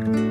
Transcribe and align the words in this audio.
Y 0.00 0.29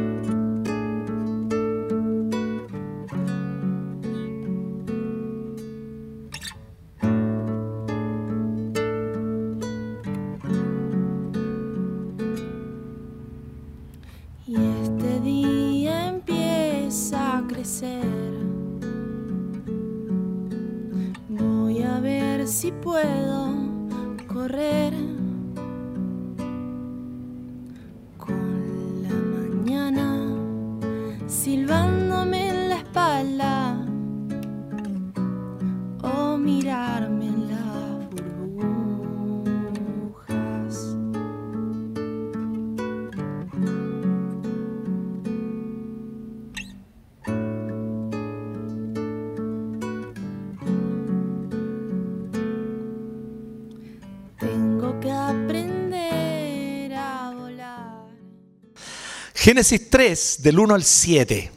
Génesis 59.49 59.89
3 59.89 60.44
del 60.44 60.59
1 60.59 60.76
al 60.76 60.84
7. 60.84 61.52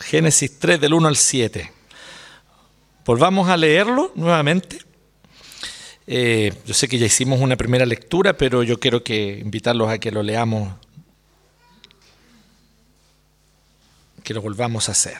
Génesis 0.00 0.58
3 0.58 0.80
del 0.80 0.92
1 0.92 1.06
al 1.06 1.16
7. 1.16 1.72
Volvamos 3.04 3.48
a 3.48 3.56
leerlo 3.56 4.10
nuevamente. 4.16 4.80
Eh, 6.08 6.52
yo 6.66 6.74
sé 6.74 6.88
que 6.88 6.98
ya 6.98 7.06
hicimos 7.06 7.40
una 7.40 7.54
primera 7.54 7.86
lectura, 7.86 8.36
pero 8.36 8.64
yo 8.64 8.80
quiero 8.80 9.04
que 9.04 9.38
invitarlos 9.38 9.88
a 9.88 9.98
que 9.98 10.10
lo 10.10 10.24
leamos, 10.24 10.74
que 14.24 14.34
lo 14.34 14.42
volvamos 14.42 14.88
a 14.88 14.90
hacer. 14.90 15.18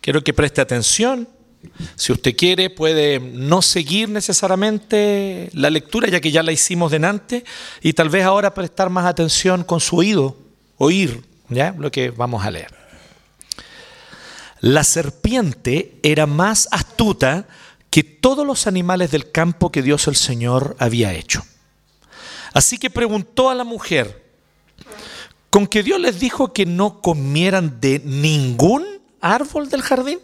Quiero 0.00 0.24
que 0.24 0.32
preste 0.32 0.62
atención. 0.62 1.28
Si 1.94 2.12
usted 2.12 2.36
quiere, 2.36 2.70
puede 2.70 3.20
no 3.20 3.62
seguir 3.62 4.08
necesariamente 4.08 5.50
la 5.52 5.70
lectura, 5.70 6.08
ya 6.08 6.20
que 6.20 6.30
ya 6.30 6.42
la 6.42 6.52
hicimos 6.52 6.90
delante, 6.90 7.44
y 7.82 7.92
tal 7.92 8.08
vez 8.08 8.24
ahora 8.24 8.54
prestar 8.54 8.90
más 8.90 9.06
atención 9.06 9.64
con 9.64 9.80
su 9.80 9.96
oído, 9.96 10.36
oír, 10.78 11.24
¿ya? 11.48 11.74
Lo 11.78 11.90
que 11.90 12.10
vamos 12.10 12.44
a 12.44 12.50
leer. 12.50 12.74
La 14.60 14.84
serpiente 14.84 15.98
era 16.02 16.26
más 16.26 16.68
astuta 16.70 17.46
que 17.90 18.02
todos 18.02 18.46
los 18.46 18.66
animales 18.66 19.10
del 19.10 19.30
campo 19.30 19.70
que 19.70 19.82
Dios 19.82 20.06
el 20.06 20.16
Señor 20.16 20.76
había 20.78 21.12
hecho. 21.12 21.42
Así 22.52 22.78
que 22.78 22.90
preguntó 22.90 23.50
a 23.50 23.54
la 23.54 23.64
mujer, 23.64 24.24
¿con 25.50 25.66
que 25.66 25.82
Dios 25.82 26.00
les 26.00 26.18
dijo 26.18 26.52
que 26.52 26.66
no 26.66 27.00
comieran 27.00 27.80
de 27.80 28.00
ningún 28.04 28.84
árbol 29.20 29.68
del 29.68 29.82
jardín? 29.82 30.18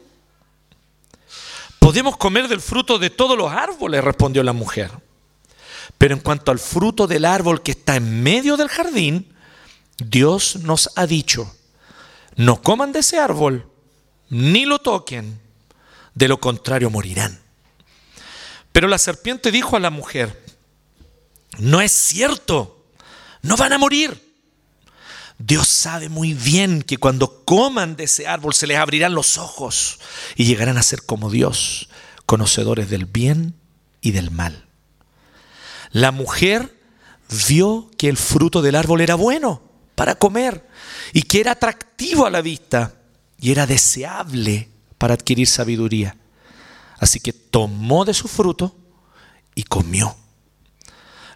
Podemos 1.83 2.16
comer 2.16 2.47
del 2.47 2.61
fruto 2.61 3.00
de 3.00 3.11
todos 3.11 3.36
los 3.36 3.50
árboles, 3.50 4.05
respondió 4.05 4.44
la 4.44 4.52
mujer. 4.52 4.92
Pero 5.98 6.14
en 6.14 6.20
cuanto 6.20 6.52
al 6.52 6.61
fruto 6.61 7.08
del 7.08 7.24
árbol 7.24 7.61
que 7.61 7.72
está 7.72 7.97
en 7.97 8.22
medio 8.22 8.56
del 8.56 8.69
jardín, 8.69 9.34
Dios 9.98 10.61
nos 10.62 10.91
ha 10.94 11.08
dicho, 11.08 11.52
no 12.36 12.62
coman 12.62 12.92
de 12.92 13.00
ese 13.00 13.19
árbol, 13.19 13.66
ni 14.30 14.64
lo 14.64 14.78
toquen, 14.78 15.41
de 16.14 16.28
lo 16.28 16.39
contrario 16.39 16.89
morirán. 16.89 17.42
Pero 18.70 18.86
la 18.86 18.98
serpiente 18.98 19.51
dijo 19.51 19.74
a 19.77 19.80
la 19.80 19.90
mujer, 19.90 20.40
no 21.58 21.80
es 21.80 21.90
cierto, 21.90 22.86
no 23.42 23.56
van 23.56 23.73
a 23.73 23.79
morir. 23.79 24.31
Dios 25.45 25.67
sabe 25.67 26.08
muy 26.08 26.35
bien 26.35 26.83
que 26.83 26.98
cuando 26.98 27.45
coman 27.45 27.97
de 27.97 28.05
ese 28.05 28.29
árbol 28.29 28.55
se 28.55 28.69
les 28.69 28.79
abrirán 28.79 29.14
los 29.14 29.39
ojos 29.39 29.98
y 30.36 30.45
llegarán 30.45 30.79
a 30.79 30.85
ser 30.85 31.03
como 31.03 31.30
Dios, 31.30 31.89
conocedores 32.27 32.89
del 32.91 33.07
bien 33.07 33.57
y 34.01 34.13
del 34.13 34.30
mal. 34.30 34.67
La 35.91 36.13
mujer 36.13 36.80
vio 37.48 37.91
que 37.98 38.08
el 38.08 38.17
fruto 38.17 38.63
del 38.63 38.77
árbol 38.77 39.01
era 39.01 39.17
bueno 39.17 39.63
para 39.97 40.14
comer 40.14 40.64
y 41.13 41.23
que 41.23 41.41
era 41.41 41.53
atractivo 41.53 42.24
a 42.24 42.30
la 42.30 42.41
vista 42.41 42.95
y 43.41 43.51
era 43.51 43.67
deseable 43.67 44.69
para 44.97 45.14
adquirir 45.14 45.48
sabiduría. 45.48 46.17
Así 47.01 47.19
que 47.19 47.33
tomó 47.33 48.05
de 48.05 48.14
su 48.14 48.29
fruto 48.29 48.77
y 49.57 49.64
comió. 49.64 50.14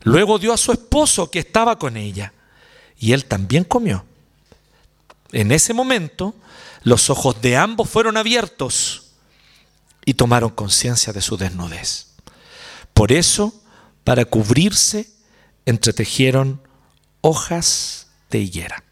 Luego 0.04 0.38
dio 0.38 0.52
a 0.52 0.56
su 0.56 0.70
esposo 0.70 1.28
que 1.28 1.40
estaba 1.40 1.76
con 1.76 1.96
ella 1.96 2.32
y 2.98 3.12
él 3.12 3.24
también 3.24 3.64
comió. 3.64 4.04
En 5.32 5.52
ese 5.52 5.74
momento, 5.74 6.34
los 6.82 7.10
ojos 7.10 7.40
de 7.42 7.56
ambos 7.56 7.88
fueron 7.88 8.16
abiertos 8.16 9.10
y 10.04 10.14
tomaron 10.14 10.50
conciencia 10.50 11.12
de 11.12 11.20
su 11.20 11.36
desnudez. 11.36 12.14
Por 12.94 13.12
eso, 13.12 13.52
para 14.04 14.24
cubrirse, 14.24 15.10
entretejieron 15.66 16.60
hojas 17.20 18.06
de 18.30 18.38
higuera. 18.38 18.82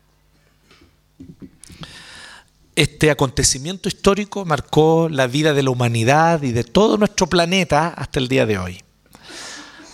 Este 2.77 3.13
acontecimiento 3.13 3.89
histórico 3.89 4.45
marcó 4.45 5.09
la 5.09 5.29
vida 5.29 5.55
de 5.55 5.63
la 5.63 5.71
humanidad 5.71 6.43
y 6.43 6.51
de 6.51 6.65
todo 6.65 6.99
nuestro 6.99 7.29
planeta 7.29 7.89
hasta 7.89 8.19
el 8.19 8.27
día 8.27 8.47
de 8.47 8.59
hoy. 8.59 8.83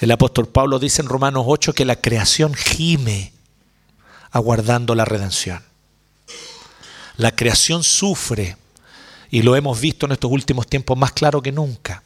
El 0.01 0.11
apóstol 0.11 0.49
Pablo 0.49 0.79
dice 0.79 1.03
en 1.03 1.09
Romanos 1.09 1.45
8 1.47 1.75
que 1.75 1.85
la 1.85 1.97
creación 1.97 2.55
gime 2.55 3.35
aguardando 4.31 4.95
la 4.95 5.05
redención. 5.05 5.63
La 7.17 7.35
creación 7.35 7.85
sufre 7.85 8.57
y 9.31 9.43
lo 9.43 9.57
hemos 9.57 9.81
visto 9.81 10.07
en 10.07 10.13
estos 10.13 10.31
últimos 10.31 10.67
tiempos 10.67 10.97
más 10.97 11.13
claro 11.13 11.43
que 11.43 11.53
nunca. 11.53 12.03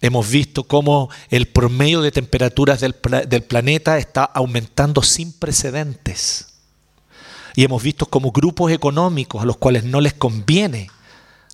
Hemos 0.00 0.30
visto 0.30 0.64
cómo 0.64 1.10
el 1.28 1.48
promedio 1.48 2.00
de 2.02 2.12
temperaturas 2.12 2.80
del, 2.80 2.94
pla- 2.94 3.22
del 3.22 3.42
planeta 3.42 3.98
está 3.98 4.22
aumentando 4.24 5.02
sin 5.02 5.32
precedentes. 5.32 6.46
Y 7.56 7.64
hemos 7.64 7.82
visto 7.82 8.06
cómo 8.06 8.30
grupos 8.30 8.70
económicos 8.70 9.42
a 9.42 9.46
los 9.46 9.56
cuales 9.56 9.82
no 9.82 10.00
les 10.00 10.14
conviene 10.14 10.88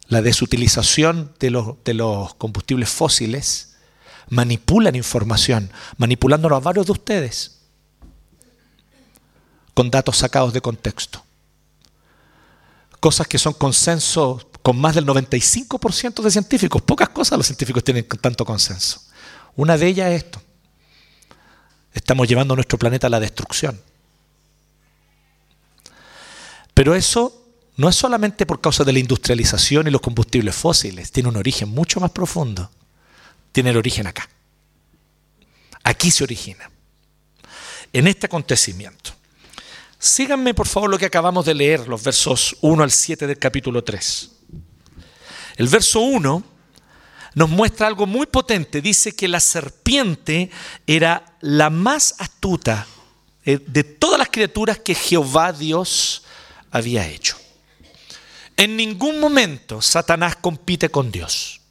la 0.08 0.20
desutilización 0.20 1.32
de 1.40 1.50
los, 1.50 1.82
de 1.82 1.94
los 1.94 2.34
combustibles 2.34 2.90
fósiles 2.90 3.76
manipulan 4.28 4.94
información, 4.96 5.70
manipulándolo 5.96 6.56
a 6.56 6.60
varios 6.60 6.84
de 6.86 6.92
ustedes 6.92 7.62
con 9.74 9.90
datos 9.90 10.16
sacados 10.16 10.52
de 10.52 10.60
contexto. 10.60 11.22
Cosas 13.00 13.26
que 13.26 13.38
son 13.38 13.52
consenso 13.52 14.48
con 14.62 14.80
más 14.80 14.94
del 14.94 15.04
95% 15.04 16.22
de 16.22 16.30
científicos. 16.30 16.80
Pocas 16.80 17.10
cosas 17.10 17.36
los 17.36 17.46
científicos 17.46 17.84
tienen 17.84 18.06
tanto 18.06 18.46
consenso. 18.46 19.02
Una 19.56 19.76
de 19.76 19.88
ellas 19.88 20.12
es 20.12 20.24
esto. 20.24 20.40
Estamos 21.92 22.26
llevando 22.26 22.54
a 22.54 22.56
nuestro 22.56 22.78
planeta 22.78 23.08
a 23.08 23.10
la 23.10 23.20
destrucción. 23.20 23.78
Pero 26.72 26.94
eso 26.94 27.44
no 27.76 27.88
es 27.88 27.96
solamente 27.96 28.46
por 28.46 28.60
causa 28.60 28.84
de 28.84 28.92
la 28.92 28.98
industrialización 28.98 29.86
y 29.86 29.90
los 29.90 30.00
combustibles 30.00 30.54
fósiles, 30.54 31.12
tiene 31.12 31.28
un 31.28 31.36
origen 31.36 31.68
mucho 31.68 32.00
más 32.00 32.10
profundo. 32.10 32.70
Tiene 33.52 33.70
el 33.70 33.76
origen 33.76 34.06
acá. 34.06 34.28
Aquí 35.82 36.10
se 36.10 36.24
origina. 36.24 36.70
En 37.92 38.06
este 38.06 38.26
acontecimiento. 38.26 39.12
Síganme 40.04 40.52
por 40.52 40.68
favor 40.68 40.90
lo 40.90 40.98
que 40.98 41.06
acabamos 41.06 41.46
de 41.46 41.54
leer, 41.54 41.88
los 41.88 42.02
versos 42.02 42.58
1 42.60 42.82
al 42.82 42.90
7 42.90 43.26
del 43.26 43.38
capítulo 43.38 43.82
3. 43.82 44.30
El 45.56 45.66
verso 45.66 46.00
1 46.00 46.44
nos 47.34 47.48
muestra 47.48 47.86
algo 47.86 48.06
muy 48.06 48.26
potente. 48.26 48.82
Dice 48.82 49.16
que 49.16 49.28
la 49.28 49.40
serpiente 49.40 50.50
era 50.86 51.24
la 51.40 51.70
más 51.70 52.16
astuta 52.18 52.86
eh, 53.46 53.58
de 53.66 53.82
todas 53.82 54.18
las 54.18 54.28
criaturas 54.28 54.78
que 54.78 54.94
Jehová 54.94 55.54
Dios 55.54 56.24
había 56.70 57.08
hecho. 57.08 57.38
En 58.58 58.76
ningún 58.76 59.18
momento 59.18 59.80
Satanás 59.80 60.36
compite 60.36 60.90
con 60.90 61.10
Dios. 61.10 61.62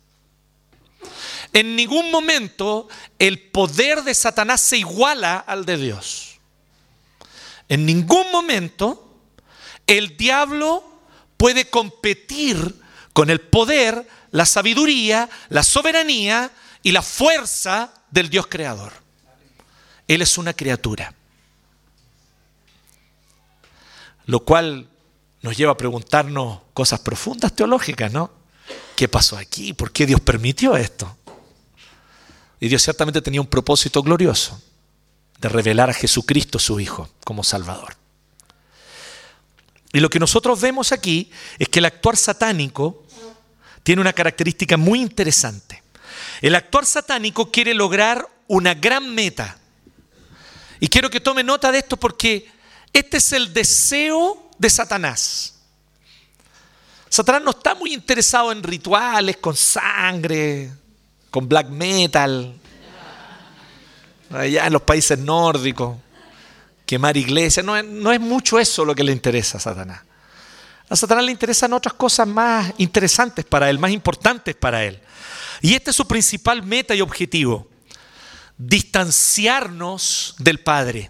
En 1.54 1.76
ningún 1.76 2.10
momento 2.10 2.88
el 3.20 3.40
poder 3.52 4.02
de 4.02 4.16
Satanás 4.16 4.60
se 4.60 4.80
iguala 4.80 5.38
al 5.38 5.66
de 5.66 5.78
Dios. 5.78 6.33
En 7.70 7.86
ningún 7.86 8.32
momento 8.32 9.22
el 9.88 10.18
diablo 10.18 10.84
puede 11.38 11.70
competir 11.70 12.82
con 13.14 13.30
el 13.30 13.42
poder, 13.42 14.08
la 14.32 14.46
sabiduría, 14.46 15.30
la 15.50 15.64
soberanía 15.64 16.52
y 16.82 16.92
la 16.92 17.02
fuerza 17.02 17.94
del 18.12 18.30
Dios 18.30 18.48
creador. 18.48 18.94
Él 20.08 20.22
es 20.22 20.38
una 20.38 20.54
criatura. 20.54 21.14
Lo 24.26 24.40
cual 24.42 24.88
nos 25.42 25.58
lleva 25.58 25.74
a 25.74 25.78
preguntarnos 25.78 26.60
cosas 26.74 27.00
profundas 27.02 27.54
teológicas, 27.54 28.12
¿no? 28.12 28.32
¿Qué 28.96 29.08
pasó 29.08 29.38
aquí? 29.38 29.74
¿Por 29.74 29.92
qué 29.92 30.06
Dios 30.06 30.22
permitió 30.22 30.78
esto? 30.78 31.18
Y 32.60 32.70
Dios 32.70 32.82
ciertamente 32.82 33.22
tenía 33.22 33.42
un 33.42 33.48
propósito 33.48 34.02
glorioso 34.02 34.62
de 35.44 35.50
revelar 35.50 35.90
a 35.90 35.94
Jesucristo 35.94 36.58
su 36.58 36.80
Hijo 36.80 37.10
como 37.26 37.44
Salvador. 37.44 37.98
Y 39.92 40.00
lo 40.00 40.10
que 40.10 40.18
nosotros 40.18 40.62
vemos 40.62 40.94
aquí 40.94 41.30
es 41.60 41.68
que 41.68 41.80
el 41.80 41.86
actuar 41.86 42.16
satánico 42.16 43.04
tiene 43.84 44.02
una 44.02 44.14
característica 44.14 44.78
muy 44.78 45.02
interesante. 45.02 45.84
El 46.42 46.56
actuar 46.56 46.86
satánico 46.86 47.52
quiere 47.52 47.74
lograr 47.74 48.26
una 48.48 48.74
gran 48.74 49.14
meta. 49.14 49.58
Y 50.80 50.88
quiero 50.88 51.10
que 51.10 51.20
tome 51.20 51.44
nota 51.44 51.74
de 51.74 51.80
esto 51.80 51.98
porque 51.98 52.50
este 52.94 53.18
es 53.18 53.34
el 53.34 53.54
deseo 53.54 54.50
de 54.58 54.70
Satanás. 54.70 55.56
Satanás 57.10 57.42
no 57.44 57.52
está 57.52 57.76
muy 57.76 57.94
interesado 57.94 58.50
en 58.54 58.64
rituales 58.64 59.38
con 59.38 59.58
sangre, 59.58 60.72
con 61.30 61.50
black 61.50 61.68
metal, 61.68 62.58
allá 64.36 64.68
en 64.68 64.74
los 64.74 64.82
países 64.82 65.18
nórdicos 65.20 65.98
quemar 66.86 67.18
iglesias. 67.18 67.66
No, 67.66 67.82
no 67.82 68.12
es 68.12 68.20
mucho 68.20 68.60
eso 68.60 68.86
lo 68.86 68.96
que 68.96 69.04
le 69.04 69.12
interesa 69.12 69.58
a 69.58 69.62
Satanás. 69.62 70.02
A 70.90 70.96
Satanás 70.96 71.24
le 71.26 71.32
interesan 71.32 71.74
otras 71.74 71.94
cosas 71.94 72.28
más 72.28 72.74
interesantes 72.78 73.46
para 73.46 73.70
él, 73.70 73.80
más 73.80 73.92
importantes 73.92 74.56
para 74.56 74.84
él. 74.84 75.00
Y 75.62 75.74
este 75.74 75.92
es 75.92 75.96
su 75.96 76.08
principal 76.08 76.62
meta 76.64 76.94
y 76.94 77.02
objetivo. 77.02 77.68
Distanciarnos 78.58 80.36
del 80.38 80.60
Padre. 80.60 81.10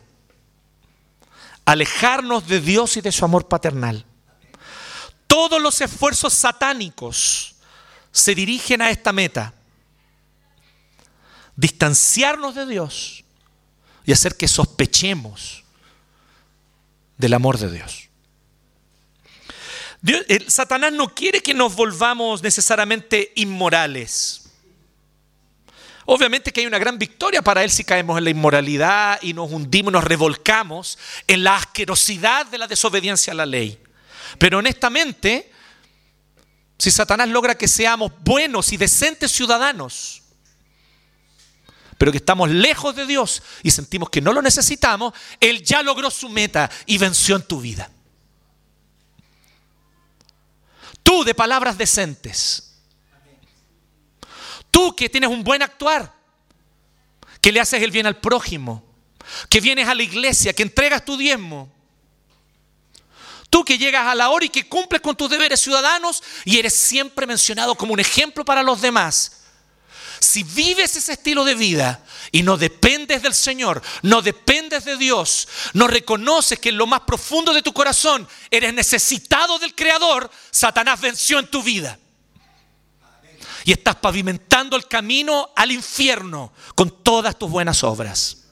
Alejarnos 1.65 2.47
de 2.47 2.61
Dios 2.61 2.97
y 2.97 3.01
de 3.01 3.11
su 3.11 3.25
amor 3.25 3.47
paternal. 3.47 4.05
Todos 5.27 5.61
los 5.61 5.81
esfuerzos 5.81 6.33
satánicos 6.33 7.55
se 8.11 8.35
dirigen 8.35 8.81
a 8.81 8.91
esta 8.91 9.11
meta. 9.11 9.53
Distanciarnos 11.55 12.55
de 12.55 12.65
Dios 12.65 13.23
y 14.05 14.11
hacer 14.11 14.35
que 14.35 14.47
sospechemos 14.47 15.63
del 17.17 17.33
amor 17.33 17.57
de 17.57 17.71
Dios. 17.71 18.09
Satanás 20.47 20.91
no 20.91 21.13
quiere 21.13 21.41
que 21.41 21.53
nos 21.53 21.75
volvamos 21.75 22.43
necesariamente 22.43 23.31
inmorales. 23.35 24.41
Obviamente 26.05 26.51
que 26.51 26.61
hay 26.61 26.67
una 26.67 26.79
gran 26.79 26.99
victoria 26.99 27.41
para 27.41 27.63
él 27.63 27.71
si 27.71 27.85
caemos 27.85 28.17
en 28.17 28.25
la 28.25 28.29
inmoralidad 28.29 29.19
y 29.21 29.33
nos 29.33 29.49
hundimos, 29.49 29.93
nos 29.93 30.03
revolcamos 30.03 30.97
en 31.27 31.45
la 31.45 31.55
asquerosidad 31.55 32.45
de 32.47 32.57
la 32.57 32.67
desobediencia 32.67 33.31
a 33.31 33.37
la 33.37 33.45
ley. 33.45 33.79
Pero 34.37 34.57
honestamente, 34.57 35.49
si 36.77 36.91
Satanás 36.91 37.29
logra 37.29 37.55
que 37.55 37.69
seamos 37.69 38.11
buenos 38.19 38.73
y 38.73 38.77
decentes 38.77 39.31
ciudadanos, 39.31 40.22
pero 41.97 42.11
que 42.11 42.17
estamos 42.17 42.49
lejos 42.49 42.95
de 42.95 43.05
Dios 43.05 43.41
y 43.61 43.71
sentimos 43.71 44.09
que 44.09 44.21
no 44.21 44.33
lo 44.33 44.41
necesitamos, 44.41 45.13
Él 45.39 45.63
ya 45.63 45.83
logró 45.83 46.09
su 46.09 46.29
meta 46.29 46.69
y 46.85 46.97
venció 46.97 47.35
en 47.35 47.43
tu 47.43 47.61
vida. 47.61 47.89
Tú 51.03 51.23
de 51.23 51.35
palabras 51.35 51.77
decentes. 51.77 52.71
Tú 54.71 54.95
que 54.95 55.09
tienes 55.09 55.29
un 55.29 55.43
buen 55.43 55.61
actuar, 55.61 56.11
que 57.39 57.51
le 57.51 57.59
haces 57.59 57.83
el 57.83 57.91
bien 57.91 58.07
al 58.07 58.19
prójimo, 58.19 58.83
que 59.49 59.61
vienes 59.61 59.87
a 59.87 59.93
la 59.93 60.03
iglesia, 60.03 60.53
que 60.53 60.63
entregas 60.63 61.05
tu 61.05 61.17
diezmo. 61.17 61.71
Tú 63.49 63.63
que 63.63 63.77
llegas 63.77 64.07
a 64.07 64.15
la 64.15 64.29
hora 64.29 64.45
y 64.45 64.49
que 64.49 64.67
cumples 64.67 64.99
con 64.99 65.15
tus 65.15 65.29
deberes 65.29 65.59
ciudadanos 65.59 66.23
y 66.43 66.57
eres 66.57 66.73
siempre 66.73 67.27
mencionado 67.27 67.75
como 67.75 67.93
un 67.93 67.99
ejemplo 67.99 68.43
para 68.43 68.63
los 68.63 68.81
demás. 68.81 69.42
Si 70.23 70.43
vives 70.43 70.95
ese 70.95 71.11
estilo 71.11 71.43
de 71.43 71.53
vida 71.53 72.01
y 72.31 72.43
no 72.43 72.55
dependes 72.55 73.21
del 73.21 73.33
Señor, 73.33 73.81
no 74.03 74.21
dependes 74.21 74.85
de 74.85 74.95
Dios, 74.95 75.49
no 75.73 75.85
reconoces 75.85 76.59
que 76.59 76.69
en 76.69 76.77
lo 76.77 76.87
más 76.87 77.01
profundo 77.01 77.53
de 77.53 77.61
tu 77.61 77.73
corazón 77.73 78.25
eres 78.49 78.73
necesitado 78.73 79.59
del 79.59 79.75
Creador, 79.75 80.31
Satanás 80.49 81.01
venció 81.01 81.39
en 81.39 81.47
tu 81.47 81.61
vida. 81.61 81.99
Y 83.65 83.73
estás 83.73 83.97
pavimentando 83.97 84.77
el 84.77 84.87
camino 84.87 85.49
al 85.57 85.73
infierno 85.73 86.53
con 86.73 87.03
todas 87.03 87.37
tus 87.37 87.51
buenas 87.51 87.83
obras. 87.83 88.45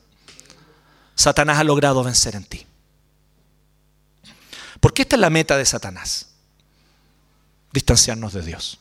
Satanás 1.15 1.57
ha 1.57 1.63
logrado 1.63 2.03
vencer 2.03 2.35
en 2.35 2.43
ti. 2.43 2.67
Porque 4.81 5.03
esta 5.03 5.15
es 5.15 5.21
la 5.21 5.29
meta 5.29 5.55
de 5.55 5.65
Satanás. 5.65 6.31
Distanciarnos 7.71 8.33
de 8.33 8.41
Dios. 8.41 8.80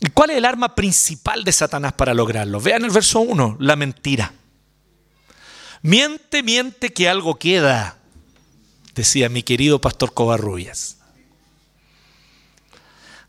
¿Y 0.00 0.08
cuál 0.10 0.30
es 0.30 0.38
el 0.38 0.46
arma 0.46 0.74
principal 0.74 1.44
de 1.44 1.52
Satanás 1.52 1.92
para 1.92 2.14
lograrlo? 2.14 2.60
Vean 2.60 2.84
el 2.84 2.90
verso 2.90 3.20
1, 3.20 3.58
la 3.60 3.76
mentira. 3.76 4.32
Miente, 5.82 6.42
miente 6.42 6.92
que 6.92 7.08
algo 7.08 7.38
queda, 7.38 7.98
decía 8.94 9.28
mi 9.28 9.42
querido 9.42 9.80
pastor 9.80 10.14
Covarrubias. 10.14 10.96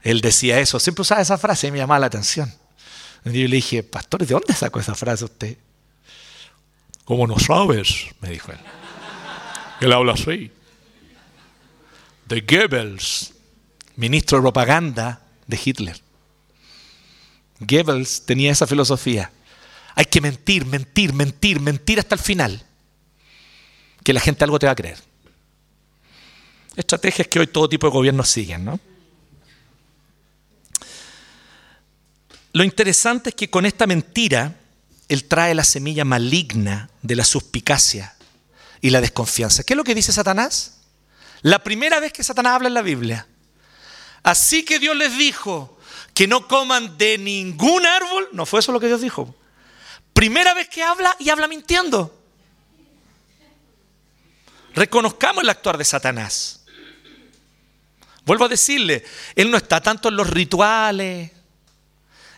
Él 0.02 0.22
decía 0.22 0.60
eso, 0.60 0.80
siempre 0.80 1.02
usaba 1.02 1.22
esa 1.22 1.38
frase 1.38 1.68
y 1.68 1.72
me 1.72 1.78
llamaba 1.78 2.00
la 2.00 2.08
atención. 2.08 2.52
Yo 3.26 3.32
le 3.32 3.48
dije, 3.48 3.84
pastor, 3.84 4.26
¿de 4.26 4.34
dónde 4.34 4.54
sacó 4.54 4.80
esa 4.80 4.96
frase 4.96 5.26
usted? 5.26 5.58
¿Cómo 7.06 7.28
no 7.28 7.38
sabes? 7.38 8.08
Me 8.22 8.30
dijo 8.30 8.52
él. 8.52 8.60
Él 9.82 9.94
habla 9.94 10.14
así. 10.14 10.52
De 12.26 12.42
Goebbels, 12.42 13.34
ministro 13.96 14.38
de 14.38 14.42
propaganda 14.44 15.22
de 15.48 15.60
Hitler. 15.64 16.02
Goebbels 17.62 18.26
tenía 18.26 18.52
esa 18.52 18.68
filosofía. 18.68 19.32
Hay 19.96 20.06
que 20.06 20.20
mentir, 20.20 20.66
mentir, 20.66 21.14
mentir, 21.14 21.60
mentir 21.60 22.00
hasta 22.00 22.16
el 22.16 22.22
final. 22.22 22.64
Que 24.04 24.14
la 24.14 24.20
gente 24.20 24.44
algo 24.44 24.60
te 24.60 24.66
va 24.66 24.72
a 24.72 24.76
creer. 24.76 24.98
Estrategias 26.76 27.28
que 27.28 27.40
hoy 27.40 27.48
todo 27.48 27.70
tipo 27.70 27.88
de 27.88 27.94
gobiernos 27.94 28.30
siguen, 28.30 28.66
¿no? 28.66 28.80
Lo 32.54 32.64
interesante 32.64 33.30
es 33.30 33.36
que 33.36 33.50
con 33.50 33.66
esta 33.66 33.88
mentira, 33.88 34.56
él 35.08 35.26
trae 35.26 35.54
la 35.54 35.64
semilla 35.64 36.04
maligna 36.04 36.90
de 37.02 37.16
la 37.16 37.24
suspicacia 37.24 38.16
y 38.82 38.90
la 38.90 39.02
desconfianza. 39.02 39.64
¿Qué 39.64 39.74
es 39.74 39.78
lo 39.78 39.84
que 39.84 39.96
dice 39.96 40.12
Satanás? 40.12 40.80
La 41.44 41.64
primera 41.64 42.00
vez 42.00 42.12
que 42.12 42.24
Satanás 42.24 42.56
habla 42.56 42.68
en 42.68 42.74
la 42.74 42.82
Biblia. 42.82 43.28
Así 44.24 44.64
que 44.64 44.80
Dios 44.80 44.96
les 44.96 45.18
dijo, 45.18 45.80
que 46.14 46.28
no 46.28 46.48
coman 46.48 46.98
de 46.98 47.18
ningún 47.18 47.86
árbol. 47.86 48.30
No 48.32 48.46
fue 48.46 48.60
eso 48.60 48.72
lo 48.72 48.80
que 48.80 48.88
Dios 48.88 49.02
dijo. 49.02 49.34
Primera 50.14 50.54
vez 50.54 50.68
que 50.70 50.84
habla 50.84 51.16
y 51.20 51.30
habla 51.30 51.48
mintiendo. 51.48 52.18
Reconozcamos 54.74 55.44
el 55.44 55.50
actuar 55.50 55.78
de 55.78 55.86
Satanás. 55.86 56.64
Vuelvo 58.26 58.46
a 58.46 58.50
decirle, 58.50 59.04
Él 59.36 59.50
no 59.50 59.58
está 59.58 59.82
tanto 59.82 60.10
en 60.10 60.16
los 60.16 60.30
rituales, 60.30 61.32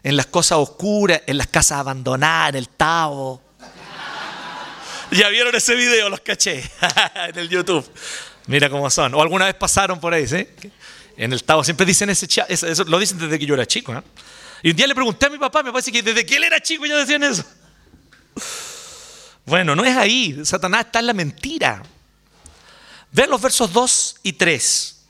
en 0.01 0.17
las 0.17 0.25
cosas 0.27 0.57
oscuras, 0.57 1.21
en 1.27 1.37
las 1.37 1.47
casas 1.47 1.79
abandonadas, 1.79 2.49
en 2.49 2.55
el 2.55 2.69
Tavo. 2.69 3.41
Ya 5.11 5.29
vieron 5.29 5.53
ese 5.53 5.75
video, 5.75 6.09
los 6.09 6.21
caché 6.21 6.63
en 7.27 7.37
el 7.37 7.49
YouTube. 7.49 7.87
Mira 8.47 8.69
cómo 8.69 8.89
son. 8.89 9.13
O 9.13 9.21
alguna 9.21 9.45
vez 9.45 9.55
pasaron 9.55 9.99
por 9.99 10.13
ahí, 10.13 10.27
¿sí? 10.27 10.47
En 11.17 11.31
el 11.33 11.43
Tavo 11.43 11.63
siempre 11.63 11.85
dicen 11.85 12.09
ese 12.09 12.27
eso, 12.47 12.83
lo 12.85 12.99
dicen 12.99 13.17
desde 13.19 13.37
que 13.37 13.45
yo 13.45 13.53
era 13.53 13.65
chico. 13.65 13.93
Y 14.61 14.71
un 14.71 14.75
día 14.75 14.87
le 14.87 14.95
pregunté 14.95 15.25
a 15.25 15.29
mi 15.29 15.37
papá, 15.37 15.61
me 15.61 15.71
parece 15.71 15.91
que 15.91 16.01
desde 16.01 16.25
que 16.25 16.37
él 16.37 16.43
era 16.43 16.59
chico 16.61 16.85
ya 16.85 16.97
decían 16.97 17.23
eso. 17.23 17.43
Bueno, 19.45 19.75
no 19.75 19.83
es 19.83 19.95
ahí. 19.95 20.39
Satanás 20.43 20.85
está 20.85 20.99
en 20.99 21.07
la 21.07 21.13
mentira. 21.13 21.83
Vean 23.11 23.29
los 23.29 23.41
versos 23.41 23.71
2 23.71 24.15
y 24.23 24.33
3. 24.33 25.05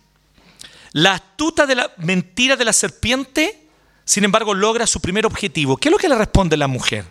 La 0.94 1.14
astuta 1.14 1.66
de 1.66 1.76
la 1.76 1.92
mentira 1.98 2.56
de 2.56 2.66
la 2.66 2.74
serpiente, 2.74 3.68
sin 4.06 4.24
embargo, 4.24 4.54
logra 4.54 4.86
su 4.88 5.00
primer 5.00 5.26
objetivo. 5.26 5.78
¿Qué 5.78 5.88
es 5.88 5.92
lo 5.92 5.98
que 5.98 6.10
le 6.10 6.16
responde 6.16 6.58
la 6.58 6.68
mujer? 6.68 7.06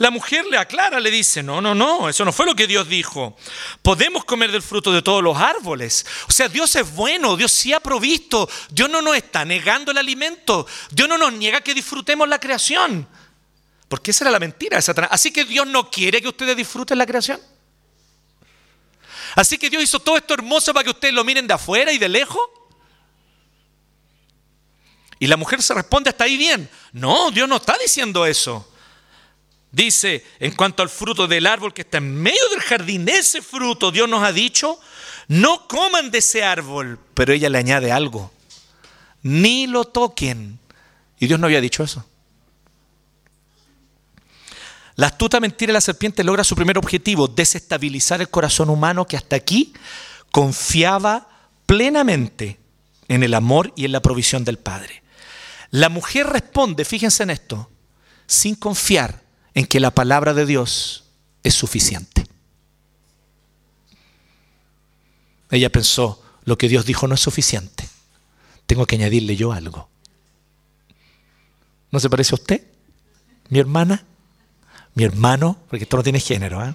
La 0.00 0.10
mujer 0.10 0.46
le 0.46 0.56
aclara, 0.56 0.98
le 0.98 1.10
dice, 1.10 1.42
no, 1.42 1.60
no, 1.60 1.74
no, 1.74 2.08
eso 2.08 2.24
no 2.24 2.32
fue 2.32 2.46
lo 2.46 2.56
que 2.56 2.66
Dios 2.66 2.88
dijo. 2.88 3.36
Podemos 3.82 4.24
comer 4.24 4.50
del 4.50 4.62
fruto 4.62 4.90
de 4.90 5.02
todos 5.02 5.22
los 5.22 5.36
árboles. 5.36 6.06
O 6.26 6.32
sea, 6.32 6.48
Dios 6.48 6.74
es 6.74 6.94
bueno, 6.94 7.36
Dios 7.36 7.52
sí 7.52 7.74
ha 7.74 7.80
provisto, 7.80 8.48
Dios 8.70 8.88
no 8.88 9.02
nos 9.02 9.14
está 9.14 9.44
negando 9.44 9.92
el 9.92 9.98
alimento, 9.98 10.66
Dios 10.90 11.06
no 11.06 11.18
nos 11.18 11.34
niega 11.34 11.60
que 11.60 11.74
disfrutemos 11.74 12.26
la 12.26 12.40
creación. 12.40 13.06
Porque 13.90 14.12
esa 14.12 14.24
era 14.24 14.30
la 14.30 14.38
mentira 14.38 14.78
de 14.78 14.82
Satanás. 14.82 15.10
Así 15.12 15.30
que 15.34 15.44
Dios 15.44 15.66
no 15.66 15.90
quiere 15.90 16.22
que 16.22 16.28
ustedes 16.28 16.56
disfruten 16.56 16.96
la 16.96 17.04
creación. 17.04 17.38
Así 19.36 19.58
que 19.58 19.68
Dios 19.68 19.82
hizo 19.82 20.00
todo 20.00 20.16
esto 20.16 20.32
hermoso 20.32 20.72
para 20.72 20.84
que 20.84 20.90
ustedes 20.90 21.12
lo 21.12 21.24
miren 21.24 21.46
de 21.46 21.52
afuera 21.52 21.92
y 21.92 21.98
de 21.98 22.08
lejos. 22.08 22.48
Y 25.18 25.26
la 25.26 25.36
mujer 25.36 25.60
se 25.62 25.74
responde 25.74 26.08
hasta 26.08 26.24
ahí 26.24 26.38
bien. 26.38 26.70
No, 26.90 27.30
Dios 27.30 27.46
no 27.46 27.56
está 27.56 27.76
diciendo 27.76 28.24
eso. 28.24 28.66
Dice, 29.72 30.24
en 30.40 30.52
cuanto 30.52 30.82
al 30.82 30.88
fruto 30.88 31.28
del 31.28 31.46
árbol 31.46 31.72
que 31.72 31.82
está 31.82 31.98
en 31.98 32.14
medio 32.14 32.48
del 32.50 32.60
jardín, 32.60 33.08
ese 33.08 33.40
fruto 33.40 33.92
Dios 33.92 34.08
nos 34.08 34.22
ha 34.22 34.32
dicho, 34.32 34.80
no 35.28 35.68
coman 35.68 36.10
de 36.10 36.18
ese 36.18 36.42
árbol. 36.42 36.98
Pero 37.14 37.32
ella 37.32 37.48
le 37.48 37.58
añade 37.58 37.92
algo, 37.92 38.32
ni 39.22 39.66
lo 39.66 39.84
toquen. 39.84 40.58
Y 41.18 41.26
Dios 41.26 41.38
no 41.38 41.46
había 41.46 41.60
dicho 41.60 41.84
eso. 41.84 42.04
La 44.96 45.06
astuta 45.06 45.40
mentira 45.40 45.70
de 45.70 45.74
la 45.74 45.80
serpiente 45.80 46.24
logra 46.24 46.44
su 46.44 46.56
primer 46.56 46.76
objetivo, 46.76 47.28
desestabilizar 47.28 48.20
el 48.20 48.28
corazón 48.28 48.68
humano 48.70 49.06
que 49.06 49.16
hasta 49.16 49.36
aquí 49.36 49.72
confiaba 50.30 51.28
plenamente 51.64 52.58
en 53.08 53.22
el 53.22 53.34
amor 53.34 53.72
y 53.76 53.84
en 53.84 53.92
la 53.92 54.02
provisión 54.02 54.44
del 54.44 54.58
Padre. 54.58 55.02
La 55.70 55.88
mujer 55.88 56.26
responde, 56.26 56.84
fíjense 56.84 57.22
en 57.22 57.30
esto, 57.30 57.70
sin 58.26 58.56
confiar 58.56 59.22
en 59.54 59.66
que 59.66 59.80
la 59.80 59.90
palabra 59.90 60.34
de 60.34 60.46
Dios 60.46 61.04
es 61.42 61.54
suficiente. 61.54 62.26
Ella 65.50 65.70
pensó, 65.70 66.22
lo 66.44 66.56
que 66.56 66.68
Dios 66.68 66.86
dijo 66.86 67.06
no 67.08 67.14
es 67.14 67.20
suficiente, 67.20 67.88
tengo 68.66 68.86
que 68.86 68.96
añadirle 68.96 69.36
yo 69.36 69.52
algo. 69.52 69.88
¿No 71.90 71.98
se 71.98 72.08
parece 72.08 72.34
a 72.34 72.38
usted? 72.38 72.64
¿Mi 73.48 73.58
hermana? 73.58 74.04
¿Mi 74.94 75.04
hermano? 75.04 75.58
Porque 75.68 75.84
esto 75.84 75.96
no 75.96 76.02
tiene 76.02 76.20
género. 76.20 76.64
¿eh? 76.64 76.74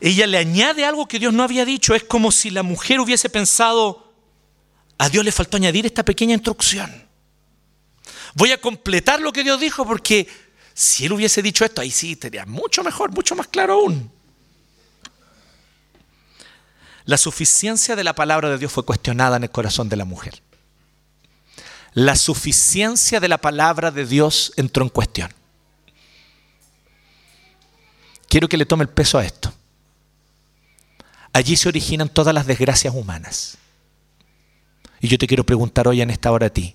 Ella 0.00 0.26
le 0.26 0.38
añade 0.38 0.84
algo 0.84 1.06
que 1.06 1.18
Dios 1.18 1.32
no 1.32 1.42
había 1.42 1.64
dicho. 1.64 1.94
Es 1.94 2.04
como 2.04 2.32
si 2.32 2.50
la 2.50 2.62
mujer 2.62 3.00
hubiese 3.00 3.28
pensado, 3.28 4.07
a 4.98 5.08
Dios 5.08 5.24
le 5.24 5.32
faltó 5.32 5.56
añadir 5.56 5.86
esta 5.86 6.04
pequeña 6.04 6.34
instrucción. 6.34 7.08
Voy 8.34 8.52
a 8.52 8.60
completar 8.60 9.20
lo 9.20 9.32
que 9.32 9.44
Dios 9.44 9.60
dijo 9.60 9.86
porque 9.86 10.28
si 10.74 11.06
Él 11.06 11.12
hubiese 11.12 11.40
dicho 11.40 11.64
esto, 11.64 11.80
ahí 11.80 11.90
sí 11.90 12.18
sería 12.20 12.44
mucho 12.46 12.82
mejor, 12.82 13.12
mucho 13.12 13.34
más 13.34 13.48
claro 13.48 13.74
aún. 13.74 14.12
La 17.04 17.16
suficiencia 17.16 17.96
de 17.96 18.04
la 18.04 18.14
palabra 18.14 18.50
de 18.50 18.58
Dios 18.58 18.70
fue 18.70 18.84
cuestionada 18.84 19.38
en 19.38 19.44
el 19.44 19.50
corazón 19.50 19.88
de 19.88 19.96
la 19.96 20.04
mujer. 20.04 20.42
La 21.94 22.16
suficiencia 22.16 23.18
de 23.18 23.28
la 23.28 23.38
palabra 23.38 23.90
de 23.90 24.04
Dios 24.04 24.52
entró 24.56 24.84
en 24.84 24.90
cuestión. 24.90 25.32
Quiero 28.28 28.48
que 28.48 28.58
le 28.58 28.66
tome 28.66 28.82
el 28.82 28.90
peso 28.90 29.16
a 29.18 29.24
esto. 29.24 29.52
Allí 31.32 31.56
se 31.56 31.68
originan 31.68 32.08
todas 32.08 32.34
las 32.34 32.46
desgracias 32.46 32.94
humanas. 32.94 33.56
Y 35.00 35.08
yo 35.08 35.18
te 35.18 35.26
quiero 35.26 35.44
preguntar 35.44 35.86
hoy 35.86 36.00
en 36.00 36.10
esta 36.10 36.32
hora 36.32 36.46
a 36.46 36.50
ti, 36.50 36.74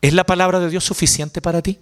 ¿es 0.00 0.12
la 0.12 0.24
palabra 0.24 0.60
de 0.60 0.70
Dios 0.70 0.84
suficiente 0.84 1.40
para 1.40 1.62
ti? 1.62 1.78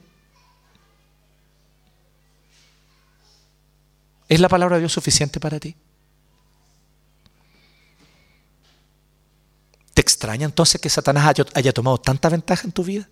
¿Es 4.28 4.40
la 4.40 4.48
palabra 4.48 4.76
de 4.76 4.80
Dios 4.80 4.92
suficiente 4.92 5.40
para 5.40 5.60
ti? 5.60 5.74
¿Te 9.92 10.00
extraña 10.00 10.46
entonces 10.46 10.80
que 10.80 10.88
Satanás 10.88 11.34
haya, 11.54 11.72
tomado 11.72 11.98
tanta 11.98 12.28
ventaja 12.28 12.62
en 12.64 12.72
tu 12.72 12.82
vida? 12.82 13.08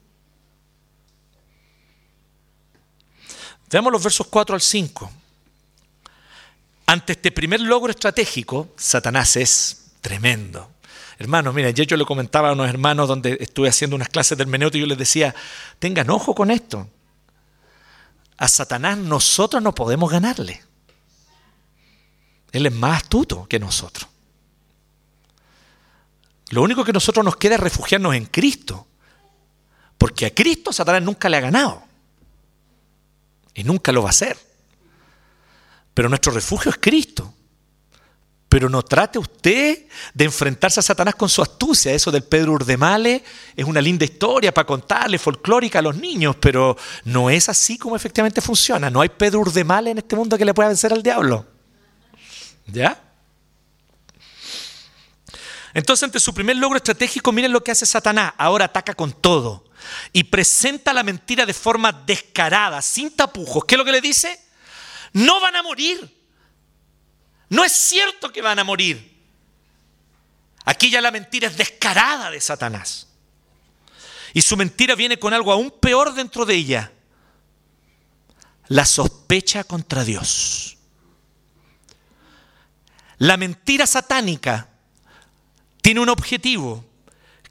Veamos 3.71 3.93
los 3.93 4.03
versos 4.03 4.27
4 4.27 4.55
al 4.55 4.61
5. 4.61 5.11
Ante 6.87 7.13
este 7.13 7.31
primer 7.31 7.61
logro 7.61 7.91
estratégico, 7.91 8.73
Satanás 8.77 9.37
es 9.37 9.93
tremendo. 10.01 10.73
Hermanos, 11.21 11.53
mira, 11.55 11.69
yo 11.69 11.99
le 11.99 12.07
comentaba 12.07 12.49
a 12.49 12.53
unos 12.55 12.67
hermanos 12.67 13.07
donde 13.07 13.37
estuve 13.41 13.69
haciendo 13.69 13.95
unas 13.95 14.09
clases 14.09 14.39
de 14.39 14.43
hermenéutica 14.43 14.79
y 14.79 14.81
yo 14.81 14.87
les 14.87 14.97
decía, 14.97 15.35
tengan 15.79 16.09
ojo 16.09 16.35
con 16.35 16.51
esto. 16.51 16.89
A 18.39 18.49
Satanás 18.49 18.97
nosotros 18.97 19.63
no 19.63 19.75
podemos 19.75 20.11
ganarle. 20.11 20.63
Él 22.53 22.65
es 22.65 22.73
más 22.73 23.03
astuto 23.03 23.47
que 23.47 23.59
nosotros. 23.59 24.09
Lo 26.49 26.63
único 26.63 26.87
que 26.87 26.93
nosotros 26.95 27.23
nos 27.23 27.37
queda 27.37 27.57
es 27.57 27.61
refugiarnos 27.61 28.15
en 28.15 28.25
Cristo. 28.25 28.87
Porque 29.99 30.25
a 30.25 30.35
Cristo 30.35 30.73
Satanás 30.73 31.03
nunca 31.03 31.29
le 31.29 31.37
ha 31.37 31.41
ganado. 31.41 31.83
Y 33.53 33.63
nunca 33.63 33.93
lo 33.93 34.01
va 34.01 34.09
a 34.09 34.17
hacer. 34.17 34.39
Pero 35.93 36.09
nuestro 36.09 36.33
refugio 36.33 36.71
es 36.71 36.79
Cristo. 36.79 37.35
Pero 38.51 38.69
no 38.69 38.83
trate 38.83 39.17
usted 39.17 39.87
de 40.13 40.25
enfrentarse 40.25 40.81
a 40.81 40.83
Satanás 40.83 41.15
con 41.15 41.29
su 41.29 41.41
astucia. 41.41 41.93
Eso 41.93 42.11
del 42.11 42.25
Pedro 42.25 42.55
Urdemale 42.55 43.23
es 43.55 43.65
una 43.65 43.81
linda 43.81 44.05
historia 44.05 44.53
para 44.53 44.67
contarle, 44.67 45.21
folclórica 45.21 45.79
a 45.79 45.83
los 45.83 45.95
niños, 45.95 46.35
pero 46.41 46.77
no 47.05 47.31
es 47.31 47.49
así 47.49 47.79
como 47.79 47.95
efectivamente 47.95 48.41
funciona. 48.41 48.91
No 48.91 49.03
hay 49.03 49.09
Pedro 49.09 49.39
Urdemale 49.39 49.93
en 49.93 49.99
este 49.99 50.17
mundo 50.17 50.37
que 50.37 50.45
le 50.45 50.53
pueda 50.53 50.69
vencer 50.69 50.93
al 50.93 51.01
diablo. 51.01 51.47
¿Ya? 52.67 53.01
Entonces, 55.73 56.03
ante 56.03 56.19
su 56.19 56.35
primer 56.35 56.57
logro 56.57 56.77
estratégico, 56.77 57.31
miren 57.31 57.53
lo 57.53 57.63
que 57.63 57.71
hace 57.71 57.87
Satanás. 57.87 58.33
Ahora 58.37 58.65
ataca 58.65 58.95
con 58.95 59.13
todo 59.13 59.65
y 60.13 60.25
presenta 60.25 60.93
la 60.93 61.05
mentira 61.05 61.47
de 61.47 61.55
forma 61.55 61.93
descarada, 61.93 62.83
sin 62.83 63.15
tapujos. 63.15 63.65
¿Qué 63.65 63.77
es 63.77 63.79
lo 63.79 63.85
que 63.85 63.93
le 63.93 64.01
dice? 64.01 64.41
No 65.13 65.41
van 65.41 65.55
a 65.55 65.63
morir. 65.63 66.20
No 67.51 67.65
es 67.65 67.73
cierto 67.73 68.33
que 68.33 68.41
van 68.41 68.59
a 68.59 68.65
morir. 68.65 69.21
Aquí 70.65 70.89
ya 70.89 71.01
la 71.01 71.11
mentira 71.11 71.49
es 71.49 71.57
descarada 71.57 72.31
de 72.31 72.41
Satanás. 72.41 73.09
Y 74.33 74.41
su 74.43 74.57
mentira 74.57 74.95
viene 74.95 75.19
con 75.19 75.35
algo 75.35 75.53
aún 75.53 75.71
peor 75.71 76.15
dentro 76.15 76.47
de 76.47 76.55
ella. 76.55 76.93
La 78.69 78.85
sospecha 78.85 79.65
contra 79.65 80.05
Dios. 80.05 80.79
La 83.19 83.37
mentira 83.37 83.87
satánica 83.87 84.69
tiene 85.83 86.01
un 86.01 86.09
objetivo, 86.09 86.85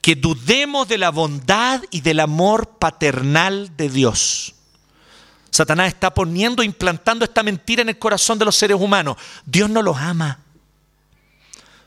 que 0.01 0.15
dudemos 0.15 0.88
de 0.88 0.98
la 0.98 1.10
bondad 1.10 1.84
y 1.91 2.01
del 2.01 2.22
amor 2.22 2.77
paternal 2.79 3.75
de 3.75 3.89
Dios. 3.89 4.56
Satanás 5.51 5.88
está 5.89 6.13
poniendo, 6.13 6.63
implantando 6.63 7.25
esta 7.25 7.44
mentira 7.44 7.82
en 7.82 7.89
el 7.89 8.00
corazón 8.00 8.38
de 8.39 8.46
los 8.46 8.56
seres 8.56 8.79
humanos. 8.79 9.18
Dios 9.46 9.70
no 9.70 9.82
los 9.82 9.98
ama. 9.98 10.39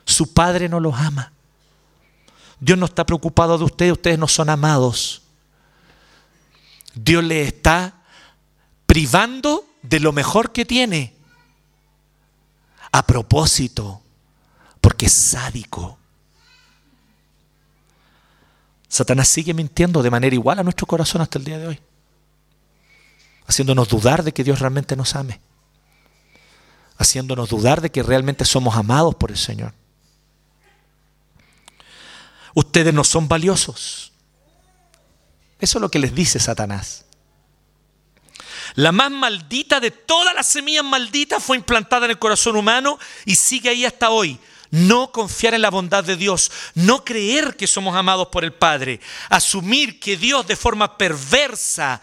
Su 0.05 0.33
Padre 0.33 0.69
no 0.69 0.81
los 0.81 0.95
ama. 0.95 1.33
Dios 2.59 2.79
no 2.79 2.87
está 2.87 3.05
preocupado 3.05 3.59
de 3.59 3.65
ustedes, 3.65 3.93
ustedes 3.93 4.19
no 4.19 4.29
son 4.29 4.49
amados. 4.49 5.23
Dios 6.95 7.25
les 7.25 7.49
está 7.49 7.95
privando 8.87 9.65
de 9.83 10.01
lo 10.01 10.13
mejor 10.13 10.53
que 10.53 10.65
tiene. 10.65 11.15
A 12.93 13.07
propósito, 13.07 14.03
porque 14.81 15.07
es 15.07 15.13
sádico. 15.13 15.99
Satanás 18.87 19.29
sigue 19.29 19.55
mintiendo 19.55 20.03
de 20.03 20.11
manera 20.11 20.35
igual 20.35 20.59
a 20.59 20.63
nuestro 20.63 20.87
corazón 20.87 21.23
hasta 21.23 21.39
el 21.39 21.45
día 21.47 21.59
de 21.59 21.67
hoy, 21.67 21.81
haciéndonos 23.47 23.89
dudar 23.89 24.23
de 24.23 24.33
que 24.33 24.45
Dios 24.45 24.61
realmente 24.61 24.97
nos 24.97 25.15
ame, 25.15 25.41
haciéndonos 26.97 27.51
dudar 27.51 27.81
de 27.81 27.91
que 27.91 28.03
realmente 28.03 28.45
somos 28.45 28.77
amados 28.77 29.15
por 29.15 29.31
el 29.31 29.39
Señor. 29.39 29.75
Ustedes 32.55 32.93
no 32.93 33.05
son 33.05 33.29
valiosos. 33.29 34.13
Eso 35.59 35.79
es 35.79 35.83
lo 35.83 35.91
que 35.91 35.99
les 35.99 36.15
dice 36.15 36.39
Satanás. 36.39 37.05
La 38.75 38.93
más 38.93 39.11
maldita 39.11 39.81
de 39.81 39.91
todas 39.91 40.35
las 40.35 40.47
semillas 40.47 40.85
malditas 40.85 41.43
fue 41.43 41.57
implantada 41.57 42.07
en 42.07 42.13
el 42.13 42.19
corazón 42.19 42.57
humano 42.57 42.99
y 43.25 43.37
sigue 43.37 43.69
ahí 43.69 43.85
hasta 43.85 44.11
hoy 44.11 44.39
no 44.73 45.13
confiar 45.13 45.53
en 45.53 45.61
la 45.61 45.71
bondad 45.71 46.03
de 46.03 46.17
Dios, 46.17 46.51
no 46.75 47.05
creer 47.05 47.57
que 47.57 47.67
somos 47.67 47.95
amados 47.95 48.29
por 48.29 48.43
el 48.43 48.55
Padre, 48.55 49.01
asumir 49.29 50.01
que 50.01 50.17
Dios 50.17 50.47
de 50.47 50.57
forma 50.57 50.97
perversa, 50.97 52.01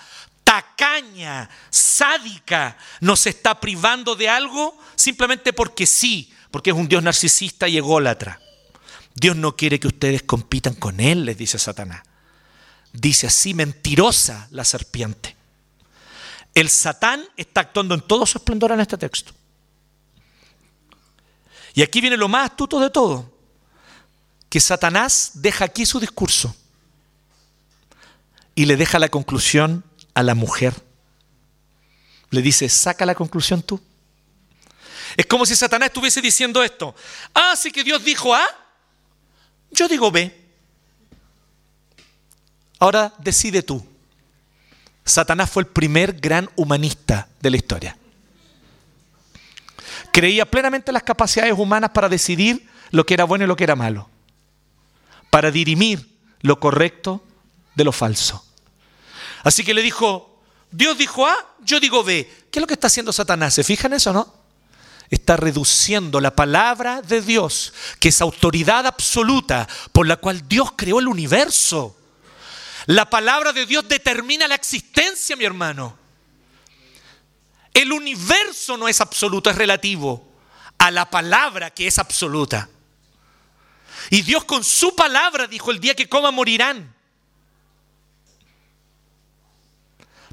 tacaña, 0.50 1.48
sádica, 1.70 2.75
nos 3.01 3.27
está 3.27 3.60
privando 3.60 4.15
de 4.15 4.27
algo 4.27 4.75
simplemente 4.96 5.53
porque 5.53 5.86
sí, 5.86 6.34
porque 6.50 6.72
es 6.72 6.75
un 6.75 6.88
Dios 6.88 7.03
narcisista 7.03 7.68
y 7.68 7.77
ególatra. 7.77 8.41
Dios 9.13 9.36
no 9.36 9.56
quiere 9.56 9.79
que 9.79 9.86
ustedes 9.86 10.24
compitan 10.24 10.74
con 10.74 11.00
Él, 11.01 11.24
les 11.25 11.38
dice 11.38 11.60
Satanás. 11.60 12.01
Dice 12.91 13.27
así, 13.27 13.53
mentirosa 13.53 14.48
la 14.50 14.65
serpiente. 14.65 15.36
El 16.56 16.70
Satán 16.70 17.24
está 17.38 17.62
actuando 17.62 17.94
en 17.94 18.01
todo 18.01 18.25
su 18.25 18.39
esplendor 18.39 18.72
en 18.72 18.79
este 18.79 18.98
texto. 18.98 19.32
Y 21.75 21.84
aquí 21.84 22.01
viene 22.01 22.18
lo 22.18 22.27
más 22.27 22.50
astuto 22.50 22.79
de 22.79 22.89
todo, 22.89 23.32
que 24.50 24.60
Satanás 24.60 25.29
deja 25.36 25.65
aquí 25.65 25.86
su 25.86 26.00
discurso 26.00 26.56
y 28.56 28.65
le 28.65 28.77
deja 28.77 28.98
la 28.98 29.10
conclusión 29.10 29.84
a 30.20 30.24
la 30.24 30.36
mujer. 30.36 30.74
Le 32.30 32.42
dice, 32.42 32.70
saca 32.70 33.06
la 33.06 33.16
conclusión 33.16 33.64
tú. 33.64 33.82
Es 35.18 35.26
como 35.26 35.46
si 35.46 35.56
Satanás 35.56 35.88
estuviese 35.88 36.22
diciendo 36.22 36.62
esto. 36.62 36.94
Ah, 37.34 37.56
sí 37.56 37.72
que 37.72 37.84
Dios 37.84 38.04
dijo 38.04 38.36
A, 38.36 38.46
yo 39.72 39.88
digo 39.88 40.12
B. 40.12 40.36
Ahora 42.80 43.14
decide 43.18 43.64
tú. 43.64 43.86
Satanás 45.04 45.50
fue 45.50 45.64
el 45.64 45.68
primer 45.68 46.14
gran 46.14 46.50
humanista 46.56 47.28
de 47.40 47.50
la 47.50 47.58
historia. 47.58 47.98
Creía 50.12 50.46
plenamente 50.46 50.92
en 50.92 50.94
las 50.94 51.04
capacidades 51.04 51.54
humanas 51.58 51.92
para 51.92 52.10
decidir 52.10 52.70
lo 52.92 53.06
que 53.06 53.16
era 53.16 53.24
bueno 53.24 53.46
y 53.46 53.48
lo 53.48 53.56
que 53.56 53.64
era 53.64 53.76
malo. 53.76 54.10
Para 55.30 55.50
dirimir 55.50 56.16
lo 56.42 56.60
correcto 56.60 57.24
de 57.76 57.84
lo 57.84 57.92
falso. 57.92 58.46
Así 59.43 59.63
que 59.63 59.74
le 59.74 59.81
dijo, 59.81 60.41
Dios 60.72 60.98
dijo 60.98 61.27
A, 61.27 61.36
yo 61.62 61.79
digo 61.79 62.03
B. 62.03 62.48
¿Qué 62.51 62.60
es 62.60 62.62
lo 62.62 62.67
que 62.67 62.74
está 62.74 62.88
haciendo 62.88 63.13
Satanás? 63.13 63.53
¿Se 63.53 63.63
fijan 63.63 63.93
eso, 63.93 64.13
no? 64.13 64.34
Está 65.10 65.38
reduciendo 65.38 66.22
la 66.22 66.36
palabra 66.36 67.01
de 67.01 67.22
Dios, 67.22 67.74
que 68.00 68.10
es 68.10 68.22
autoridad 68.22 68.86
absoluta 68.86 69.67
por 69.91 70.08
la 70.08 70.17
cual 70.17 70.48
Dios 70.48 70.74
creó 70.75 71.00
el 71.00 71.08
universo. 71.08 71.98
La 72.86 73.10
palabra 73.10 73.51
de 73.53 73.65
Dios 73.65 73.88
determina 73.88 74.48
la 74.48 74.55
existencia, 74.55 75.36
mi 75.36 75.46
hermano. 75.46 75.98
El 77.74 77.91
universo 77.91 78.77
no 78.77 78.88
es 78.88 79.01
absoluto, 79.01 79.50
es 79.50 79.55
relativo 79.55 80.27
a 80.77 80.91
la 80.91 81.10
palabra 81.10 81.72
que 81.72 81.88
es 81.88 82.00
absoluta. 82.00 82.69
Y 84.10 84.22
Dios 84.22 84.43
con 84.46 84.63
su 84.63 84.96
palabra 84.96 85.48
dijo, 85.48 85.72
el 85.72 85.79
día 85.79 85.96
que 85.96 86.10
coma 86.10 86.31
morirán. 86.31 86.96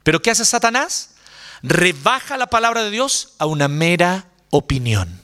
Pero 0.07 0.23
¿qué 0.23 0.31
hace 0.31 0.45
Satanás? 0.45 1.17
Rebaja 1.65 2.37
la 2.37 2.47
palabra 2.47 2.85
de 2.85 2.93
Dios 2.93 3.35
a 3.41 3.47
una 3.47 3.67
mera 3.67 4.29
opinión. 4.51 5.21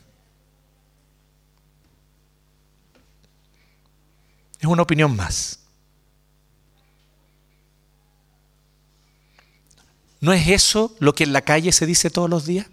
Es 4.59 4.67
una 4.67 4.83
opinión 4.83 5.15
más. 5.15 5.61
¿No 10.21 10.33
es 10.33 10.49
eso 10.49 10.97
lo 10.99 11.15
que 11.15 11.23
en 11.23 11.33
la 11.33 11.43
calle 11.43 11.71
se 11.71 11.87
dice 11.87 12.11
todos 12.11 12.29
los 12.29 12.45
días? 12.45 12.67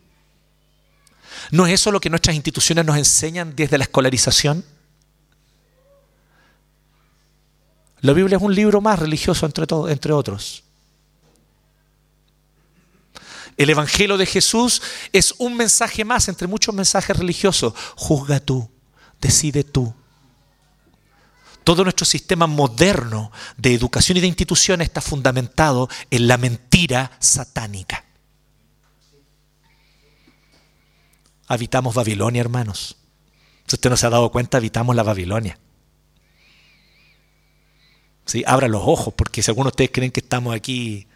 ¿No 1.52 1.68
es 1.68 1.74
eso 1.74 1.92
lo 1.92 2.02
que 2.02 2.10
nuestras 2.10 2.36
instituciones 2.36 2.86
nos 2.86 2.98
enseñan 2.98 3.56
desde 3.56 3.78
la 3.78 3.84
escolarización? 3.84 4.66
La 8.02 8.14
Biblia 8.14 8.38
es 8.38 8.42
un 8.42 8.56
libro 8.56 8.82
más 8.82 8.98
religioso 8.98 9.46
entre, 9.46 9.68
entre 9.92 10.12
otros. 10.12 10.64
El 13.60 13.70
Evangelio 13.70 14.16
de 14.16 14.26
Jesús 14.26 14.82
es 15.12 15.36
un 15.38 15.58
mensaje 15.58 16.06
más 16.06 16.30
entre 16.30 16.48
muchos 16.48 16.74
mensajes 16.74 17.18
religiosos. 17.18 17.74
Juzga 17.98 18.40
tú, 18.40 18.72
decide 19.20 19.66
tú. 19.66 19.94
Todo 21.66 21.84
nuestro 21.84 22.06
sistema 22.06 22.48
moderno 22.48 23.34
de 23.58 23.74
educación 23.74 24.18
y 24.18 24.22
de 24.22 24.28
instituciones 24.28 24.88
está 24.88 25.02
fundamentado 25.02 25.90
en 26.10 26.30
la 26.30 26.38
mentira 26.38 27.12
satánica. 27.20 28.06
Habitamos 31.46 31.94
Babilonia, 31.94 32.40
hermanos. 32.40 32.96
Si 33.68 33.76
usted 33.76 33.90
no 33.90 33.98
se 33.98 34.06
ha 34.06 34.10
dado 34.10 34.32
cuenta, 34.32 34.56
habitamos 34.56 34.96
la 34.96 35.04
Babilonia. 35.04 35.60
¿Sí? 38.26 38.42
Abra 38.48 38.70
los 38.70 38.84
ojos, 38.86 39.14
porque 39.16 39.44
si 39.44 39.52
algunos 39.52 39.74
de 39.74 39.74
ustedes 39.74 39.92
creen 39.92 40.12
que 40.12 40.22
estamos 40.22 40.56
aquí 40.56 41.08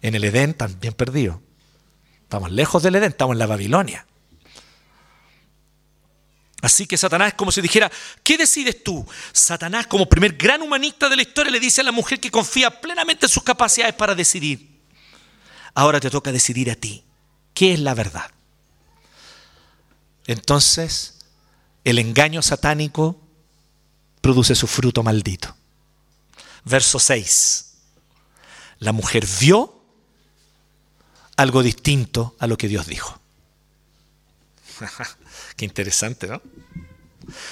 en 0.00 0.14
el 0.14 0.22
Edén, 0.22 0.56
bien 0.80 0.94
perdidos. 0.94 1.38
Estamos 2.28 2.52
lejos 2.52 2.82
del 2.82 2.94
Edén, 2.94 3.12
estamos 3.12 3.32
en 3.32 3.38
la 3.38 3.46
Babilonia. 3.46 4.06
Así 6.60 6.86
que 6.86 6.98
Satanás 6.98 7.28
es 7.28 7.34
como 7.34 7.50
si 7.50 7.62
dijera, 7.62 7.90
¿qué 8.22 8.36
decides 8.36 8.84
tú? 8.84 9.06
Satanás, 9.32 9.86
como 9.86 10.06
primer 10.06 10.34
gran 10.34 10.60
humanista 10.60 11.08
de 11.08 11.16
la 11.16 11.22
historia, 11.22 11.50
le 11.50 11.58
dice 11.58 11.80
a 11.80 11.84
la 11.84 11.90
mujer 11.90 12.20
que 12.20 12.30
confía 12.30 12.82
plenamente 12.82 13.24
en 13.24 13.30
sus 13.30 13.42
capacidades 13.42 13.94
para 13.94 14.14
decidir. 14.14 14.78
Ahora 15.72 16.00
te 16.00 16.10
toca 16.10 16.30
decidir 16.30 16.70
a 16.70 16.74
ti. 16.74 17.02
¿Qué 17.54 17.72
es 17.72 17.80
la 17.80 17.94
verdad? 17.94 18.30
Entonces, 20.26 21.20
el 21.82 21.98
engaño 21.98 22.42
satánico 22.42 23.22
produce 24.20 24.54
su 24.54 24.66
fruto 24.66 25.02
maldito. 25.02 25.56
Verso 26.66 26.98
6. 26.98 27.72
La 28.80 28.92
mujer 28.92 29.26
vio 29.40 29.77
algo 31.38 31.62
distinto 31.62 32.34
a 32.40 32.48
lo 32.48 32.58
que 32.58 32.66
Dios 32.66 32.86
dijo. 32.86 33.18
Qué 35.56 35.64
interesante, 35.64 36.26
¿no? 36.26 36.42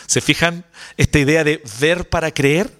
¿Se 0.06 0.20
fijan 0.20 0.64
esta 0.96 1.20
idea 1.20 1.44
de 1.44 1.62
ver 1.80 2.08
para 2.08 2.32
creer? 2.34 2.76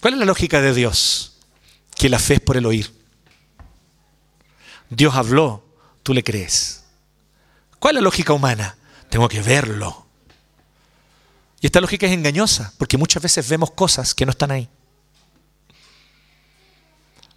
¿Cuál 0.00 0.14
es 0.14 0.20
la 0.20 0.26
lógica 0.26 0.60
de 0.60 0.74
Dios? 0.74 1.38
Que 1.96 2.10
la 2.10 2.18
fe 2.18 2.34
es 2.34 2.40
por 2.40 2.58
el 2.58 2.66
oír. 2.66 2.92
Dios 4.90 5.14
habló, 5.14 5.64
tú 6.02 6.12
le 6.12 6.22
crees. 6.22 6.84
¿Cuál 7.78 7.96
es 7.96 8.02
la 8.02 8.04
lógica 8.04 8.34
humana? 8.34 8.76
Tengo 9.08 9.28
que 9.30 9.40
verlo. 9.40 10.06
Y 11.62 11.66
esta 11.66 11.80
lógica 11.80 12.06
es 12.06 12.12
engañosa, 12.12 12.74
porque 12.76 12.98
muchas 12.98 13.22
veces 13.22 13.48
vemos 13.48 13.70
cosas 13.70 14.14
que 14.14 14.26
no 14.26 14.32
están 14.32 14.50
ahí. 14.50 14.68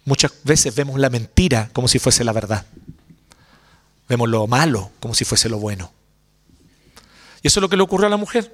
Muchas 0.06 0.32
veces 0.44 0.74
vemos 0.74 0.98
la 0.98 1.10
mentira 1.10 1.68
como 1.72 1.88
si 1.88 1.98
fuese 1.98 2.24
la 2.24 2.32
verdad. 2.32 2.64
Vemos 4.08 4.28
lo 4.28 4.46
malo 4.46 4.92
como 5.00 5.14
si 5.14 5.24
fuese 5.24 5.48
lo 5.48 5.58
bueno. 5.58 5.92
Y 7.42 7.48
eso 7.48 7.58
es 7.58 7.62
lo 7.62 7.68
que 7.68 7.76
le 7.76 7.82
ocurrió 7.82 8.06
a 8.06 8.10
la 8.10 8.16
mujer. 8.16 8.52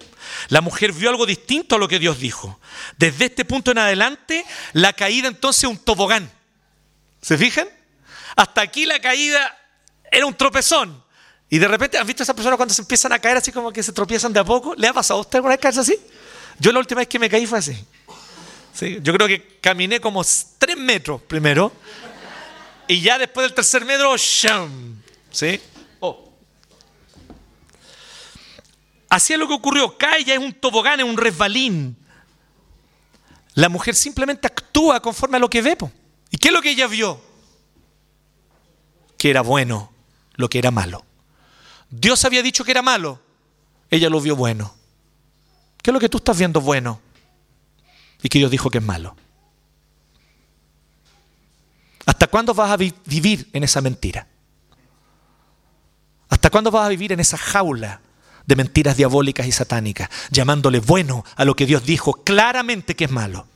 La 0.48 0.62
mujer 0.62 0.92
vio 0.92 1.10
algo 1.10 1.26
distinto 1.26 1.76
a 1.76 1.78
lo 1.78 1.88
que 1.88 1.98
Dios 1.98 2.18
dijo. 2.18 2.58
Desde 2.96 3.26
este 3.26 3.44
punto 3.44 3.70
en 3.70 3.78
adelante, 3.78 4.44
la 4.72 4.94
caída 4.94 5.28
entonces 5.28 5.64
es 5.64 5.70
un 5.70 5.76
tobogán. 5.76 6.30
¿Se 7.20 7.36
fijan? 7.36 7.68
Hasta 8.34 8.62
aquí 8.62 8.86
la 8.86 8.98
caída 9.00 9.54
era 10.10 10.24
un 10.24 10.34
tropezón. 10.34 11.04
Y 11.50 11.58
de 11.58 11.68
repente, 11.68 11.98
¿han 11.98 12.06
visto 12.06 12.22
a 12.22 12.24
esas 12.24 12.34
personas 12.34 12.56
cuando 12.56 12.72
se 12.72 12.80
empiezan 12.80 13.12
a 13.12 13.18
caer 13.18 13.36
así 13.36 13.52
como 13.52 13.70
que 13.70 13.82
se 13.82 13.92
tropiezan 13.92 14.32
de 14.32 14.40
a 14.40 14.44
poco? 14.44 14.74
¿Le 14.74 14.88
ha 14.88 14.94
pasado 14.94 15.18
a 15.18 15.20
usted 15.20 15.36
alguna 15.36 15.52
vez 15.52 15.60
caerse 15.60 15.80
así? 15.80 16.00
Yo 16.58 16.72
la 16.72 16.78
última 16.78 17.00
vez 17.00 17.08
que 17.08 17.18
me 17.18 17.28
caí 17.28 17.44
fue 17.44 17.58
así. 17.58 17.76
¿Sí? 18.72 18.98
Yo 19.02 19.12
creo 19.12 19.28
que 19.28 19.58
caminé 19.60 20.00
como 20.00 20.22
tres 20.58 20.76
metros 20.76 21.20
primero. 21.22 21.72
Y 22.88 23.00
ya 23.00 23.18
después 23.18 23.46
del 23.46 23.54
tercer 23.54 23.84
metro, 23.84 24.16
¡sham! 24.16 25.00
¿Sí? 25.30 25.60
Oh. 26.00 26.32
Así 29.08 29.32
es 29.32 29.38
lo 29.38 29.46
que 29.46 29.54
ocurrió. 29.54 29.96
Cae 29.96 30.24
ya 30.24 30.34
es 30.34 30.40
un 30.40 30.52
tobogán, 30.52 31.00
es 31.00 31.06
un 31.06 31.16
resbalín. 31.16 31.96
La 33.54 33.68
mujer 33.68 33.94
simplemente 33.94 34.46
actúa 34.46 35.00
conforme 35.00 35.36
a 35.36 35.40
lo 35.40 35.50
que 35.50 35.62
ve. 35.62 35.76
¿Y 36.30 36.38
qué 36.38 36.48
es 36.48 36.54
lo 36.54 36.62
que 36.62 36.70
ella 36.70 36.86
vio? 36.86 37.20
Que 39.18 39.30
era 39.30 39.42
bueno 39.42 39.92
lo 40.34 40.48
que 40.48 40.58
era 40.58 40.70
malo. 40.70 41.04
Dios 41.90 42.24
había 42.24 42.42
dicho 42.42 42.64
que 42.64 42.70
era 42.70 42.82
malo. 42.82 43.20
Ella 43.90 44.08
lo 44.08 44.20
vio 44.20 44.34
bueno. 44.34 44.74
¿Qué 45.82 45.90
es 45.90 45.92
lo 45.92 46.00
que 46.00 46.08
tú 46.08 46.18
estás 46.18 46.38
viendo 46.38 46.60
bueno? 46.60 47.00
Y 48.22 48.28
que 48.28 48.38
Dios 48.38 48.50
dijo 48.50 48.70
que 48.70 48.78
es 48.78 48.84
malo. 48.84 49.16
¿Hasta 52.06 52.26
cuándo 52.26 52.54
vas 52.54 52.70
a 52.70 52.76
vivir 52.76 53.48
en 53.52 53.64
esa 53.64 53.80
mentira? 53.80 54.26
¿Hasta 56.28 56.50
cuándo 56.50 56.70
vas 56.70 56.86
a 56.86 56.88
vivir 56.88 57.12
en 57.12 57.20
esa 57.20 57.36
jaula 57.36 58.00
de 58.46 58.56
mentiras 58.56 58.96
diabólicas 58.96 59.46
y 59.46 59.52
satánicas, 59.52 60.08
llamándole 60.30 60.80
bueno 60.80 61.24
a 61.36 61.44
lo 61.44 61.54
que 61.54 61.66
Dios 61.66 61.84
dijo 61.84 62.12
claramente 62.24 62.96
que 62.96 63.04
es 63.04 63.10
malo? 63.10 63.46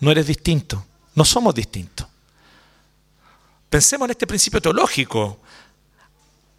No 0.00 0.10
eres 0.10 0.26
distinto, 0.26 0.84
no 1.14 1.24
somos 1.24 1.54
distintos. 1.54 2.06
Pensemos 3.70 4.06
en 4.06 4.10
este 4.10 4.26
principio 4.26 4.60
teológico. 4.60 5.38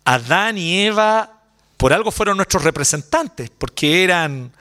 Adán 0.06 0.58
y 0.58 0.80
Eva 0.80 1.33
por 1.84 1.92
algo 1.92 2.12
fueron 2.12 2.38
nuestros 2.38 2.64
representantes, 2.64 3.50
porque 3.50 4.06
eran 4.06 4.54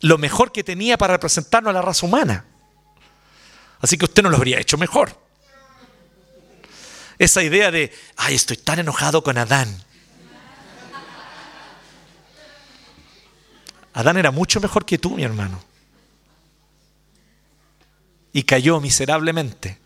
lo 0.00 0.16
mejor 0.16 0.52
que 0.52 0.64
tenía 0.64 0.96
para 0.96 1.12
representarnos 1.12 1.68
a 1.68 1.74
la 1.74 1.82
raza 1.82 2.06
humana. 2.06 2.46
Así 3.82 3.98
que 3.98 4.06
usted 4.06 4.22
no 4.22 4.30
lo 4.30 4.38
habría 4.38 4.58
hecho 4.58 4.78
mejor. 4.78 5.14
Esa 7.18 7.42
idea 7.42 7.70
de, 7.70 7.92
ay, 8.16 8.36
estoy 8.36 8.56
tan 8.56 8.78
enojado 8.78 9.22
con 9.22 9.36
Adán. 9.36 9.84
Adán 13.92 14.16
era 14.16 14.30
mucho 14.30 14.58
mejor 14.58 14.86
que 14.86 14.96
tú, 14.96 15.10
mi 15.10 15.24
hermano. 15.24 15.62
Y 18.32 18.44
cayó 18.44 18.80
miserablemente. 18.80 19.78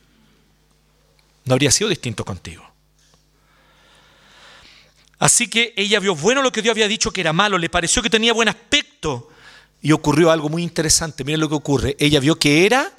No 1.47 1.55
habría 1.55 1.73
sido 1.73 1.91
distinto 1.91 2.25
contigo. 2.25 2.76
Así 5.19 5.49
que 5.49 5.73
ella 5.77 5.99
vio 6.01 6.15
bueno 6.15 6.43
lo 6.43 6.53
que 6.53 6.63
Dios 6.63 6.73
había 6.73 6.89
dicho 6.89 7.11
que 7.11 7.21
era 7.21 7.33
malo, 7.33 7.59
le 7.59 7.71
pareció 7.71 8.03
que 8.03 8.11
tenía 8.11 8.33
buen 8.33 8.49
aspecto. 8.49 9.31
Y 9.83 9.93
ocurrió 9.93 10.31
algo 10.31 10.49
muy 10.49 10.63
interesante. 10.63 11.23
Miren 11.23 11.41
lo 11.41 11.49
que 11.49 11.55
ocurre. 11.55 11.97
Ella 11.99 12.19
vio 12.19 12.39
que 12.39 12.67
era 12.67 12.93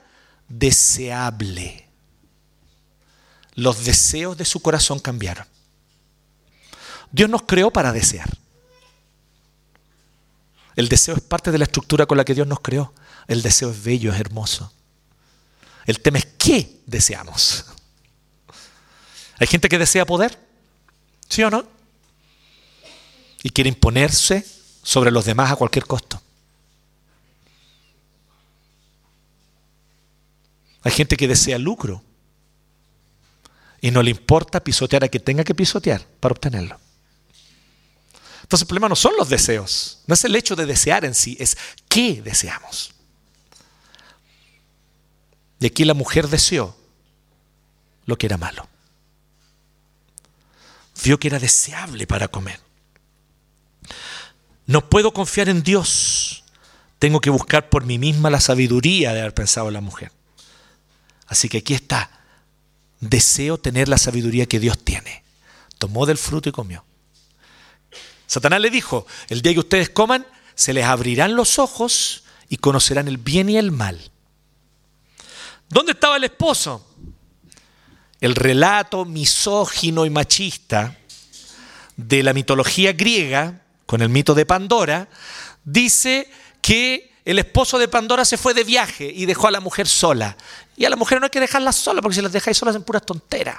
deseable 0.47 1.87
los 3.57 3.85
deseos 3.85 4.37
de 4.37 4.45
su 4.45 4.61
corazón 4.61 4.99
cambiaron. 4.99 5.45
Dios 7.11 7.27
nos 7.27 7.41
creó 7.41 7.71
para 7.71 7.91
desear. 7.91 8.29
El 10.75 10.87
deseo 10.87 11.15
es 11.15 11.21
parte 11.21 11.51
de 11.51 11.57
la 11.57 11.63
estructura 11.63 12.05
con 12.05 12.17
la 12.17 12.23
que 12.23 12.35
Dios 12.35 12.45
nos 12.45 12.59
creó. 12.59 12.93
El 13.27 13.41
deseo 13.41 13.71
es 13.71 13.83
bello, 13.83 14.13
es 14.13 14.19
hermoso. 14.19 14.71
El 15.87 16.01
tema 16.01 16.19
es 16.19 16.27
qué 16.37 16.81
deseamos. 16.85 17.65
Hay 19.39 19.47
gente 19.47 19.69
que 19.69 19.79
desea 19.79 20.05
poder, 20.05 20.37
¿sí 21.27 21.41
o 21.41 21.49
no? 21.49 21.65
Y 23.43 23.49
quiere 23.51 23.69
imponerse 23.69 24.45
sobre 24.83 25.11
los 25.11 25.25
demás 25.25 25.51
a 25.51 25.55
cualquier 25.55 25.85
costo. 25.85 26.21
Hay 30.83 30.91
gente 30.91 31.17
que 31.17 31.27
desea 31.27 31.57
lucro 31.57 32.01
y 33.81 33.91
no 33.91 34.01
le 34.01 34.11
importa 34.11 34.63
pisotear 34.63 35.03
a 35.03 35.09
quien 35.09 35.23
tenga 35.23 35.43
que 35.43 35.53
pisotear 35.53 36.05
para 36.19 36.33
obtenerlo. 36.33 36.79
Entonces 38.41 38.61
el 38.61 38.67
problema 38.67 38.87
no 38.87 38.95
son 38.95 39.13
los 39.17 39.27
deseos, 39.27 39.99
no 40.07 40.13
es 40.13 40.23
el 40.23 40.35
hecho 40.35 40.55
de 40.55 40.65
desear 40.65 41.03
en 41.03 41.13
sí, 41.13 41.35
es 41.39 41.57
qué 41.89 42.21
deseamos. 42.21 42.93
Y 45.59 45.65
aquí 45.65 45.83
la 45.83 45.93
mujer 45.93 46.29
deseó 46.29 46.77
lo 48.05 48.17
que 48.17 48.27
era 48.27 48.37
malo. 48.37 48.67
Vio 51.03 51.19
que 51.19 51.27
era 51.27 51.39
deseable 51.39 52.07
para 52.07 52.29
comer. 52.29 52.66
No 54.67 54.89
puedo 54.89 55.13
confiar 55.13 55.49
en 55.49 55.63
Dios. 55.63 56.43
Tengo 56.99 57.21
que 57.21 57.29
buscar 57.29 57.69
por 57.69 57.85
mí 57.85 57.97
misma 57.97 58.29
la 58.29 58.41
sabiduría 58.41 59.13
de 59.13 59.21
haber 59.21 59.33
pensado 59.33 59.67
en 59.69 59.73
la 59.73 59.81
mujer. 59.81 60.11
Así 61.25 61.49
que 61.49 61.59
aquí 61.59 61.73
está. 61.73 62.11
Deseo 62.99 63.57
tener 63.57 63.87
la 63.87 63.97
sabiduría 63.97 64.45
que 64.45 64.59
Dios 64.59 64.77
tiene. 64.83 65.23
Tomó 65.77 66.05
del 66.05 66.17
fruto 66.17 66.49
y 66.49 66.51
comió. 66.51 66.83
Satanás 68.25 68.59
le 68.59 68.69
dijo, 68.69 69.07
el 69.29 69.41
día 69.41 69.53
que 69.53 69.59
ustedes 69.59 69.89
coman, 69.89 70.27
se 70.53 70.73
les 70.73 70.85
abrirán 70.85 71.35
los 71.35 71.59
ojos 71.59 72.23
y 72.49 72.57
conocerán 72.57 73.07
el 73.07 73.17
bien 73.17 73.49
y 73.49 73.57
el 73.57 73.71
mal. 73.71 74.11
¿Dónde 75.69 75.93
estaba 75.93 76.17
el 76.17 76.23
esposo? 76.23 76.85
El 78.19 78.35
relato 78.35 79.05
misógino 79.05 80.05
y 80.05 80.09
machista 80.09 80.97
de 81.95 82.23
la 82.23 82.33
mitología 82.33 82.93
griega, 82.93 83.61
con 83.87 84.01
el 84.01 84.09
mito 84.09 84.35
de 84.35 84.45
Pandora, 84.45 85.07
dice 85.63 86.29
que 86.61 87.11
el 87.25 87.39
esposo 87.39 87.79
de 87.79 87.87
Pandora 87.87 88.23
se 88.23 88.37
fue 88.37 88.53
de 88.53 88.63
viaje 88.63 89.11
y 89.13 89.25
dejó 89.25 89.47
a 89.47 89.51
la 89.51 89.59
mujer 89.59 89.87
sola. 89.87 90.37
Y 90.75 90.85
a 90.85 90.89
la 90.89 90.95
mujer 90.95 91.19
no 91.19 91.25
hay 91.25 91.31
que 91.31 91.39
dejarla 91.39 91.71
sola, 91.71 92.01
porque 92.01 92.15
si 92.15 92.21
las 92.21 92.31
dejáis 92.31 92.57
solas 92.57 92.75
en 92.75 92.83
puras 92.83 93.03
tonteras. 93.03 93.57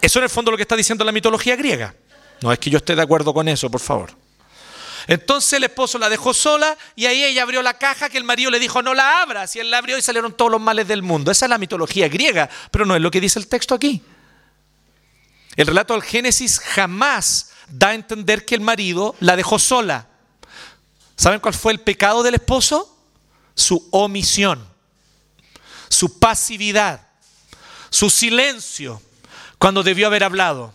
Eso 0.00 0.20
en 0.20 0.24
el 0.24 0.30
fondo 0.30 0.50
es 0.50 0.52
lo 0.52 0.56
que 0.56 0.62
está 0.62 0.76
diciendo 0.76 1.04
la 1.04 1.10
mitología 1.10 1.56
griega. 1.56 1.94
No 2.40 2.52
es 2.52 2.58
que 2.60 2.70
yo 2.70 2.78
esté 2.78 2.94
de 2.94 3.02
acuerdo 3.02 3.34
con 3.34 3.48
eso, 3.48 3.68
por 3.68 3.80
favor. 3.80 4.10
Entonces 5.06 5.54
el 5.54 5.64
esposo 5.64 5.98
la 5.98 6.10
dejó 6.10 6.34
sola 6.34 6.76
y 6.94 7.06
ahí 7.06 7.24
ella 7.24 7.42
abrió 7.42 7.62
la 7.62 7.74
caja 7.74 8.10
que 8.10 8.18
el 8.18 8.24
marido 8.24 8.50
le 8.50 8.58
dijo 8.58 8.82
no 8.82 8.92
la 8.92 9.22
abras 9.22 9.56
y 9.56 9.60
él 9.60 9.70
la 9.70 9.78
abrió 9.78 9.96
y 9.96 10.02
salieron 10.02 10.34
todos 10.34 10.50
los 10.50 10.60
males 10.60 10.86
del 10.86 11.02
mundo. 11.02 11.30
Esa 11.30 11.46
es 11.46 11.50
la 11.50 11.56
mitología 11.56 12.08
griega, 12.08 12.50
pero 12.70 12.84
no 12.84 12.94
es 12.94 13.00
lo 13.00 13.10
que 13.10 13.20
dice 13.20 13.38
el 13.38 13.48
texto 13.48 13.74
aquí. 13.74 14.02
El 15.56 15.66
relato 15.66 15.94
del 15.94 16.02
Génesis 16.02 16.60
jamás 16.60 17.52
da 17.70 17.88
a 17.88 17.94
entender 17.94 18.44
que 18.44 18.54
el 18.54 18.60
marido 18.60 19.14
la 19.20 19.36
dejó 19.36 19.58
sola. 19.58 20.08
¿Saben 21.16 21.40
cuál 21.40 21.54
fue 21.54 21.72
el 21.72 21.80
pecado 21.80 22.22
del 22.22 22.34
esposo? 22.34 22.96
Su 23.54 23.88
omisión, 23.90 24.64
su 25.88 26.18
pasividad, 26.18 27.08
su 27.90 28.08
silencio 28.08 29.02
cuando 29.58 29.82
debió 29.82 30.06
haber 30.06 30.22
hablado. 30.22 30.72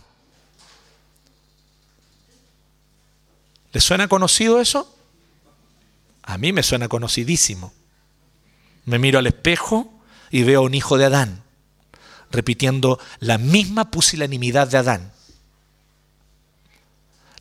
¿Le 3.72 3.80
suena 3.80 4.06
conocido 4.06 4.60
eso? 4.60 4.94
A 6.22 6.38
mí 6.38 6.52
me 6.52 6.62
suena 6.62 6.88
conocidísimo. 6.88 7.72
Me 8.84 8.98
miro 8.98 9.18
al 9.18 9.26
espejo 9.26 9.90
y 10.30 10.42
veo 10.42 10.60
a 10.60 10.64
un 10.64 10.74
hijo 10.74 10.98
de 10.98 11.06
Adán, 11.06 11.42
repitiendo 12.30 13.00
la 13.20 13.38
misma 13.38 13.90
pusilanimidad 13.90 14.68
de 14.68 14.78
Adán, 14.78 15.13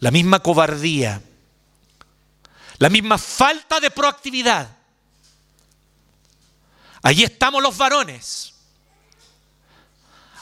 la 0.03 0.11
misma 0.11 0.41
cobardía, 0.41 1.21
la 2.77 2.89
misma 2.89 3.17
falta 3.17 3.79
de 3.79 3.89
proactividad. 3.89 4.67
Allí 7.01 7.23
estamos 7.23 7.63
los 7.63 7.77
varones, 7.77 8.53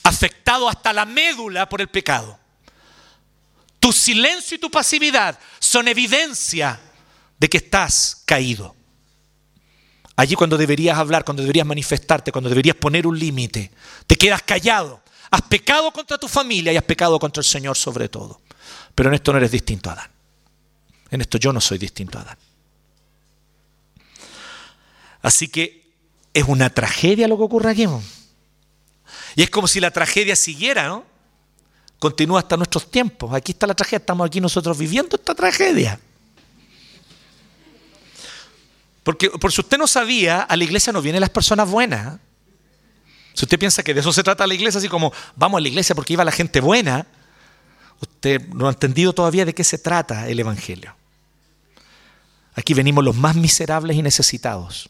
afectados 0.01 0.67
hasta 0.67 0.91
la 0.91 1.05
médula 1.05 1.69
por 1.69 1.79
el 1.79 1.89
pecado. 1.89 2.39
Tu 3.79 3.93
silencio 3.93 4.57
y 4.57 4.59
tu 4.59 4.71
pasividad 4.71 5.37
son 5.59 5.87
evidencia 5.87 6.79
de 7.37 7.47
que 7.47 7.57
estás 7.57 8.23
caído. 8.25 8.75
Allí 10.15 10.33
cuando 10.33 10.57
deberías 10.57 10.97
hablar, 10.97 11.23
cuando 11.23 11.43
deberías 11.43 11.67
manifestarte, 11.67 12.31
cuando 12.31 12.49
deberías 12.49 12.77
poner 12.77 13.05
un 13.05 13.19
límite, 13.19 13.69
te 14.07 14.15
quedas 14.15 14.41
callado. 14.41 15.03
Has 15.29 15.43
pecado 15.43 15.91
contra 15.93 16.17
tu 16.17 16.27
familia 16.27 16.73
y 16.73 16.77
has 16.77 16.83
pecado 16.83 17.19
contra 17.19 17.41
el 17.41 17.45
Señor 17.45 17.77
sobre 17.77 18.09
todo. 18.09 18.41
Pero 18.95 19.09
en 19.09 19.15
esto 19.15 19.31
no 19.31 19.37
eres 19.37 19.51
distinto 19.51 19.89
a 19.89 19.93
Adán. 19.93 20.11
En 21.09 21.21
esto 21.21 21.37
yo 21.37 21.51
no 21.53 21.61
soy 21.61 21.77
distinto 21.77 22.17
a 22.17 22.21
Adán. 22.21 22.37
Así 25.21 25.47
que 25.47 25.91
es 26.33 26.43
una 26.47 26.69
tragedia 26.69 27.27
lo 27.27 27.37
que 27.37 27.43
ocurre 27.43 27.71
aquí. 27.71 27.87
Y 29.35 29.43
es 29.43 29.49
como 29.49 29.67
si 29.67 29.79
la 29.79 29.91
tragedia 29.91 30.35
siguiera, 30.35 30.87
¿no? 30.87 31.11
continúa 32.01 32.39
hasta 32.39 32.57
nuestros 32.57 32.89
tiempos. 32.89 33.31
Aquí 33.31 33.51
está 33.51 33.67
la 33.67 33.75
tragedia, 33.75 33.99
estamos 33.99 34.25
aquí 34.25 34.41
nosotros 34.41 34.75
viviendo 34.75 35.15
esta 35.15 35.35
tragedia. 35.35 35.99
Porque 39.03 39.29
por 39.29 39.51
si 39.51 39.61
usted 39.61 39.77
no 39.77 39.85
sabía, 39.85 40.41
a 40.41 40.57
la 40.57 40.63
iglesia 40.63 40.91
no 40.91 40.99
vienen 40.99 41.21
las 41.21 41.29
personas 41.29 41.69
buenas. 41.69 42.19
Si 43.35 43.45
usted 43.45 43.59
piensa 43.59 43.83
que 43.83 43.93
de 43.93 43.99
eso 43.99 44.11
se 44.11 44.23
trata 44.23 44.47
la 44.47 44.55
iglesia, 44.55 44.79
así 44.79 44.89
como 44.89 45.13
vamos 45.35 45.59
a 45.59 45.61
la 45.61 45.67
iglesia 45.67 45.93
porque 45.93 46.13
iba 46.13 46.25
la 46.25 46.31
gente 46.31 46.59
buena, 46.59 47.05
usted 48.01 48.47
no 48.49 48.67
ha 48.67 48.71
entendido 48.71 49.13
todavía 49.13 49.45
de 49.45 49.53
qué 49.53 49.63
se 49.63 49.77
trata 49.77 50.27
el 50.27 50.39
Evangelio. 50.39 50.95
Aquí 52.55 52.73
venimos 52.73 53.03
los 53.03 53.15
más 53.15 53.35
miserables 53.35 53.95
y 53.95 54.01
necesitados, 54.01 54.89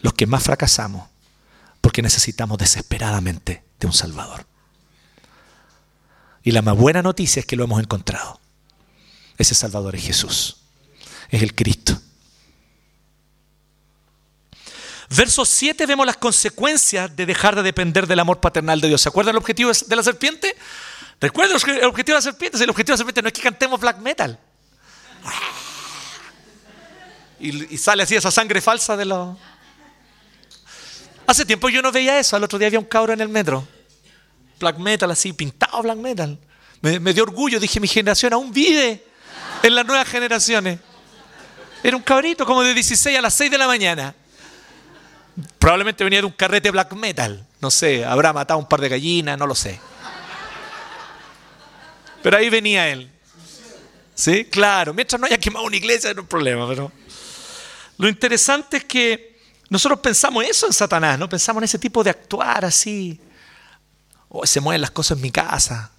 los 0.00 0.14
que 0.14 0.26
más 0.26 0.42
fracasamos, 0.42 1.08
porque 1.80 2.02
necesitamos 2.02 2.58
desesperadamente 2.58 3.62
de 3.78 3.86
un 3.86 3.92
Salvador. 3.92 4.46
Y 6.42 6.52
la 6.52 6.62
más 6.62 6.76
buena 6.76 7.02
noticia 7.02 7.40
es 7.40 7.46
que 7.46 7.56
lo 7.56 7.64
hemos 7.64 7.80
encontrado. 7.80 8.40
Ese 9.36 9.54
Salvador 9.54 9.94
es 9.96 10.04
Jesús. 10.04 10.56
Es 11.28 11.42
el 11.42 11.54
Cristo. 11.54 12.00
Verso 15.10 15.44
7 15.44 15.86
vemos 15.86 16.06
las 16.06 16.16
consecuencias 16.16 17.14
de 17.14 17.24
dejar 17.24 17.56
de 17.56 17.62
depender 17.62 18.06
del 18.06 18.20
amor 18.20 18.40
paternal 18.40 18.80
de 18.80 18.88
Dios. 18.88 19.00
¿Se 19.00 19.08
acuerdan 19.08 19.34
el 19.34 19.38
objetivo 19.38 19.70
de 19.72 19.96
la 19.96 20.02
serpiente? 20.02 20.54
Recuerden 21.20 21.56
el 21.76 21.84
objetivo 21.84 22.14
de 22.14 22.18
la 22.18 22.22
serpiente. 22.22 22.62
El 22.62 22.70
objetivo 22.70 22.92
de 22.92 22.92
la 22.92 22.96
serpiente 22.98 23.22
no 23.22 23.28
es 23.28 23.34
que 23.34 23.42
cantemos 23.42 23.80
black 23.80 23.98
metal. 23.98 24.38
Y, 27.40 27.78
sale 27.78 28.02
así 28.02 28.16
esa 28.16 28.32
sangre 28.32 28.60
falsa 28.60 28.96
de 28.96 29.04
los... 29.04 29.38
Hace 31.24 31.44
tiempo 31.44 31.68
yo 31.68 31.80
no 31.80 31.92
veía 31.92 32.18
eso. 32.18 32.34
Al 32.34 32.42
otro 32.42 32.58
día 32.58 32.66
había 32.66 32.80
un 32.80 32.84
cabro 32.84 33.12
en 33.12 33.20
el 33.20 33.28
metro 33.28 33.64
black 34.58 34.78
metal 34.78 35.10
así, 35.10 35.32
pintado 35.32 35.82
black 35.82 35.98
metal. 35.98 36.38
Me, 36.80 37.12
dio 37.12 37.24
orgullo, 37.24 37.58
dije, 37.58 37.80
mi 37.80 37.88
generación 37.88 38.32
aún 38.32 38.52
vive 38.52 39.04
en 39.62 39.74
las 39.74 39.84
nuevas 39.84 40.08
generaciones. 40.08 40.78
Era 41.82 41.96
un 41.96 42.02
cabrito 42.02 42.44
como 42.44 42.62
de 42.62 42.74
16 42.74 43.18
a 43.18 43.22
las 43.22 43.34
6 43.34 43.50
de 43.50 43.58
la 43.58 43.66
mañana. 43.66 44.14
Probablemente 45.58 46.04
venía 46.04 46.20
de 46.20 46.26
un 46.26 46.32
carrete 46.32 46.70
black 46.70 46.92
metal. 46.94 47.44
No 47.60 47.70
sé, 47.70 48.04
habrá 48.04 48.32
matado 48.32 48.58
un 48.58 48.68
par 48.68 48.80
de 48.80 48.88
gallinas, 48.88 49.38
no 49.38 49.46
lo 49.46 49.54
sé. 49.54 49.80
Pero 52.22 52.36
ahí 52.36 52.50
venía 52.50 52.88
él. 52.88 53.10
¿Sí? 54.14 54.44
Claro, 54.46 54.92
mientras 54.92 55.20
no 55.20 55.26
haya 55.26 55.38
quemado 55.38 55.64
una 55.64 55.76
iglesia 55.76 56.12
no 56.12 56.22
hay 56.22 56.26
problema, 56.26 56.68
pero... 56.68 56.90
Lo 57.98 58.08
interesante 58.08 58.78
es 58.78 58.84
que 58.84 59.38
nosotros 59.68 60.00
pensamos 60.00 60.44
eso 60.44 60.66
en 60.66 60.72
Satanás, 60.72 61.18
¿no? 61.18 61.28
Pensamos 61.28 61.60
en 61.60 61.64
ese 61.64 61.78
tipo 61.78 62.02
de 62.02 62.10
actuar 62.10 62.64
así, 62.64 63.20
oh, 64.28 64.46
se 64.46 64.60
mueven 64.60 64.80
las 64.80 64.92
cosas 64.92 65.18
en 65.18 65.22
mi 65.22 65.30
casa. 65.30 65.90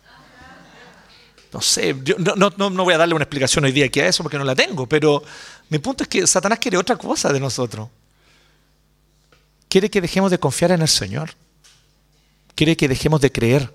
No 1.51 1.61
sé, 1.61 1.95
no, 2.35 2.51
no, 2.55 2.83
voy 2.83 2.93
a 2.93 2.97
darle 2.97 3.15
una 3.15 3.23
explicación 3.23 3.65
hoy 3.65 3.71
día 3.71 3.85
aquí 3.85 3.99
a 3.99 4.07
eso 4.07 4.23
porque 4.23 4.37
no 4.37 4.43
la 4.43 4.55
tengo, 4.55 4.87
pero 4.87 5.23
mi 5.69 5.79
punto 5.79 6.03
es 6.03 6.09
que 6.09 6.25
Satanás 6.27 6.59
quiere 6.59 6.77
otra 6.77 6.95
cosa 6.95 7.33
de 7.33 7.39
nosotros. 7.39 7.89
Quiere 9.67 9.89
que 9.89 10.01
dejemos 10.01 10.31
de 10.31 10.39
confiar 10.39 10.71
en 10.71 10.81
el 10.81 10.87
Señor. 10.87 11.31
Quiere 12.55 12.77
que 12.77 12.87
dejemos 12.87 13.21
de 13.21 13.31
creer 13.31 13.73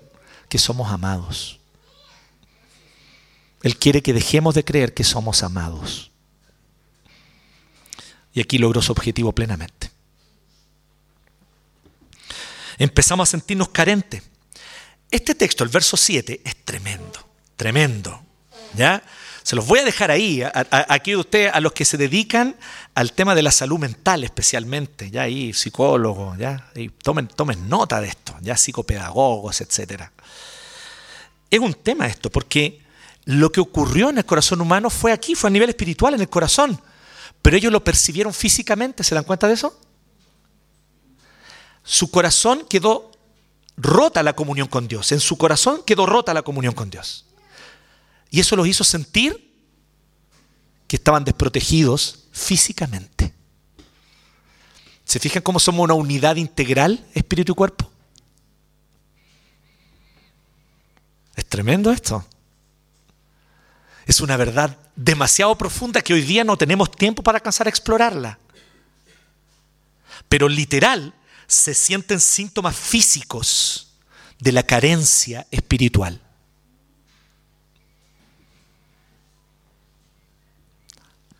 que 0.49 0.57
somos 0.57 0.91
amados. 0.91 1.59
Él 3.65 3.77
quiere 3.77 4.03
que 4.03 4.13
dejemos 4.13 4.53
de 4.53 4.63
creer 4.63 4.93
que 4.93 5.03
somos 5.03 5.41
amados. 5.41 6.11
Y 8.31 8.39
aquí 8.39 8.59
logró 8.59 8.79
su 8.79 8.91
objetivo 8.91 9.31
plenamente. 9.33 9.89
Empezamos 12.77 13.27
a 13.27 13.31
sentirnos 13.31 13.69
carentes 13.69 14.21
este 15.09 15.33
texto, 15.33 15.63
el 15.63 15.69
verso 15.71 15.97
7, 15.97 16.41
es 16.43 16.55
tremendo, 16.63 17.27
tremendo. 17.55 18.21
¿Ya? 18.75 19.01
Se 19.41 19.55
los 19.55 19.65
voy 19.65 19.79
a 19.79 19.83
dejar 19.85 20.11
ahí, 20.11 20.43
a- 20.43 20.51
aquí 20.89 21.11
de 21.11 21.17
ustedes, 21.17 21.51
a 21.53 21.59
los 21.59 21.71
que 21.71 21.85
se 21.85 21.97
dedican 21.97 22.55
al 22.93 23.13
tema 23.13 23.33
de 23.33 23.41
la 23.41 23.51
salud 23.51 23.79
mental 23.79 24.23
especialmente, 24.23 25.09
ya 25.09 25.23
ahí 25.23 25.53
psicólogos, 25.53 26.37
ya, 26.37 26.69
tomen, 27.01 27.27
tomen 27.29 27.67
nota 27.67 27.99
de 27.99 28.09
esto, 28.09 28.35
ya 28.41 28.57
psicopedagogos, 28.57 29.61
etcétera. 29.61 30.11
Es 31.49 31.59
un 31.59 31.73
tema 31.73 32.05
esto, 32.07 32.29
porque 32.29 32.84
lo 33.25 33.51
que 33.51 33.59
ocurrió 33.59 34.09
en 34.09 34.19
el 34.19 34.25
corazón 34.25 34.61
humano 34.61 34.89
fue 34.89 35.11
aquí, 35.11 35.35
fue 35.35 35.49
a 35.49 35.51
nivel 35.51 35.69
espiritual, 35.69 36.13
en 36.13 36.21
el 36.21 36.29
corazón. 36.29 36.79
Pero 37.41 37.57
ellos 37.57 37.71
lo 37.71 37.83
percibieron 37.83 38.33
físicamente, 38.33 39.03
¿se 39.03 39.15
dan 39.15 39.23
cuenta 39.23 39.47
de 39.47 39.55
eso? 39.55 39.79
Su 41.83 42.09
corazón 42.09 42.65
quedó 42.69 43.11
rota 43.77 44.23
la 44.23 44.33
comunión 44.33 44.67
con 44.67 44.87
Dios. 44.87 45.11
En 45.11 45.19
su 45.19 45.37
corazón 45.37 45.81
quedó 45.85 46.05
rota 46.05 46.33
la 46.33 46.43
comunión 46.43 46.73
con 46.73 46.89
Dios. 46.89 47.25
Y 48.29 48.39
eso 48.39 48.55
los 48.55 48.67
hizo 48.67 48.83
sentir 48.83 49.53
que 50.87 50.95
estaban 50.95 51.23
desprotegidos 51.23 52.25
físicamente. 52.31 53.33
¿Se 55.03 55.19
fijan 55.19 55.43
cómo 55.43 55.59
somos 55.59 55.83
una 55.83 55.93
unidad 55.93 56.35
integral, 56.35 57.05
espíritu 57.13 57.51
y 57.51 57.55
cuerpo? 57.55 57.89
Es 61.35 61.45
tremendo 61.45 61.91
esto. 61.91 62.25
Es 64.05 64.21
una 64.21 64.37
verdad 64.37 64.77
demasiado 64.95 65.57
profunda 65.57 66.01
que 66.01 66.13
hoy 66.13 66.21
día 66.21 66.43
no 66.43 66.57
tenemos 66.57 66.91
tiempo 66.91 67.23
para 67.23 67.37
alcanzar 67.37 67.67
a 67.67 67.69
explorarla. 67.69 68.39
Pero 70.29 70.47
literal, 70.47 71.13
se 71.47 71.73
sienten 71.73 72.19
síntomas 72.19 72.75
físicos 72.75 73.93
de 74.39 74.51
la 74.51 74.63
carencia 74.63 75.47
espiritual. 75.51 76.21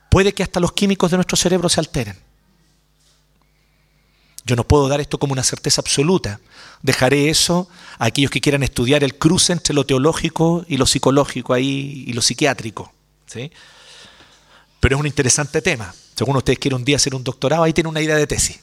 Puede 0.09 0.33
que 0.33 0.43
hasta 0.43 0.59
los 0.59 0.71
químicos 0.71 1.11
de 1.11 1.17
nuestro 1.17 1.35
cerebro 1.35 1.67
se 1.69 1.79
alteren. 1.79 2.17
Yo 4.45 4.55
no 4.55 4.63
puedo 4.67 4.87
dar 4.87 5.01
esto 5.01 5.17
como 5.17 5.33
una 5.33 5.43
certeza 5.43 5.81
absoluta. 5.81 6.39
Dejaré 6.83 7.29
eso 7.29 7.67
a 7.97 8.05
aquellos 8.05 8.29
que 8.29 8.41
quieran 8.41 8.61
estudiar 8.61 9.03
el 9.03 9.15
cruce 9.15 9.53
entre 9.53 9.73
lo 9.73 9.85
teológico 9.85 10.63
y 10.67 10.77
lo 10.77 10.85
psicológico 10.85 11.53
ahí 11.53 12.03
y 12.05 12.13
lo 12.13 12.21
psiquiátrico. 12.21 12.93
¿sí? 13.25 13.51
Pero 14.79 14.97
es 14.97 14.99
un 14.99 15.07
interesante 15.07 15.63
tema. 15.63 15.93
Según 16.15 16.37
ustedes 16.37 16.59
quieren 16.59 16.77
un 16.77 16.85
día 16.85 16.97
hacer 16.97 17.15
un 17.15 17.23
doctorado, 17.23 17.63
ahí 17.63 17.73
tienen 17.73 17.89
una 17.89 18.01
idea 18.01 18.15
de 18.15 18.27
tesis. 18.27 18.59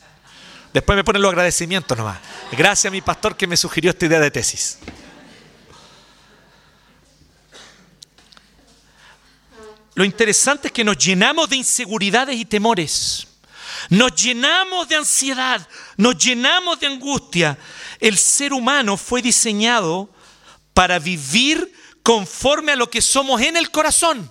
Después 0.72 0.96
me 0.96 1.02
ponen 1.02 1.20
los 1.20 1.30
agradecimientos 1.30 1.98
nomás. 1.98 2.18
Gracias 2.52 2.88
a 2.88 2.92
mi 2.92 3.02
pastor 3.02 3.36
que 3.36 3.48
me 3.48 3.56
sugirió 3.56 3.90
esta 3.90 4.06
idea 4.06 4.20
de 4.20 4.30
tesis. 4.30 4.78
Lo 9.94 10.04
interesante 10.04 10.68
es 10.68 10.72
que 10.72 10.84
nos 10.84 10.96
llenamos 10.96 11.50
de 11.50 11.56
inseguridades 11.56 12.36
y 12.36 12.44
temores. 12.44 13.26
Nos 13.88 14.14
llenamos 14.14 14.88
de 14.88 14.96
ansiedad, 14.96 15.66
nos 15.96 16.16
llenamos 16.16 16.78
de 16.80 16.86
angustia. 16.86 17.58
El 18.00 18.16
ser 18.18 18.52
humano 18.52 18.96
fue 18.96 19.22
diseñado 19.22 20.08
para 20.74 20.98
vivir 20.98 21.72
conforme 22.02 22.72
a 22.72 22.76
lo 22.76 22.90
que 22.90 23.02
somos 23.02 23.40
en 23.40 23.56
el 23.56 23.70
corazón. 23.70 24.30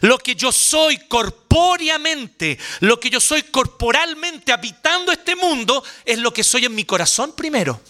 Lo 0.00 0.18
que 0.18 0.34
yo 0.34 0.52
soy 0.52 0.98
corpóreamente, 1.08 2.58
lo 2.80 2.98
que 2.98 3.10
yo 3.10 3.20
soy 3.20 3.44
corporalmente 3.44 4.52
habitando 4.52 5.12
este 5.12 5.36
mundo, 5.36 5.82
es 6.04 6.18
lo 6.18 6.32
que 6.32 6.44
soy 6.44 6.64
en 6.64 6.74
mi 6.74 6.84
corazón 6.84 7.34
primero. 7.34 7.80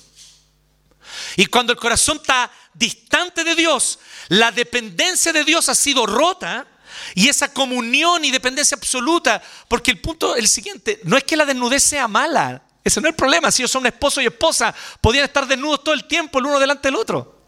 Y 1.37 1.47
cuando 1.47 1.73
el 1.73 1.79
corazón 1.79 2.19
está 2.19 2.51
distante 2.75 3.45
de 3.45 3.55
Dios, 3.55 3.99
la 4.29 4.53
dependencia 4.53 5.33
de 5.33 5.45
Dios 5.45 5.69
ha 5.69 5.75
sido 5.75 6.07
rota 6.07 6.67
y 7.15 7.29
esa 7.29 7.53
comunión 7.53 8.25
y 8.25 8.31
dependencia 8.31 8.77
absoluta, 8.77 9.43
porque 9.69 9.91
el 9.91 10.01
punto 10.01 10.37
el 10.37 10.49
siguiente, 10.49 11.01
no 11.05 11.17
es 11.17 11.25
que 11.25 11.37
la 11.37 11.45
desnudez 11.45 11.83
sea 11.83 12.09
mala, 12.09 12.63
ese 12.85 13.01
no 13.01 13.09
es 13.09 13.13
el 13.13 13.17
problema, 13.17 13.51
si 13.51 13.63
ellos 13.63 13.71
son 13.71 13.87
esposo 13.87 14.21
y 14.21 14.27
esposa, 14.27 14.75
podían 15.01 15.25
estar 15.25 15.47
desnudos 15.47 15.83
todo 15.83 15.95
el 15.95 16.05
tiempo 16.05 16.39
el 16.39 16.47
uno 16.47 16.59
delante 16.59 16.89
del 16.89 16.97
otro. 16.97 17.41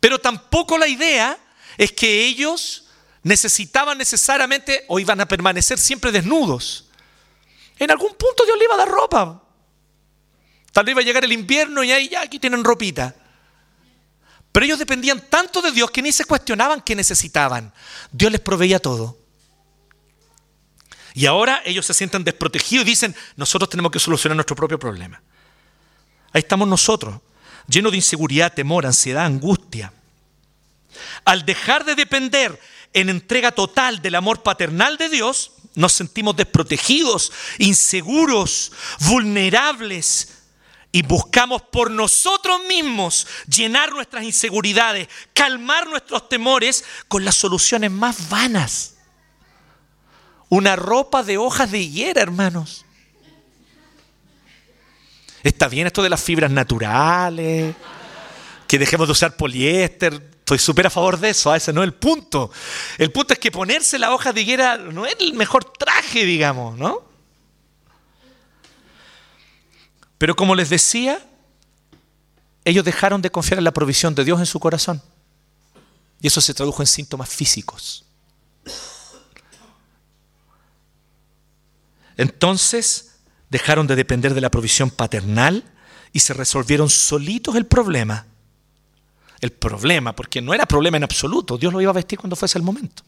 Pero 0.00 0.18
tampoco 0.18 0.78
la 0.78 0.88
idea 0.88 1.38
es 1.76 1.92
que 1.92 2.24
ellos 2.24 2.84
necesitaban 3.22 3.98
necesariamente 3.98 4.84
o 4.88 4.98
iban 4.98 5.20
a 5.20 5.26
permanecer 5.26 5.78
siempre 5.78 6.12
desnudos. 6.12 6.86
En 7.78 7.90
algún 7.90 8.14
punto 8.14 8.44
Dios 8.44 8.56
le 8.56 8.64
iba 8.64 8.74
a 8.74 8.78
dar 8.78 8.88
ropa. 8.88 9.42
Tal 10.72 10.84
vez 10.84 10.92
iba 10.92 11.00
a 11.00 11.04
llegar 11.04 11.24
el 11.24 11.32
invierno 11.32 11.82
y 11.82 11.92
ahí 11.92 12.08
ya 12.08 12.22
aquí 12.22 12.38
tienen 12.38 12.64
ropita. 12.64 13.14
Pero 14.54 14.66
ellos 14.66 14.78
dependían 14.78 15.20
tanto 15.28 15.60
de 15.60 15.72
Dios 15.72 15.90
que 15.90 16.00
ni 16.00 16.12
se 16.12 16.24
cuestionaban 16.26 16.80
qué 16.80 16.94
necesitaban. 16.94 17.74
Dios 18.12 18.30
les 18.30 18.40
proveía 18.40 18.78
todo. 18.78 19.18
Y 21.12 21.26
ahora 21.26 21.60
ellos 21.64 21.84
se 21.84 21.92
sienten 21.92 22.22
desprotegidos 22.22 22.86
y 22.86 22.90
dicen, 22.90 23.16
nosotros 23.34 23.68
tenemos 23.68 23.90
que 23.90 23.98
solucionar 23.98 24.36
nuestro 24.36 24.54
propio 24.54 24.78
problema. 24.78 25.20
Ahí 26.32 26.38
estamos 26.38 26.68
nosotros, 26.68 27.20
llenos 27.66 27.90
de 27.90 27.98
inseguridad, 27.98 28.54
temor, 28.54 28.86
ansiedad, 28.86 29.24
angustia. 29.24 29.92
Al 31.24 31.44
dejar 31.44 31.84
de 31.84 31.96
depender 31.96 32.60
en 32.92 33.08
entrega 33.08 33.50
total 33.50 34.00
del 34.02 34.14
amor 34.14 34.44
paternal 34.44 34.96
de 34.98 35.08
Dios, 35.08 35.50
nos 35.74 35.94
sentimos 35.94 36.36
desprotegidos, 36.36 37.32
inseguros, 37.58 38.70
vulnerables 39.00 40.33
y 40.94 41.02
buscamos 41.02 41.60
por 41.60 41.90
nosotros 41.90 42.60
mismos 42.68 43.26
llenar 43.48 43.90
nuestras 43.90 44.22
inseguridades, 44.22 45.08
calmar 45.32 45.88
nuestros 45.88 46.28
temores 46.28 46.84
con 47.08 47.24
las 47.24 47.34
soluciones 47.34 47.90
más 47.90 48.28
vanas. 48.28 48.94
Una 50.48 50.76
ropa 50.76 51.24
de 51.24 51.36
hojas 51.36 51.72
de 51.72 51.80
higuera, 51.80 52.22
hermanos. 52.22 52.84
Está 55.42 55.66
bien 55.66 55.88
esto 55.88 56.00
de 56.00 56.10
las 56.10 56.22
fibras 56.22 56.52
naturales, 56.52 57.74
que 58.68 58.78
dejemos 58.78 59.08
de 59.08 59.12
usar 59.12 59.36
poliéster, 59.36 60.30
Estoy 60.38 60.58
súper 60.58 60.86
a 60.86 60.90
favor 60.90 61.18
de 61.18 61.30
eso, 61.30 61.52
ese 61.54 61.72
no 61.72 61.82
es 61.82 61.86
el 61.86 61.94
punto. 61.94 62.52
El 62.98 63.10
punto 63.10 63.32
es 63.32 63.40
que 63.40 63.50
ponerse 63.50 63.98
la 63.98 64.14
hoja 64.14 64.32
de 64.32 64.42
higuera 64.42 64.76
no 64.76 65.06
es 65.06 65.16
el 65.18 65.32
mejor 65.32 65.64
traje, 65.64 66.24
digamos, 66.24 66.78
¿no? 66.78 67.13
Pero 70.18 70.36
como 70.36 70.54
les 70.54 70.70
decía, 70.70 71.18
ellos 72.64 72.84
dejaron 72.84 73.22
de 73.22 73.30
confiar 73.30 73.58
en 73.58 73.64
la 73.64 73.72
provisión 73.72 74.14
de 74.14 74.24
Dios 74.24 74.38
en 74.40 74.46
su 74.46 74.60
corazón. 74.60 75.02
Y 76.20 76.28
eso 76.28 76.40
se 76.40 76.54
tradujo 76.54 76.82
en 76.82 76.86
síntomas 76.86 77.28
físicos. 77.28 78.04
Entonces 82.16 83.16
dejaron 83.50 83.86
de 83.86 83.96
depender 83.96 84.34
de 84.34 84.40
la 84.40 84.50
provisión 84.50 84.90
paternal 84.90 85.64
y 86.12 86.20
se 86.20 86.32
resolvieron 86.32 86.88
solitos 86.88 87.56
el 87.56 87.66
problema 87.66 88.26
el 89.44 89.52
problema, 89.52 90.16
porque 90.16 90.40
no 90.40 90.54
era 90.54 90.64
problema 90.64 90.96
en 90.96 91.04
absoluto, 91.04 91.58
Dios 91.58 91.70
lo 91.70 91.80
iba 91.82 91.90
a 91.90 91.94
vestir 91.94 92.18
cuando 92.18 92.34
fuese 92.34 92.56
el 92.56 92.64
momento. 92.64 93.02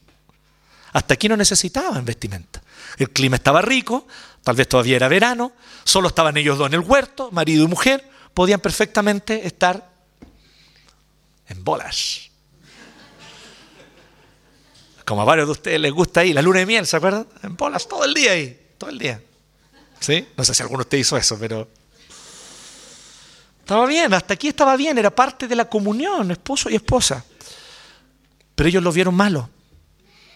Hasta 0.92 1.14
aquí 1.14 1.30
no 1.30 1.36
necesitaban 1.36 2.04
vestimenta. 2.04 2.62
El 2.98 3.08
clima 3.10 3.36
estaba 3.36 3.62
rico, 3.62 4.06
tal 4.46 4.54
vez 4.54 4.68
todavía 4.68 4.94
era 4.94 5.08
verano, 5.08 5.50
solo 5.82 6.06
estaban 6.06 6.36
ellos 6.36 6.56
dos 6.56 6.68
en 6.68 6.74
el 6.74 6.80
huerto, 6.80 7.32
marido 7.32 7.64
y 7.64 7.66
mujer, 7.66 8.08
podían 8.32 8.60
perfectamente 8.60 9.44
estar 9.44 9.90
en 11.48 11.64
bolas. 11.64 12.30
Como 15.04 15.22
a 15.22 15.24
varios 15.24 15.48
de 15.48 15.50
ustedes 15.50 15.80
les 15.80 15.90
gusta 15.90 16.20
ahí, 16.20 16.32
la 16.32 16.42
luna 16.42 16.60
de 16.60 16.66
miel, 16.66 16.86
¿se 16.86 16.96
acuerdan? 16.96 17.26
En 17.42 17.56
bolas 17.56 17.88
todo 17.88 18.04
el 18.04 18.14
día 18.14 18.30
ahí, 18.30 18.74
todo 18.78 18.88
el 18.90 19.00
día. 19.00 19.20
¿Sí? 19.98 20.28
No 20.36 20.44
sé 20.44 20.54
si 20.54 20.62
alguno 20.62 20.78
de 20.78 20.82
ustedes 20.82 21.08
hizo 21.08 21.16
eso, 21.16 21.36
pero 21.40 21.68
estaba 23.58 23.84
bien, 23.84 24.14
hasta 24.14 24.34
aquí 24.34 24.46
estaba 24.46 24.76
bien, 24.76 24.96
era 24.96 25.12
parte 25.12 25.48
de 25.48 25.56
la 25.56 25.64
comunión, 25.68 26.30
esposo 26.30 26.70
y 26.70 26.76
esposa. 26.76 27.24
Pero 28.54 28.68
ellos 28.68 28.84
lo 28.84 28.92
vieron 28.92 29.16
malo, 29.16 29.50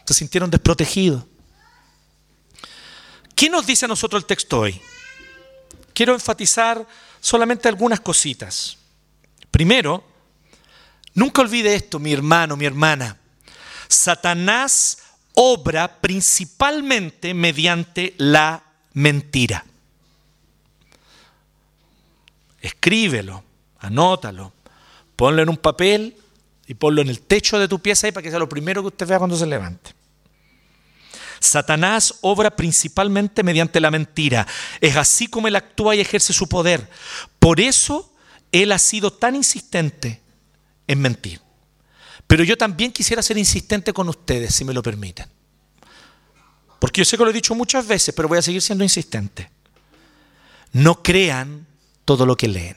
se 0.04 0.14
sintieron 0.14 0.50
desprotegidos. 0.50 1.29
¿Qué 3.40 3.48
nos 3.48 3.64
dice 3.64 3.86
a 3.86 3.88
nosotros 3.88 4.20
el 4.20 4.26
texto 4.26 4.60
hoy? 4.60 4.78
Quiero 5.94 6.12
enfatizar 6.12 6.86
solamente 7.22 7.68
algunas 7.68 7.98
cositas. 8.00 8.76
Primero, 9.50 10.04
nunca 11.14 11.40
olvide 11.40 11.74
esto, 11.74 11.98
mi 11.98 12.12
hermano, 12.12 12.54
mi 12.54 12.66
hermana. 12.66 13.16
Satanás 13.88 14.98
obra 15.32 16.02
principalmente 16.02 17.32
mediante 17.32 18.12
la 18.18 18.62
mentira. 18.92 19.64
Escríbelo, 22.60 23.42
anótalo, 23.78 24.52
ponlo 25.16 25.40
en 25.40 25.48
un 25.48 25.56
papel 25.56 26.14
y 26.66 26.74
ponlo 26.74 27.00
en 27.00 27.08
el 27.08 27.22
techo 27.22 27.58
de 27.58 27.68
tu 27.68 27.78
pieza 27.78 28.06
ahí 28.06 28.12
para 28.12 28.22
que 28.22 28.28
sea 28.28 28.38
lo 28.38 28.50
primero 28.50 28.82
que 28.82 28.88
usted 28.88 29.06
vea 29.06 29.16
cuando 29.16 29.38
se 29.38 29.46
levante. 29.46 29.94
Satanás 31.40 32.16
obra 32.20 32.50
principalmente 32.50 33.42
mediante 33.42 33.80
la 33.80 33.90
mentira. 33.90 34.46
Es 34.80 34.96
así 34.96 35.26
como 35.26 35.48
él 35.48 35.56
actúa 35.56 35.96
y 35.96 36.00
ejerce 36.00 36.32
su 36.32 36.48
poder. 36.48 36.88
Por 37.38 37.60
eso 37.60 38.12
él 38.52 38.72
ha 38.72 38.78
sido 38.78 39.12
tan 39.12 39.34
insistente 39.34 40.20
en 40.86 41.00
mentir. 41.00 41.40
Pero 42.26 42.44
yo 42.44 42.56
también 42.56 42.92
quisiera 42.92 43.22
ser 43.22 43.38
insistente 43.38 43.92
con 43.92 44.08
ustedes, 44.08 44.54
si 44.54 44.64
me 44.64 44.74
lo 44.74 44.82
permiten. 44.82 45.26
Porque 46.78 47.00
yo 47.00 47.04
sé 47.04 47.16
que 47.16 47.24
lo 47.24 47.30
he 47.30 47.34
dicho 47.34 47.54
muchas 47.54 47.86
veces, 47.86 48.14
pero 48.14 48.28
voy 48.28 48.38
a 48.38 48.42
seguir 48.42 48.62
siendo 48.62 48.84
insistente. 48.84 49.50
No 50.72 51.02
crean 51.02 51.66
todo 52.04 52.26
lo 52.26 52.36
que 52.36 52.48
leen. 52.48 52.76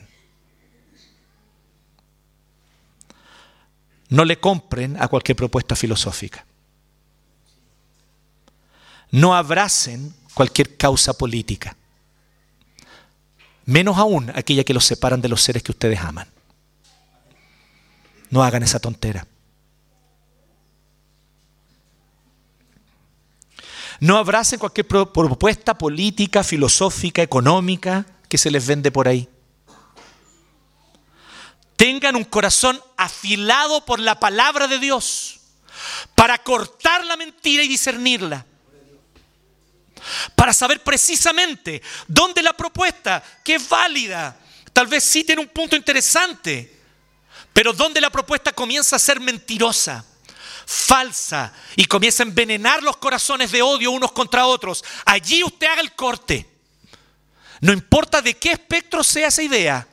No 4.08 4.24
le 4.24 4.38
compren 4.38 5.00
a 5.00 5.08
cualquier 5.08 5.36
propuesta 5.36 5.76
filosófica. 5.76 6.44
No 9.14 9.32
abracen 9.32 10.12
cualquier 10.34 10.76
causa 10.76 11.12
política. 11.12 11.76
Menos 13.64 13.96
aún 13.96 14.32
aquella 14.34 14.64
que 14.64 14.74
los 14.74 14.84
separan 14.84 15.20
de 15.20 15.28
los 15.28 15.40
seres 15.40 15.62
que 15.62 15.70
ustedes 15.70 16.00
aman. 16.00 16.26
No 18.28 18.42
hagan 18.42 18.64
esa 18.64 18.80
tontera. 18.80 19.24
No 24.00 24.16
abracen 24.16 24.58
cualquier 24.58 24.88
propuesta 24.88 25.78
política, 25.78 26.42
filosófica, 26.42 27.22
económica 27.22 28.04
que 28.28 28.36
se 28.36 28.50
les 28.50 28.66
vende 28.66 28.90
por 28.90 29.06
ahí. 29.06 29.28
Tengan 31.76 32.16
un 32.16 32.24
corazón 32.24 32.80
afilado 32.96 33.84
por 33.84 34.00
la 34.00 34.18
palabra 34.18 34.66
de 34.66 34.80
Dios 34.80 35.38
para 36.16 36.36
cortar 36.38 37.04
la 37.04 37.16
mentira 37.16 37.62
y 37.62 37.68
discernirla. 37.68 38.46
Para 40.34 40.52
saber 40.52 40.82
precisamente 40.82 41.82
dónde 42.06 42.42
la 42.42 42.52
propuesta, 42.52 43.22
que 43.42 43.56
es 43.56 43.68
válida, 43.68 44.36
tal 44.72 44.86
vez 44.86 45.04
sí 45.04 45.24
tiene 45.24 45.42
un 45.42 45.48
punto 45.48 45.76
interesante, 45.76 46.80
pero 47.52 47.72
dónde 47.72 48.00
la 48.00 48.10
propuesta 48.10 48.52
comienza 48.52 48.96
a 48.96 48.98
ser 48.98 49.20
mentirosa 49.20 50.04
falsa 50.66 51.52
y 51.76 51.84
comienza 51.84 52.22
a 52.22 52.26
envenenar 52.26 52.82
los 52.82 52.96
corazones 52.96 53.52
de 53.52 53.62
odio 53.62 53.90
unos 53.90 54.12
contra 54.12 54.46
otros, 54.46 54.84
allí 55.04 55.42
usted 55.44 55.66
haga 55.66 55.80
el 55.80 55.92
corte. 55.92 56.48
No 57.60 57.72
importa 57.72 58.20
de 58.20 58.34
qué 58.34 58.52
espectro 58.52 59.04
sea 59.04 59.28
esa 59.28 59.42
idea, 59.42 59.86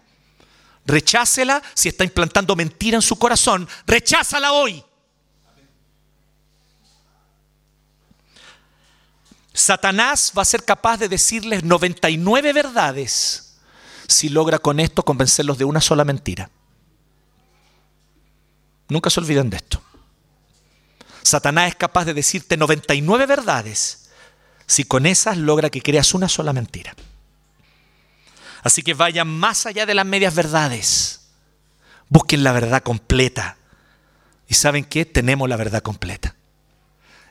rechácela 0.85 1.61
si 1.73 1.89
está 1.89 2.03
implantando 2.03 2.55
mentira 2.55 2.95
en 2.95 3.01
su 3.01 3.17
corazón, 3.17 3.67
recházala 3.85 4.53
hoy. 4.53 4.83
Satanás 9.53 10.31
va 10.37 10.43
a 10.43 10.45
ser 10.45 10.63
capaz 10.63 10.97
de 10.97 11.09
decirles 11.09 11.63
99 11.63 12.53
verdades 12.53 13.57
si 14.07 14.29
logra 14.29 14.59
con 14.59 14.79
esto 14.79 15.03
convencerlos 15.03 15.57
de 15.57 15.65
una 15.65 15.81
sola 15.81 16.05
mentira. 16.05 16.49
Nunca 18.87 19.09
se 19.09 19.19
olviden 19.19 19.49
de 19.49 19.57
esto. 19.57 19.81
Satanás 21.23 21.69
es 21.69 21.75
capaz 21.75 22.05
de 22.05 22.13
decirte 22.13 22.57
99 22.57 23.25
verdades 23.25 24.09
si 24.65 24.85
con 24.85 25.05
esas 25.05 25.37
logra 25.37 25.69
que 25.69 25.81
creas 25.81 26.13
una 26.13 26.29
sola 26.29 26.53
mentira. 26.53 26.95
Así 28.63 28.83
que 28.83 28.93
vayan 28.93 29.27
más 29.27 29.65
allá 29.65 29.85
de 29.85 29.95
las 29.95 30.05
medias 30.05 30.35
verdades. 30.35 31.21
Busquen 32.09 32.43
la 32.43 32.51
verdad 32.51 32.83
completa. 32.83 33.57
¿Y 34.47 34.53
saben 34.53 34.85
qué? 34.85 35.05
Tenemos 35.05 35.49
la 35.49 35.55
verdad 35.55 35.81
completa. 35.81 36.35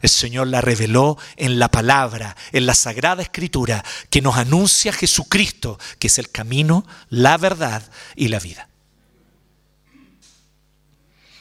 El 0.00 0.08
Señor 0.08 0.46
la 0.46 0.60
reveló 0.60 1.18
en 1.36 1.58
la 1.58 1.70
palabra, 1.70 2.36
en 2.52 2.66
la 2.66 2.74
sagrada 2.74 3.22
escritura, 3.22 3.84
que 4.08 4.22
nos 4.22 4.36
anuncia 4.36 4.92
Jesucristo, 4.92 5.78
que 5.98 6.06
es 6.06 6.18
el 6.18 6.30
camino, 6.30 6.86
la 7.08 7.36
verdad 7.36 7.82
y 8.16 8.28
la 8.28 8.38
vida. 8.38 8.68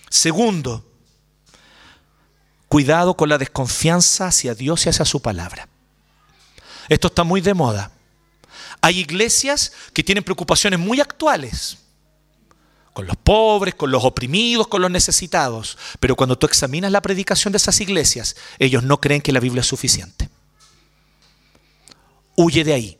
Segundo, 0.09 0.89
Cuidado 2.69 3.17
con 3.17 3.29
la 3.29 3.39
desconfianza 3.39 4.27
hacia 4.27 4.53
Dios 4.53 4.85
y 4.85 4.89
hacia 4.89 5.03
su 5.03 5.23
palabra. 5.23 5.67
Esto 6.87 7.07
está 7.07 7.23
muy 7.23 7.41
de 7.41 7.55
moda. 7.55 7.91
Hay 8.79 8.99
iglesias 8.99 9.73
que 9.91 10.03
tienen 10.03 10.23
preocupaciones 10.23 10.79
muy 10.79 11.01
actuales 11.01 11.79
con 12.99 13.07
los 13.07 13.15
pobres, 13.15 13.75
con 13.75 13.91
los 13.91 14.03
oprimidos, 14.03 14.67
con 14.67 14.81
los 14.81 14.91
necesitados. 14.91 15.77
Pero 16.01 16.17
cuando 16.17 16.37
tú 16.37 16.45
examinas 16.45 16.91
la 16.91 17.01
predicación 17.01 17.53
de 17.53 17.57
esas 17.57 17.79
iglesias, 17.79 18.35
ellos 18.57 18.83
no 18.83 18.99
creen 18.99 19.21
que 19.21 19.31
la 19.31 19.39
Biblia 19.39 19.61
es 19.61 19.67
suficiente. 19.67 20.27
Huye 22.35 22.65
de 22.65 22.73
ahí. 22.73 22.99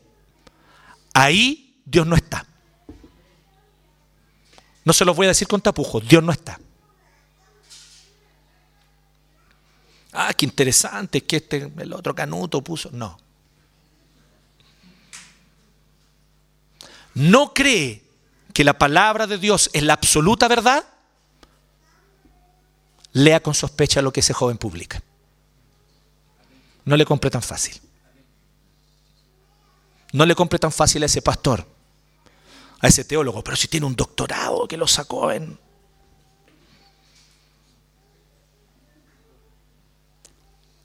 Ahí 1.12 1.82
Dios 1.84 2.06
no 2.06 2.16
está. 2.16 2.46
No 4.86 4.94
se 4.94 5.04
los 5.04 5.14
voy 5.14 5.26
a 5.26 5.28
decir 5.28 5.46
con 5.46 5.60
tapujos, 5.60 6.08
Dios 6.08 6.22
no 6.22 6.32
está. 6.32 6.58
Ah, 10.12 10.32
qué 10.32 10.46
interesante, 10.46 11.24
que 11.24 11.36
este, 11.36 11.70
el 11.76 11.92
otro 11.92 12.14
canuto 12.14 12.64
puso. 12.64 12.88
No. 12.90 13.18
No 17.12 17.52
cree 17.52 18.09
que 18.52 18.64
la 18.64 18.78
palabra 18.78 19.26
de 19.26 19.38
Dios 19.38 19.70
es 19.72 19.82
la 19.82 19.94
absoluta 19.94 20.48
verdad. 20.48 20.84
Lea 23.12 23.40
con 23.40 23.54
sospecha 23.54 24.02
lo 24.02 24.12
que 24.12 24.20
ese 24.20 24.32
joven 24.32 24.58
publica. 24.58 25.02
No 26.84 26.96
le 26.96 27.04
compre 27.04 27.30
tan 27.30 27.42
fácil. 27.42 27.80
No 30.12 30.26
le 30.26 30.34
compre 30.34 30.58
tan 30.58 30.72
fácil 30.72 31.02
a 31.02 31.06
ese 31.06 31.22
pastor, 31.22 31.66
a 32.80 32.88
ese 32.88 33.04
teólogo, 33.04 33.44
pero 33.44 33.56
si 33.56 33.68
tiene 33.68 33.86
un 33.86 33.94
doctorado 33.94 34.66
que 34.66 34.76
lo 34.76 34.86
sacó 34.86 35.30
en 35.30 35.58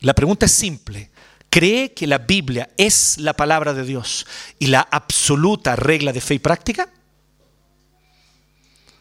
La 0.06 0.14
pregunta 0.14 0.46
es 0.46 0.52
simple. 0.52 1.10
¿Cree 1.50 1.96
que 1.96 2.06
la 2.06 2.20
Biblia 2.20 2.70
es 2.78 3.18
la 3.18 3.34
palabra 3.34 3.74
de 3.74 3.84
Dios 3.84 4.28
y 4.60 4.68
la 4.68 4.82
absoluta 4.82 5.76
regla 5.76 6.14
de 6.14 6.22
fe 6.22 6.36
y 6.36 6.40
práctica? 6.40 6.92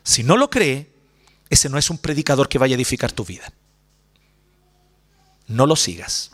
Si 0.05 0.23
no 0.23 0.37
lo 0.37 0.51
cree, 0.51 0.93
ese 1.49 1.69
no 1.69 1.79
es 1.79 1.91
un 1.91 1.99
predicador 1.99 2.49
que 2.49 2.59
vaya 2.59 2.75
a 2.75 2.77
edificar 2.77 3.11
tu 3.11 3.25
vida. 3.25 3.53
No 5.47 5.67
lo 5.67 5.75
sigas. 5.75 6.31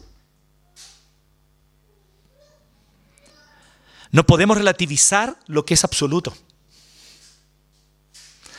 No 4.11 4.27
podemos 4.27 4.59
relativizar 4.59 5.39
lo 5.47 5.65
que 5.65 5.75
es 5.75 5.85
absoluto. 5.85 6.37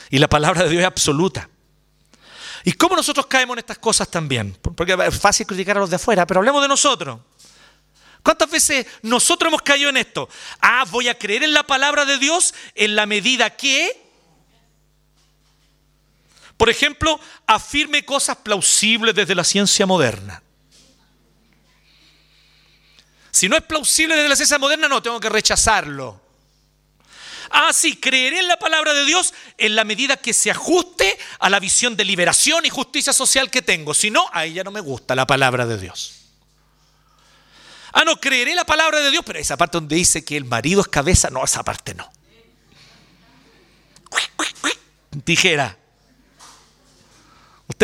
Y 0.10 0.17
la 0.19 0.30
palabra 0.30 0.63
de 0.63 0.69
Dios 0.69 0.82
es 0.82 0.88
absoluta. 0.88 1.50
¿Y 2.63 2.74
cómo 2.74 2.95
nosotros 2.95 3.26
caemos 3.26 3.56
en 3.56 3.60
estas 3.60 3.80
cosas 3.80 4.10
también? 4.10 4.58
Porque 4.62 4.95
es 5.08 5.19
fácil 5.19 5.45
criticar 5.45 5.78
a 5.78 5.82
los 5.82 5.89
de 5.89 5.95
afuera, 5.97 6.26
pero 6.26 6.39
hablemos 6.39 6.62
de 6.62 6.67
nosotros. 6.67 7.19
¿Cuántas 8.24 8.52
veces 8.52 8.86
nosotros 9.02 9.50
hemos 9.50 9.63
caído 9.63 9.89
en 9.89 9.97
esto? 9.97 10.30
Ah, 10.62 10.86
voy 10.89 11.08
a 11.08 11.17
creer 11.17 11.43
en 11.43 11.54
la 11.54 11.63
palabra 11.63 12.06
de 12.06 12.17
Dios 12.17 12.54
en 12.76 12.95
la 12.95 13.06
medida 13.06 13.50
que, 13.50 14.00
por 16.57 16.69
ejemplo, 16.69 17.19
afirme 17.47 18.05
cosas 18.05 18.37
plausibles 18.37 19.15
desde 19.15 19.35
la 19.35 19.43
ciencia 19.43 19.85
moderna. 19.85 20.43
Si 23.31 23.47
no 23.47 23.55
es 23.55 23.63
plausible 23.63 24.15
desde 24.15 24.29
la 24.29 24.35
ciencia 24.35 24.59
moderna, 24.59 24.87
no, 24.87 25.01
tengo 25.01 25.19
que 25.19 25.29
rechazarlo. 25.29 26.21
Ah, 27.49 27.73
sí, 27.73 27.97
creeré 27.97 28.39
en 28.39 28.47
la 28.47 28.57
palabra 28.57 28.93
de 28.93 29.05
Dios 29.05 29.33
en 29.57 29.75
la 29.75 29.83
medida 29.83 30.15
que 30.15 30.33
se 30.33 30.51
ajuste 30.51 31.17
a 31.39 31.49
la 31.49 31.59
visión 31.59 31.97
de 31.97 32.05
liberación 32.05 32.65
y 32.65 32.69
justicia 32.69 33.11
social 33.11 33.49
que 33.49 33.61
tengo. 33.61 33.93
Si 33.93 34.09
no, 34.09 34.29
a 34.31 34.45
ella 34.45 34.63
no 34.63 34.71
me 34.71 34.79
gusta 34.79 35.15
la 35.15 35.27
palabra 35.27 35.65
de 35.65 35.77
Dios. 35.77 36.21
Ah, 37.93 38.03
no, 38.05 38.21
creeré 38.21 38.55
la 38.55 38.63
palabra 38.63 39.01
de 39.01 39.11
Dios, 39.11 39.23
pero 39.25 39.37
esa 39.39 39.57
parte 39.57 39.77
donde 39.77 39.97
dice 39.97 40.23
que 40.23 40.37
el 40.37 40.45
marido 40.45 40.81
es 40.81 40.87
cabeza, 40.87 41.29
no, 41.29 41.43
esa 41.43 41.63
parte 41.63 41.93
no. 41.93 42.09
Tijera. 45.25 45.78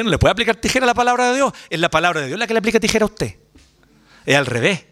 No 0.03 0.11
le 0.11 0.17
puede 0.17 0.31
aplicar 0.31 0.55
tijera 0.55 0.85
a 0.85 0.87
la 0.87 0.93
palabra 0.93 1.29
de 1.29 1.35
Dios. 1.35 1.53
Es 1.69 1.79
la 1.79 1.89
palabra 1.89 2.21
de 2.21 2.27
Dios 2.27 2.39
la 2.39 2.47
que 2.47 2.53
le 2.53 2.59
aplica 2.59 2.79
tijera 2.79 3.03
a 3.03 3.07
usted. 3.07 3.35
Es 4.25 4.35
al 4.35 4.45
revés. 4.45 4.85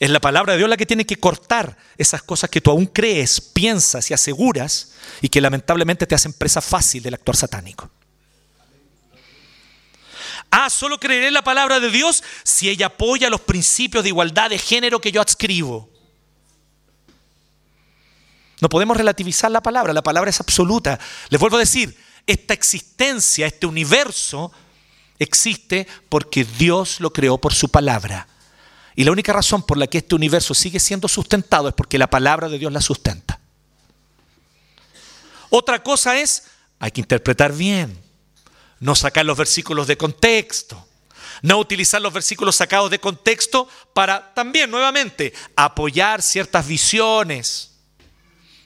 Es 0.00 0.10
la 0.10 0.20
palabra 0.20 0.52
de 0.52 0.58
Dios 0.58 0.68
la 0.68 0.76
que 0.76 0.86
tiene 0.86 1.06
que 1.06 1.16
cortar 1.16 1.76
esas 1.96 2.22
cosas 2.22 2.50
que 2.50 2.60
tú 2.60 2.70
aún 2.70 2.86
crees, 2.86 3.40
piensas 3.40 4.10
y 4.10 4.14
aseguras 4.14 4.94
y 5.20 5.28
que 5.28 5.40
lamentablemente 5.40 6.06
te 6.06 6.14
hacen 6.14 6.32
presa 6.32 6.60
fácil 6.60 7.02
del 7.02 7.14
actuar 7.14 7.36
satánico. 7.36 7.90
Ah, 10.50 10.68
solo 10.70 10.98
creeré 10.98 11.30
la 11.30 11.42
palabra 11.42 11.80
de 11.80 11.90
Dios 11.90 12.22
si 12.42 12.68
ella 12.68 12.86
apoya 12.86 13.30
los 13.30 13.40
principios 13.40 14.04
de 14.04 14.10
igualdad 14.10 14.50
de 14.50 14.58
género 14.58 15.00
que 15.00 15.12
yo 15.12 15.20
adscribo. 15.20 15.90
No 18.60 18.68
podemos 18.68 18.96
relativizar 18.96 19.50
la 19.50 19.62
palabra, 19.62 19.92
la 19.92 20.02
palabra 20.02 20.30
es 20.30 20.40
absoluta. 20.40 20.98
Les 21.28 21.40
vuelvo 21.40 21.56
a 21.56 21.60
decir, 21.60 21.96
esta 22.26 22.54
existencia, 22.54 23.46
este 23.46 23.66
universo, 23.66 24.52
existe 25.18 25.86
porque 26.08 26.44
Dios 26.44 27.00
lo 27.00 27.12
creó 27.12 27.38
por 27.38 27.54
su 27.54 27.68
palabra. 27.68 28.28
Y 28.96 29.04
la 29.04 29.12
única 29.12 29.32
razón 29.32 29.62
por 29.62 29.76
la 29.76 29.86
que 29.86 29.98
este 29.98 30.14
universo 30.14 30.54
sigue 30.54 30.80
siendo 30.80 31.08
sustentado 31.08 31.68
es 31.68 31.74
porque 31.74 31.98
la 31.98 32.08
palabra 32.08 32.48
de 32.48 32.58
Dios 32.58 32.72
la 32.72 32.80
sustenta. 32.80 33.40
Otra 35.50 35.82
cosa 35.82 36.18
es, 36.18 36.44
hay 36.78 36.90
que 36.90 37.00
interpretar 37.00 37.52
bien. 37.52 38.02
no 38.80 38.94
sacar 38.94 39.24
los 39.24 39.38
versículos 39.38 39.86
de 39.86 39.96
contexto, 39.96 40.86
no 41.40 41.58
utilizar 41.58 42.02
los 42.02 42.12
versículos 42.12 42.56
sacados 42.56 42.90
de 42.90 42.98
contexto 42.98 43.66
para 43.94 44.34
también, 44.34 44.70
nuevamente, 44.70 45.32
apoyar 45.56 46.20
ciertas 46.20 46.66
visiones 46.66 47.73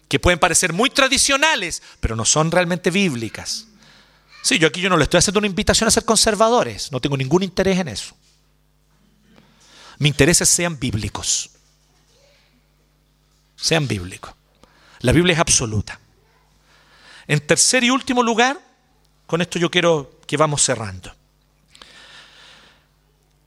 que 0.08 0.18
pueden 0.18 0.38
parecer 0.38 0.72
muy 0.72 0.90
tradicionales, 0.90 1.82
pero 2.00 2.16
no 2.16 2.24
son 2.24 2.50
realmente 2.50 2.90
bíblicas. 2.90 3.66
Sí, 4.42 4.58
yo 4.58 4.68
aquí 4.68 4.80
yo 4.80 4.88
no 4.88 4.96
le 4.96 5.04
estoy 5.04 5.18
haciendo 5.18 5.38
una 5.38 5.46
invitación 5.46 5.88
a 5.88 5.90
ser 5.90 6.04
conservadores, 6.04 6.90
no 6.90 7.00
tengo 7.00 7.16
ningún 7.16 7.42
interés 7.42 7.78
en 7.78 7.88
eso. 7.88 8.16
Mi 9.98 10.08
intereses 10.08 10.48
sean 10.48 10.78
bíblicos. 10.78 11.50
Sean 13.56 13.86
bíblicos. 13.88 14.32
La 15.00 15.12
Biblia 15.12 15.34
es 15.34 15.40
absoluta. 15.40 15.98
En 17.26 17.40
tercer 17.46 17.84
y 17.84 17.90
último 17.90 18.22
lugar, 18.22 18.58
con 19.26 19.42
esto 19.42 19.58
yo 19.58 19.70
quiero 19.70 20.20
que 20.26 20.36
vamos 20.36 20.62
cerrando. 20.62 21.12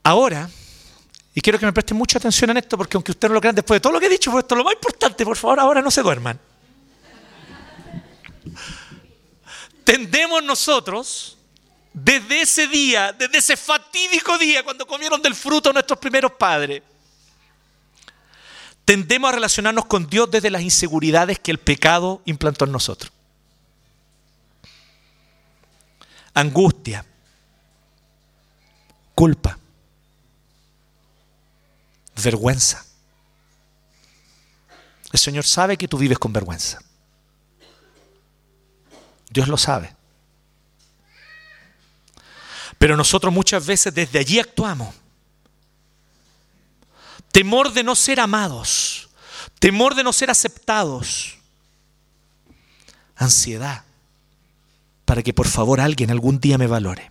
Ahora, 0.04 0.48
y 1.34 1.40
quiero 1.40 1.58
que 1.58 1.66
me 1.66 1.72
presten 1.72 1.96
mucha 1.96 2.18
atención 2.18 2.50
en 2.50 2.58
esto, 2.58 2.76
porque 2.76 2.96
aunque 2.96 3.12
ustedes 3.12 3.32
lo 3.32 3.40
crean 3.40 3.54
después 3.54 3.76
de 3.76 3.80
todo 3.80 3.92
lo 3.92 4.00
que 4.00 4.06
he 4.06 4.10
dicho, 4.10 4.30
pues 4.30 4.44
esto 4.44 4.54
es 4.54 4.58
lo 4.58 4.64
más 4.64 4.74
importante, 4.74 5.24
por 5.24 5.36
favor, 5.36 5.58
ahora 5.60 5.80
no 5.80 5.90
se 5.90 6.02
duerman. 6.02 6.38
Tendemos 9.84 10.42
nosotros, 10.42 11.36
desde 11.92 12.42
ese 12.42 12.66
día, 12.68 13.12
desde 13.12 13.38
ese 13.38 13.56
fatídico 13.56 14.38
día 14.38 14.62
cuando 14.62 14.86
comieron 14.86 15.20
del 15.20 15.34
fruto 15.34 15.72
nuestros 15.72 15.98
primeros 15.98 16.32
padres, 16.32 16.82
tendemos 18.84 19.28
a 19.28 19.32
relacionarnos 19.32 19.86
con 19.86 20.08
Dios 20.08 20.30
desde 20.30 20.50
las 20.50 20.62
inseguridades 20.62 21.38
que 21.38 21.50
el 21.50 21.58
pecado 21.58 22.22
implantó 22.24 22.64
en 22.64 22.72
nosotros. 22.72 23.12
Angustia, 26.34 27.04
culpa, 29.14 29.58
vergüenza. 32.22 32.84
El 35.12 35.18
Señor 35.18 35.44
sabe 35.44 35.76
que 35.76 35.88
tú 35.88 35.98
vives 35.98 36.18
con 36.18 36.32
vergüenza. 36.32 36.80
Dios 39.32 39.48
lo 39.48 39.56
sabe. 39.56 39.94
Pero 42.78 42.96
nosotros 42.96 43.32
muchas 43.32 43.64
veces 43.64 43.94
desde 43.94 44.18
allí 44.18 44.38
actuamos. 44.38 44.94
Temor 47.30 47.72
de 47.72 47.82
no 47.82 47.94
ser 47.94 48.20
amados. 48.20 49.08
Temor 49.58 49.94
de 49.94 50.04
no 50.04 50.12
ser 50.12 50.30
aceptados. 50.30 51.38
Ansiedad. 53.16 53.84
Para 55.04 55.22
que 55.22 55.32
por 55.32 55.46
favor 55.46 55.80
alguien 55.80 56.10
algún 56.10 56.40
día 56.40 56.58
me 56.58 56.66
valore. 56.66 57.10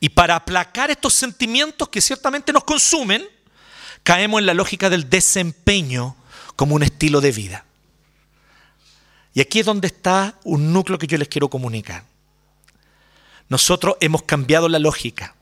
Y 0.00 0.08
para 0.08 0.34
aplacar 0.34 0.90
estos 0.90 1.14
sentimientos 1.14 1.88
que 1.88 2.00
ciertamente 2.00 2.52
nos 2.52 2.64
consumen, 2.64 3.24
caemos 4.02 4.40
en 4.40 4.46
la 4.46 4.54
lógica 4.54 4.90
del 4.90 5.08
desempeño 5.08 6.16
como 6.56 6.74
un 6.74 6.82
estilo 6.82 7.20
de 7.20 7.30
vida. 7.30 7.64
Y 9.34 9.40
aquí 9.40 9.60
es 9.60 9.66
donde 9.66 9.86
está 9.86 10.38
un 10.44 10.72
núcleo 10.72 10.98
que 10.98 11.06
yo 11.06 11.16
les 11.16 11.28
quiero 11.28 11.48
comunicar. 11.48 12.04
Nosotros 13.48 13.96
hemos 14.00 14.22
cambiado 14.22 14.68
la 14.68 14.78
lógica. 14.78 15.34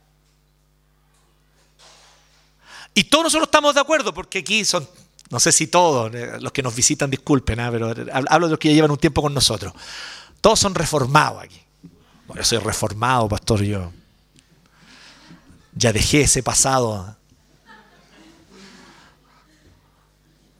Y 2.93 3.05
todos 3.05 3.25
nosotros 3.25 3.47
estamos 3.47 3.73
de 3.73 3.81
acuerdo, 3.81 4.13
porque 4.13 4.39
aquí 4.39 4.65
son, 4.65 4.87
no 5.29 5.39
sé 5.39 5.51
si 5.51 5.67
todos, 5.67 6.13
eh, 6.13 6.37
los 6.39 6.51
que 6.51 6.61
nos 6.61 6.75
visitan, 6.75 7.09
disculpen, 7.09 7.59
¿ah? 7.59 7.69
pero 7.71 7.93
hablo 8.29 8.47
de 8.47 8.51
los 8.51 8.59
que 8.59 8.69
ya 8.69 8.75
llevan 8.75 8.91
un 8.91 8.97
tiempo 8.97 9.21
con 9.21 9.33
nosotros. 9.33 9.73
Todos 10.41 10.59
son 10.59 10.75
reformados 10.75 11.43
aquí. 11.43 11.61
yo 12.35 12.43
soy 12.43 12.57
reformado, 12.57 13.29
pastor, 13.29 13.63
yo 13.63 13.91
ya 15.73 15.93
dejé 15.93 16.21
ese 16.21 16.43
pasado. 16.43 17.15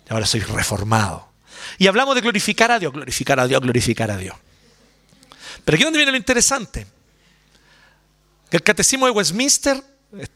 Ahora 0.09 0.25
soy 0.25 0.41
reformado. 0.41 1.30
Y 1.77 1.87
hablamos 1.87 2.15
de 2.15 2.21
glorificar 2.21 2.71
a 2.71 2.79
Dios, 2.79 2.93
glorificar 2.93 3.39
a 3.39 3.47
Dios, 3.47 3.61
glorificar 3.61 4.11
a 4.11 4.17
Dios. 4.17 4.35
Pero 5.63 5.75
aquí 5.75 5.83
es 5.83 5.85
donde 5.85 5.99
viene 5.99 6.11
lo 6.11 6.17
interesante. 6.17 6.87
El 8.49 8.63
catecismo 8.63 9.05
de 9.05 9.11
Westminster 9.11 9.81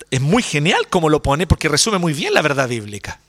es 0.10 0.22
muy 0.22 0.42
genial 0.42 0.88
como 0.90 1.10
lo 1.10 1.22
pone 1.22 1.48
porque 1.48 1.68
resume 1.68 1.98
muy 1.98 2.14
bien 2.14 2.34
la 2.34 2.42
verdad 2.42 2.68
bíblica. 2.68 3.20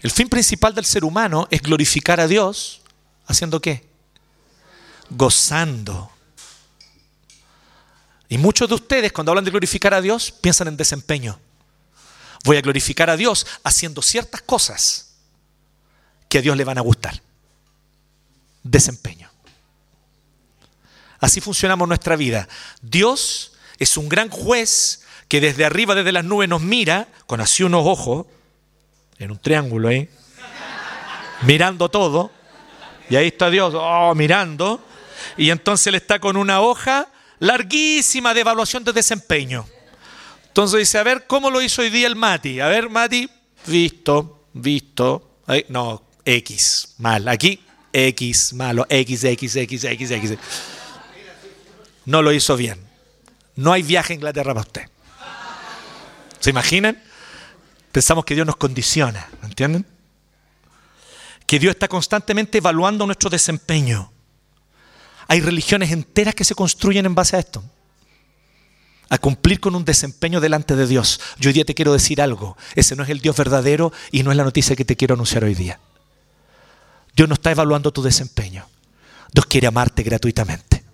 El 0.00 0.10
fin 0.10 0.28
principal 0.28 0.74
del 0.74 0.84
ser 0.84 1.04
humano 1.04 1.46
es 1.50 1.62
glorificar 1.62 2.18
a 2.20 2.26
Dios 2.26 2.82
haciendo 3.26 3.60
qué? 3.60 3.86
Gozando. 5.10 6.10
Y 8.28 8.38
muchos 8.38 8.68
de 8.68 8.74
ustedes 8.74 9.12
cuando 9.12 9.30
hablan 9.30 9.44
de 9.44 9.50
glorificar 9.50 9.94
a 9.94 10.00
Dios 10.00 10.32
piensan 10.32 10.66
en 10.68 10.76
desempeño. 10.76 11.38
Voy 12.44 12.56
a 12.56 12.62
glorificar 12.62 13.10
a 13.10 13.16
Dios 13.16 13.46
haciendo 13.62 14.02
ciertas 14.02 14.42
cosas 14.42 15.11
que 16.32 16.38
a 16.38 16.40
Dios 16.40 16.56
le 16.56 16.64
van 16.64 16.78
a 16.78 16.80
gustar. 16.80 17.20
Desempeño. 18.62 19.30
Así 21.20 21.42
funcionamos 21.42 21.86
nuestra 21.86 22.16
vida. 22.16 22.48
Dios 22.80 23.52
es 23.78 23.98
un 23.98 24.08
gran 24.08 24.30
juez 24.30 25.02
que 25.28 25.42
desde 25.42 25.66
arriba, 25.66 25.94
desde 25.94 26.10
las 26.10 26.24
nubes, 26.24 26.48
nos 26.48 26.62
mira 26.62 27.06
con 27.26 27.42
así 27.42 27.64
unos 27.64 27.86
ojos, 27.86 28.24
en 29.18 29.30
un 29.30 29.38
triángulo 29.40 29.88
ahí, 29.88 30.08
mirando 31.42 31.90
todo. 31.90 32.30
Y 33.10 33.16
ahí 33.16 33.26
está 33.26 33.50
Dios, 33.50 33.74
oh, 33.76 34.14
mirando. 34.14 34.82
Y 35.36 35.50
entonces 35.50 35.88
él 35.88 35.96
está 35.96 36.18
con 36.18 36.38
una 36.38 36.62
hoja 36.62 37.08
larguísima 37.40 38.32
de 38.32 38.40
evaluación 38.40 38.84
de 38.84 38.94
desempeño. 38.94 39.66
Entonces 40.46 40.78
dice, 40.78 40.96
a 40.96 41.02
ver, 41.02 41.26
¿cómo 41.26 41.50
lo 41.50 41.60
hizo 41.60 41.82
hoy 41.82 41.90
día 41.90 42.06
el 42.06 42.16
Mati? 42.16 42.58
A 42.58 42.68
ver, 42.68 42.88
Mati, 42.88 43.28
visto, 43.66 44.46
visto. 44.54 45.36
no, 45.68 46.02
X, 46.24 46.94
mal. 46.98 47.28
Aquí, 47.28 47.60
X, 47.92 48.52
malo, 48.54 48.86
X, 48.88 49.24
X, 49.24 49.56
X, 49.56 49.84
X, 49.84 50.10
X. 50.10 50.38
No 52.04 52.22
lo 52.22 52.32
hizo 52.32 52.56
bien. 52.56 52.80
No 53.54 53.72
hay 53.72 53.82
viaje 53.82 54.12
a 54.12 54.16
Inglaterra 54.16 54.54
para 54.54 54.66
usted. 54.66 54.82
¿Se 56.40 56.50
imaginan? 56.50 57.00
Pensamos 57.92 58.24
que 58.24 58.34
Dios 58.34 58.46
nos 58.46 58.56
condiciona, 58.56 59.28
¿entienden? 59.42 59.86
Que 61.46 61.58
Dios 61.58 61.74
está 61.74 61.88
constantemente 61.88 62.58
evaluando 62.58 63.04
nuestro 63.04 63.28
desempeño. 63.28 64.10
Hay 65.28 65.40
religiones 65.40 65.92
enteras 65.92 66.34
que 66.34 66.44
se 66.44 66.54
construyen 66.54 67.06
en 67.06 67.14
base 67.14 67.36
a 67.36 67.40
esto. 67.40 67.62
A 69.10 69.18
cumplir 69.18 69.60
con 69.60 69.74
un 69.74 69.84
desempeño 69.84 70.40
delante 70.40 70.74
de 70.74 70.86
Dios. 70.86 71.20
Yo 71.38 71.50
hoy 71.50 71.54
día 71.54 71.66
te 71.66 71.74
quiero 71.74 71.92
decir 71.92 72.22
algo. 72.22 72.56
Ese 72.74 72.96
no 72.96 73.02
es 73.02 73.10
el 73.10 73.20
Dios 73.20 73.36
verdadero 73.36 73.92
y 74.10 74.22
no 74.22 74.30
es 74.30 74.36
la 74.38 74.44
noticia 74.44 74.74
que 74.74 74.86
te 74.86 74.96
quiero 74.96 75.14
anunciar 75.14 75.44
hoy 75.44 75.54
día. 75.54 75.78
Dios 77.14 77.28
no 77.28 77.34
está 77.34 77.50
evaluando 77.50 77.92
tu 77.92 78.02
desempeño. 78.02 78.66
Dios 79.32 79.46
quiere 79.46 79.66
amarte 79.66 80.02
gratuitamente. 80.02 80.84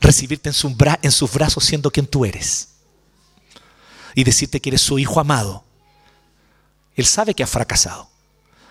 Recibirte 0.00 0.50
en, 0.50 0.54
en 1.02 1.12
sus 1.12 1.32
brazos 1.32 1.64
siendo 1.64 1.90
quien 1.90 2.06
tú 2.06 2.24
eres. 2.24 2.70
Y 4.14 4.24
decirte 4.24 4.60
que 4.60 4.70
eres 4.70 4.80
su 4.80 4.98
hijo 4.98 5.20
amado. 5.20 5.64
Él 6.94 7.06
sabe 7.06 7.34
que 7.34 7.42
has 7.42 7.50
fracasado. 7.50 8.08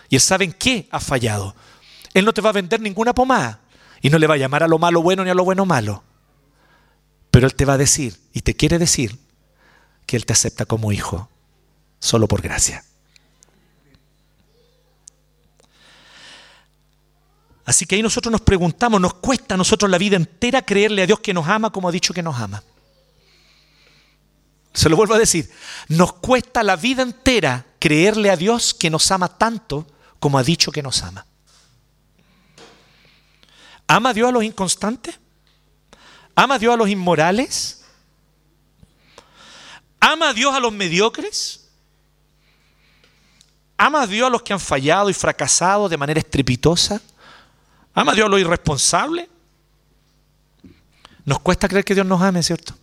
Y 0.10 0.16
él 0.16 0.22
sabe 0.22 0.46
en 0.46 0.54
qué 0.54 0.88
has 0.92 1.04
fallado. 1.04 1.56
Él 2.14 2.26
no 2.26 2.34
te 2.34 2.42
va 2.42 2.50
a 2.50 2.54
vender 2.54 2.80
ninguna 2.80 3.14
pomada. 3.14 3.62
Y 4.02 4.10
no 4.10 4.20
le 4.20 4.28
va 4.28 4.36
a 4.36 4.38
llamar 4.38 4.64
a 4.64 4.68
lo 4.68 4.78
malo 4.80 5.02
bueno 5.02 5.24
ni 5.24 5.30
a 5.30 5.34
lo 5.34 5.44
bueno 5.44 5.66
malo. 5.66 6.04
Pero 7.32 7.48
Él 7.48 7.56
te 7.56 7.66
va 7.66 7.74
a 7.74 7.78
decir, 7.78 8.20
y 8.32 8.42
te 8.42 8.56
quiere 8.56 8.78
decir, 8.78 9.18
que 10.06 10.16
Él 10.18 10.26
te 10.26 10.34
acepta 10.34 10.66
como 10.66 10.92
hijo, 10.92 11.30
solo 12.00 12.28
por 12.28 12.44
gracia. 12.44 12.84
Así 17.66 17.86
que 17.86 17.96
ahí 17.96 18.02
nosotros 18.02 18.32
nos 18.32 18.42
preguntamos, 18.42 19.00
nos 19.00 19.14
cuesta 19.16 19.54
a 19.54 19.58
nosotros 19.58 19.90
la 19.90 19.98
vida 19.98 20.18
entera 20.18 20.62
creerle 20.62 21.04
a 21.04 21.06
Dios 21.06 21.20
que 21.20 21.34
nos 21.34 21.48
ama 21.48 21.72
como 21.72 21.88
ha 21.88 21.92
dicho 21.92 22.14
que 22.14 22.22
nos 22.22 22.38
ama. 22.38 22.62
Se 24.74 24.90
lo 24.90 24.96
vuelvo 24.96 25.14
a 25.14 25.20
decir, 25.20 25.50
nos 25.88 26.14
cuesta 26.14 26.64
la 26.64 26.76
vida 26.76 27.04
entera 27.04 27.66
creerle 27.80 28.32
a 28.32 28.36
Dios 28.36 28.74
que 28.74 28.90
nos 28.90 29.10
ama 29.12 29.30
tanto 29.38 29.88
como 30.20 30.38
ha 30.38 30.44
dicho 30.44 30.72
que 30.72 30.82
nos 30.82 31.04
ama. 31.04 31.26
¿Ama 33.88 34.14
Dios 34.14 34.30
a 34.30 34.32
los 34.32 34.44
inconstantes? 34.44 35.20
¿Ama 36.36 36.58
Dios 36.58 36.74
a 36.74 36.78
los 36.78 36.90
inmorales? 36.90 37.84
¿Ama 40.00 40.34
Dios 40.34 40.54
a 40.54 40.60
los 40.60 40.74
mediocres? 40.74 41.70
¿Ama 43.78 44.02
a 44.02 44.08
Dios 44.08 44.28
a 44.28 44.30
los 44.30 44.42
que 44.42 44.54
han 44.54 44.60
fallado 44.60 45.10
y 45.10 45.14
fracasado 45.14 45.88
de 45.88 45.98
manera 45.98 46.20
estrepitosa? 46.20 47.02
¿Ama 47.94 48.14
Dios 48.14 48.30
lo 48.30 48.40
irresponsable? 48.40 49.30
Nos 51.26 51.40
cuesta 51.40 51.68
creer 51.68 51.86
que 51.86 51.94
Dios 51.94 52.06
nos 52.06 52.22
ame, 52.22 52.44
¿cierto? 52.44 52.76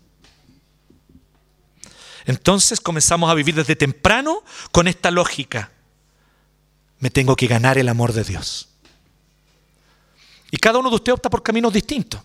Entonces 2.27 2.81
comenzamos 2.81 3.31
a 3.31 3.35
vivir 3.35 3.55
desde 3.55 3.77
temprano 3.77 4.45
con 4.73 4.89
esta 4.89 5.11
lógica. 5.11 5.73
Me 6.99 7.11
tengo 7.11 7.35
que 7.35 7.47
ganar 7.47 7.79
el 7.79 7.89
amor 7.89 8.13
de 8.13 8.25
Dios. 8.25 8.69
Y 10.51 10.59
cada 10.59 10.79
uno 10.79 10.91
de 10.91 10.97
ustedes 10.97 11.15
opta 11.15 11.31
por 11.31 11.43
caminos 11.43 11.73
distintos. 11.73 12.21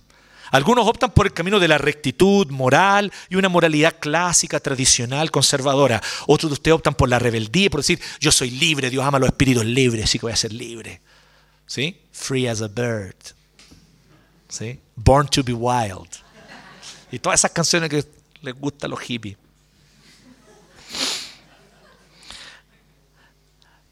Algunos 0.51 0.87
optan 0.87 1.11
por 1.11 1.25
el 1.25 1.33
camino 1.33 1.59
de 1.59 1.67
la 1.67 1.77
rectitud 1.77 2.49
moral 2.51 3.11
y 3.29 3.35
una 3.35 3.49
moralidad 3.49 3.95
clásica, 3.99 4.59
tradicional, 4.59 5.31
conservadora. 5.31 6.01
Otros 6.27 6.51
de 6.51 6.53
ustedes 6.53 6.75
optan 6.75 6.93
por 6.93 7.09
la 7.09 7.19
rebeldía, 7.19 7.69
por 7.69 7.79
decir, 7.79 7.99
yo 8.19 8.31
soy 8.31 8.51
libre, 8.51 8.89
Dios 8.89 9.03
ama 9.03 9.17
a 9.17 9.21
los 9.21 9.29
espíritus 9.29 9.65
libres, 9.65 10.05
así 10.05 10.19
que 10.19 10.27
voy 10.27 10.33
a 10.33 10.37
ser 10.37 10.53
libre. 10.53 11.01
¿Sí? 11.65 12.01
Free 12.11 12.47
as 12.47 12.61
a 12.61 12.67
bird. 12.67 13.15
¿Sí? 14.49 14.79
Born 14.95 15.27
to 15.27 15.43
be 15.43 15.53
wild. 15.53 16.09
Y 17.11 17.19
todas 17.19 17.39
esas 17.39 17.51
canciones 17.51 17.89
que 17.89 18.05
les 18.41 18.53
gustan 18.55 18.89
a 18.89 18.91
los 18.91 18.99
hippies. 19.01 19.37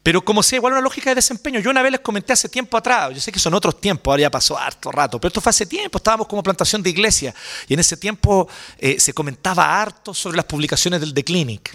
Pero 0.04 0.22
como 0.22 0.42
sea, 0.42 0.58
igual 0.58 0.74
una 0.74 0.82
lógica 0.82 1.10
de 1.10 1.14
desempeño. 1.14 1.60
Yo 1.60 1.70
una 1.70 1.80
vez 1.80 1.92
les 1.92 2.00
comenté 2.02 2.34
hace 2.34 2.50
tiempo 2.50 2.76
atrás, 2.76 3.14
yo 3.14 3.20
sé 3.22 3.32
que 3.32 3.38
son 3.38 3.54
otros 3.54 3.80
tiempos, 3.80 4.12
ahora 4.12 4.20
ya 4.20 4.30
pasó 4.30 4.56
harto 4.56 4.92
rato, 4.92 5.18
pero 5.18 5.28
esto 5.28 5.40
fue 5.40 5.48
hace 5.48 5.64
tiempo, 5.64 5.96
estábamos 5.96 6.26
como 6.26 6.42
plantación 6.42 6.82
de 6.82 6.90
iglesia 6.90 7.34
y 7.66 7.72
en 7.72 7.80
ese 7.80 7.96
tiempo 7.96 8.46
eh, 8.76 9.00
se 9.00 9.14
comentaba 9.14 9.80
harto 9.80 10.12
sobre 10.12 10.36
las 10.36 10.44
publicaciones 10.44 11.00
del 11.00 11.14
The 11.14 11.24
Clinic. 11.24 11.74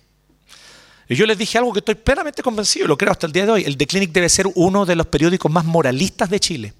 Y 1.10 1.16
yo 1.16 1.26
les 1.26 1.40
dije 1.40 1.58
algo 1.58 1.74
que 1.74 1.80
estoy 1.80 1.96
plenamente 1.96 2.44
convencido, 2.44 2.88
lo 2.88 2.96
creo 2.96 3.12
hasta 3.12 3.26
el 3.26 3.34
día 3.34 3.48
de 3.48 3.52
hoy. 3.52 3.64
El 3.64 3.78
The 3.78 3.88
Clinic 3.88 4.12
debe 4.12 4.30
ser 4.30 4.46
uno 4.54 4.86
de 4.86 4.96
los 4.96 5.08
periódicos 5.08 5.52
más 5.52 5.66
moralistas 5.66 6.30
de 6.30 6.40
Chile. 6.40 6.74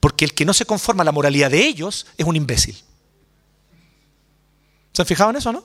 Porque 0.00 0.24
el 0.24 0.34
que 0.34 0.44
no 0.44 0.52
se 0.52 0.66
conforma 0.66 1.02
a 1.02 1.04
la 1.04 1.12
moralidad 1.12 1.48
de 1.48 1.64
ellos 1.64 2.06
es 2.16 2.26
un 2.26 2.34
imbécil. 2.34 2.76
¿Se 4.92 5.02
han 5.02 5.06
fijado 5.06 5.30
en 5.30 5.36
eso, 5.36 5.52
no? 5.52 5.64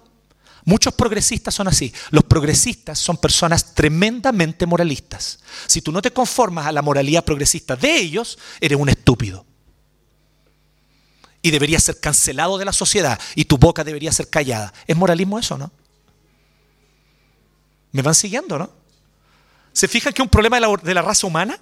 Muchos 0.65 0.93
progresistas 0.93 1.55
son 1.55 1.67
así. 1.67 1.91
Los 2.11 2.23
progresistas 2.25 2.99
son 2.99 3.17
personas 3.17 3.73
tremendamente 3.73 4.67
moralistas. 4.67 5.39
Si 5.65 5.81
tú 5.81 5.91
no 5.91 6.01
te 6.01 6.11
conformas 6.11 6.67
a 6.67 6.71
la 6.71 6.83
moralidad 6.83 7.25
progresista 7.25 7.75
de 7.75 7.97
ellos, 7.97 8.37
eres 8.61 8.77
un 8.77 8.87
estúpido. 8.87 9.47
Y 11.41 11.49
deberías 11.49 11.83
ser 11.83 11.99
cancelado 11.99 12.59
de 12.59 12.65
la 12.65 12.71
sociedad 12.71 13.19
y 13.33 13.45
tu 13.45 13.57
boca 13.57 13.83
debería 13.83 14.11
ser 14.11 14.29
callada. 14.29 14.71
¿Es 14.85 14.95
moralismo 14.95 15.39
eso, 15.39 15.57
no? 15.57 15.71
¿Me 17.93 18.01
van 18.01 18.15
siguiendo, 18.15 18.59
no? 18.59 18.69
¿Se 19.71 19.87
fijan 19.87 20.11
que 20.11 20.21
es 20.21 20.25
un 20.25 20.29
problema 20.29 20.57
de 20.57 20.61
la, 20.61 20.75
de 20.75 20.93
la 20.93 21.01
raza 21.01 21.25
humana? 21.25 21.57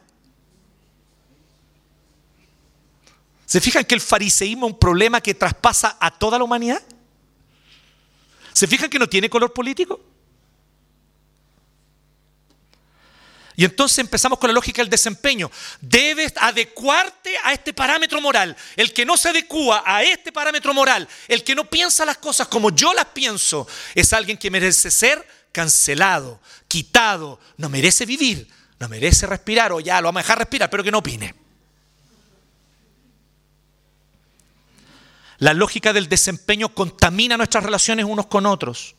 ¿Se 3.46 3.60
fijan 3.60 3.84
que 3.84 3.96
el 3.96 4.02
fariseísmo 4.02 4.66
es 4.66 4.74
un 4.74 4.80
problema 4.80 5.22
que 5.22 5.34
traspasa 5.34 5.98
a 6.00 6.10
toda 6.10 6.38
la 6.38 6.46
humanidad? 6.46 6.82
¿Se 8.54 8.66
fijan 8.66 8.90
que 8.90 8.98
no 8.98 9.08
tiene 9.08 9.30
color 9.30 9.52
político? 9.52 10.00
Y 13.58 13.66
entonces 13.66 14.00
empezamos 14.00 14.40
con 14.40 14.48
la 14.48 14.54
lógica 14.54 14.82
del 14.82 14.90
desempeño. 14.90 15.52
Debes 15.82 16.34
adecuarte 16.38 17.36
a 17.44 17.52
este 17.52 17.74
parámetro 17.74 18.22
moral. 18.22 18.56
El 18.78 18.94
que 18.94 19.06
no 19.06 19.18
se 19.18 19.30
adecua 19.30 19.84
a 19.86 20.02
este 20.04 20.32
parámetro 20.32 20.74
moral, 20.74 21.08
el 21.28 21.44
que 21.44 21.56
no 21.56 21.70
piensa 21.70 22.06
las 22.06 22.18
cosas 22.18 22.48
como 22.48 22.72
yo 22.72 22.94
las 22.94 23.08
pienso, 23.08 23.68
es 23.94 24.14
alguien 24.14 24.38
que 24.38 24.50
merece 24.50 24.90
ser 24.90 25.41
cancelado, 25.52 26.40
quitado, 26.68 27.40
no 27.58 27.70
merece 27.70 28.06
vivir, 28.06 28.48
no 28.80 28.90
merece 28.90 29.28
respirar 29.28 29.72
o 29.72 29.80
ya 29.80 30.02
lo 30.02 30.08
vamos 30.08 30.22
a 30.22 30.24
dejar 30.24 30.40
respirar, 30.40 30.70
pero 30.70 30.84
que 30.84 30.92
no 30.92 31.00
opine. 31.00 31.36
La 35.38 35.54
lógica 35.54 35.92
del 35.92 36.08
desempeño 36.08 36.70
contamina 36.70 37.36
nuestras 37.36 37.64
relaciones 37.64 38.06
unos 38.06 38.28
con 38.28 38.46
otros. 38.46 38.96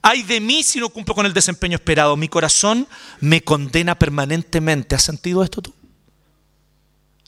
Ay 0.00 0.22
de 0.22 0.40
mí 0.40 0.62
si 0.62 0.80
no 0.80 0.88
cumplo 0.88 1.14
con 1.14 1.26
el 1.26 1.34
desempeño 1.34 1.74
esperado. 1.74 2.16
Mi 2.16 2.28
corazón 2.28 2.88
me 3.20 3.42
condena 3.42 3.98
permanentemente. 3.98 4.94
¿Has 4.94 5.02
sentido 5.02 5.42
esto 5.42 5.60
tú? 5.60 5.74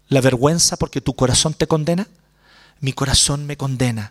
La 0.08 0.22
vergüenza 0.22 0.78
porque 0.78 1.02
tu 1.02 1.14
corazón 1.14 1.52
te 1.52 1.66
condena. 1.66 2.06
Mi 2.80 2.94
corazón 2.94 3.46
me 3.46 3.58
condena. 3.58 4.10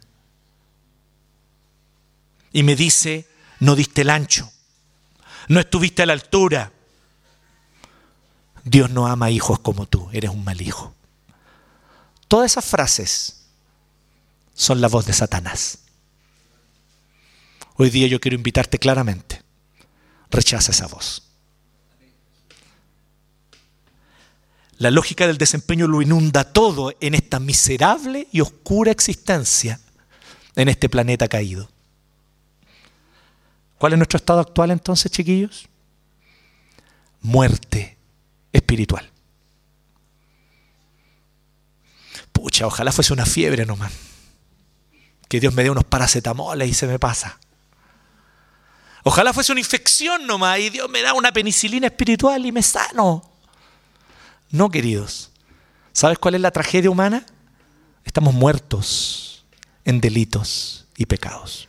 Y 2.53 2.61
me 2.63 2.75
dice, 2.75 3.27
no 3.61 3.75
diste 3.75 4.01
el 4.01 4.09
ancho. 4.09 4.51
No 5.47 5.59
estuviste 5.59 6.01
a 6.01 6.05
la 6.07 6.13
altura. 6.13 6.73
Dios 8.63 8.89
no 8.89 9.07
ama 9.07 9.29
hijos 9.29 9.59
como 9.59 9.85
tú. 9.85 10.09
Eres 10.11 10.31
un 10.31 10.43
mal 10.43 10.61
hijo. 10.61 10.93
Todas 12.27 12.51
esas 12.51 12.65
frases 12.65 13.43
son 14.55 14.81
la 14.81 14.87
voz 14.87 15.05
de 15.05 15.13
Satanás. 15.13 15.79
Hoy 17.75 17.91
día 17.91 18.07
yo 18.07 18.19
quiero 18.19 18.35
invitarte 18.35 18.79
claramente. 18.79 19.41
Rechaza 20.31 20.71
esa 20.71 20.87
voz. 20.87 21.23
La 24.77 24.89
lógica 24.89 25.27
del 25.27 25.37
desempeño 25.37 25.87
lo 25.87 26.01
inunda 26.01 26.51
todo 26.51 26.95
en 26.99 27.13
esta 27.13 27.39
miserable 27.39 28.27
y 28.31 28.41
oscura 28.41 28.91
existencia 28.91 29.79
en 30.55 30.67
este 30.67 30.89
planeta 30.89 31.27
caído. 31.27 31.69
¿Cuál 33.81 33.93
es 33.93 33.97
nuestro 33.97 34.17
estado 34.17 34.39
actual 34.39 34.69
entonces, 34.69 35.11
chiquillos? 35.11 35.67
Muerte 37.19 37.97
espiritual. 38.53 39.09
Pucha, 42.31 42.67
ojalá 42.67 42.91
fuese 42.91 43.11
una 43.11 43.25
fiebre 43.25 43.65
nomás 43.65 43.91
que 45.27 45.39
Dios 45.39 45.55
me 45.55 45.63
dé 45.63 45.71
unos 45.71 45.85
paracetamoles 45.85 46.69
y 46.69 46.75
se 46.75 46.85
me 46.85 46.99
pasa. 46.99 47.39
Ojalá 49.01 49.33
fuese 49.33 49.51
una 49.51 49.61
infección 49.61 50.27
nomás 50.27 50.59
y 50.59 50.69
Dios 50.69 50.87
me 50.87 51.01
da 51.01 51.15
una 51.15 51.31
penicilina 51.33 51.87
espiritual 51.87 52.45
y 52.45 52.51
me 52.51 52.61
sano. 52.61 53.31
No, 54.51 54.69
queridos. 54.69 55.31
¿Sabes 55.91 56.19
cuál 56.19 56.35
es 56.35 56.41
la 56.41 56.51
tragedia 56.51 56.91
humana? 56.91 57.25
Estamos 58.05 58.35
muertos 58.35 59.43
en 59.85 59.99
delitos 60.01 60.85
y 60.97 61.07
pecados. 61.07 61.67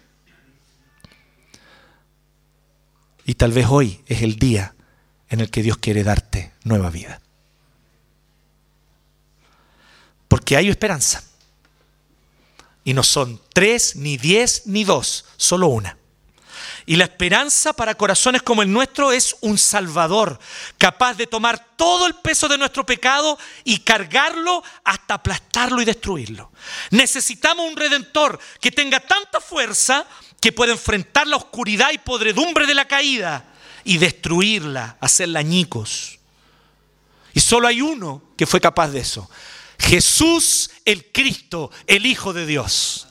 Y 3.33 3.35
tal 3.35 3.51
vez 3.51 3.67
hoy 3.71 3.99
es 4.09 4.21
el 4.21 4.37
día 4.37 4.75
en 5.31 5.41
el 5.41 5.51
que 5.51 5.63
Dios 5.63 5.79
quiere 5.79 6.05
darte 6.05 6.53
nueva 6.65 6.91
vida. 6.91 7.23
Porque 10.29 10.59
hay 10.59 10.69
esperanza. 10.69 11.25
Y 12.85 12.93
no 12.93 13.03
son 13.03 13.41
tres, 13.55 13.97
ni 13.97 14.19
diez, 14.19 14.67
ni 14.67 14.85
dos, 14.85 15.25
solo 15.39 15.69
una. 15.69 15.97
Y 16.85 16.97
la 16.97 17.05
esperanza 17.05 17.73
para 17.73 17.95
corazones 17.95 18.43
como 18.43 18.61
el 18.61 18.71
nuestro 18.71 19.13
es 19.13 19.35
un 19.41 19.57
Salvador, 19.57 20.39
capaz 20.77 21.15
de 21.15 21.27
tomar 21.27 21.75
todo 21.77 22.07
el 22.07 22.17
peso 22.17 22.49
de 22.49 22.59
nuestro 22.59 22.85
pecado 22.85 23.39
y 23.65 23.79
cargarlo 23.79 24.63
hasta 24.85 25.15
aplastarlo 25.15 25.81
y 25.81 25.87
destruirlo. 25.87 26.53
Necesitamos 26.91 27.67
un 27.67 27.79
redentor 27.79 28.39
que 28.61 28.73
tenga 28.73 29.01
tanta 29.01 29.41
fuerza 29.41 30.07
que 30.43 30.51
pueda 30.51 30.73
enfrentar 30.73 31.29
la 31.29 31.37
oscuridad 31.37 31.93
y 31.93 31.99
podredumbre 31.99 32.67
de 32.67 32.75
la 32.75 32.89
caída 32.89 33.45
y 33.85 33.99
destruirla, 33.99 34.97
hacerla 35.01 35.39
añicos. 35.39 36.19
Y 37.33 37.39
solo 37.39 37.69
hay 37.69 37.81
uno 37.81 38.25
que 38.37 38.45
fue 38.45 38.61
capaz 38.61 38.89
de 38.89 38.99
eso. 38.99 39.31
Jesús 39.79 40.71
el 40.85 41.13
Cristo, 41.13 41.71
el 41.87 42.07
Hijo 42.07 42.33
de 42.33 42.45
Dios. 42.45 43.07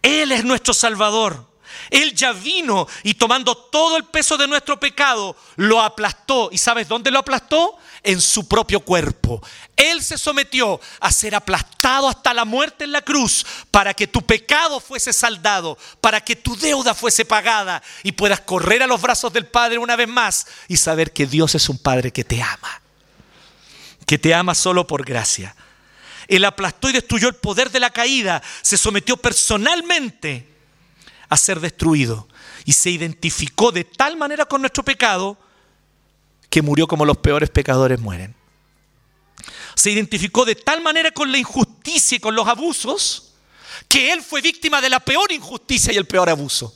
Él 0.00 0.32
es 0.32 0.44
nuestro 0.44 0.72
Salvador. 0.72 1.46
Él 1.90 2.14
ya 2.14 2.32
vino 2.32 2.86
y 3.02 3.14
tomando 3.14 3.56
todo 3.56 3.96
el 3.96 4.04
peso 4.04 4.36
de 4.36 4.46
nuestro 4.46 4.78
pecado, 4.78 5.36
lo 5.56 5.80
aplastó. 5.80 6.48
¿Y 6.52 6.58
sabes 6.58 6.88
dónde 6.88 7.10
lo 7.10 7.18
aplastó? 7.18 7.76
En 8.02 8.20
su 8.20 8.46
propio 8.46 8.80
cuerpo. 8.80 9.42
Él 9.76 10.02
se 10.02 10.16
sometió 10.16 10.80
a 11.00 11.12
ser 11.12 11.34
aplastado 11.34 12.08
hasta 12.08 12.32
la 12.32 12.44
muerte 12.44 12.84
en 12.84 12.92
la 12.92 13.02
cruz 13.02 13.44
para 13.70 13.94
que 13.94 14.06
tu 14.06 14.22
pecado 14.22 14.80
fuese 14.80 15.12
saldado, 15.12 15.76
para 16.00 16.20
que 16.20 16.36
tu 16.36 16.56
deuda 16.56 16.94
fuese 16.94 17.24
pagada 17.24 17.82
y 18.02 18.12
puedas 18.12 18.40
correr 18.40 18.82
a 18.82 18.86
los 18.86 19.02
brazos 19.02 19.32
del 19.32 19.46
Padre 19.46 19.78
una 19.78 19.96
vez 19.96 20.08
más 20.08 20.46
y 20.68 20.76
saber 20.76 21.12
que 21.12 21.26
Dios 21.26 21.54
es 21.54 21.68
un 21.68 21.78
Padre 21.78 22.12
que 22.12 22.24
te 22.24 22.42
ama, 22.42 22.80
que 24.06 24.18
te 24.18 24.34
ama 24.34 24.54
solo 24.54 24.86
por 24.86 25.04
gracia. 25.04 25.54
Él 26.28 26.44
aplastó 26.44 26.88
y 26.88 26.92
destruyó 26.92 27.28
el 27.28 27.36
poder 27.36 27.70
de 27.70 27.80
la 27.80 27.90
caída, 27.90 28.42
se 28.62 28.76
sometió 28.76 29.16
personalmente 29.16 30.55
a 31.28 31.36
ser 31.36 31.60
destruido 31.60 32.28
y 32.64 32.72
se 32.72 32.90
identificó 32.90 33.72
de 33.72 33.84
tal 33.84 34.16
manera 34.16 34.44
con 34.44 34.60
nuestro 34.60 34.84
pecado 34.84 35.38
que 36.50 36.62
murió 36.62 36.86
como 36.86 37.04
los 37.04 37.18
peores 37.18 37.50
pecadores 37.50 38.00
mueren. 38.00 38.34
Se 39.74 39.90
identificó 39.90 40.44
de 40.44 40.54
tal 40.54 40.80
manera 40.82 41.10
con 41.10 41.30
la 41.30 41.38
injusticia 41.38 42.16
y 42.16 42.20
con 42.20 42.34
los 42.34 42.48
abusos 42.48 43.34
que 43.88 44.12
él 44.12 44.22
fue 44.22 44.40
víctima 44.40 44.80
de 44.80 44.90
la 44.90 45.00
peor 45.00 45.32
injusticia 45.32 45.92
y 45.92 45.96
el 45.96 46.06
peor 46.06 46.30
abuso. 46.30 46.74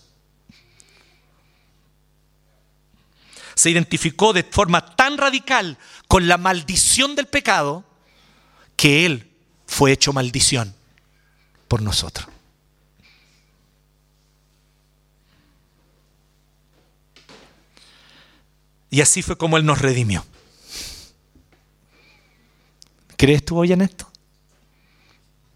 Se 3.54 3.70
identificó 3.70 4.32
de 4.32 4.42
forma 4.42 4.94
tan 4.96 5.18
radical 5.18 5.78
con 6.08 6.28
la 6.28 6.38
maldición 6.38 7.14
del 7.14 7.26
pecado 7.26 7.84
que 8.76 9.06
él 9.06 9.30
fue 9.66 9.92
hecho 9.92 10.12
maldición 10.12 10.74
por 11.68 11.82
nosotros. 11.82 12.26
Y 18.90 19.00
así 19.00 19.22
fue 19.22 19.38
como 19.38 19.56
Él 19.56 19.64
nos 19.64 19.80
redimió. 19.80 20.24
¿Crees 23.16 23.44
tú 23.44 23.58
hoy 23.58 23.72
en 23.72 23.82
esto? 23.82 24.10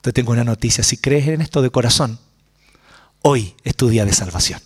Te 0.00 0.12
tengo 0.12 0.32
una 0.32 0.44
noticia, 0.44 0.84
si 0.84 0.98
crees 0.98 1.28
en 1.28 1.40
esto 1.40 1.62
de 1.62 1.70
corazón, 1.70 2.18
hoy 3.22 3.54
es 3.64 3.74
tu 3.74 3.88
día 3.88 4.04
de 4.04 4.12
salvación. 4.12 4.60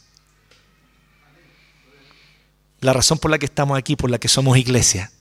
La 2.80 2.92
razón 2.92 3.18
por 3.18 3.30
la 3.30 3.38
que 3.38 3.46
estamos 3.46 3.78
aquí, 3.78 3.96
por 3.96 4.10
la 4.10 4.18
que 4.18 4.28
somos 4.28 4.58
iglesia, 4.58 5.12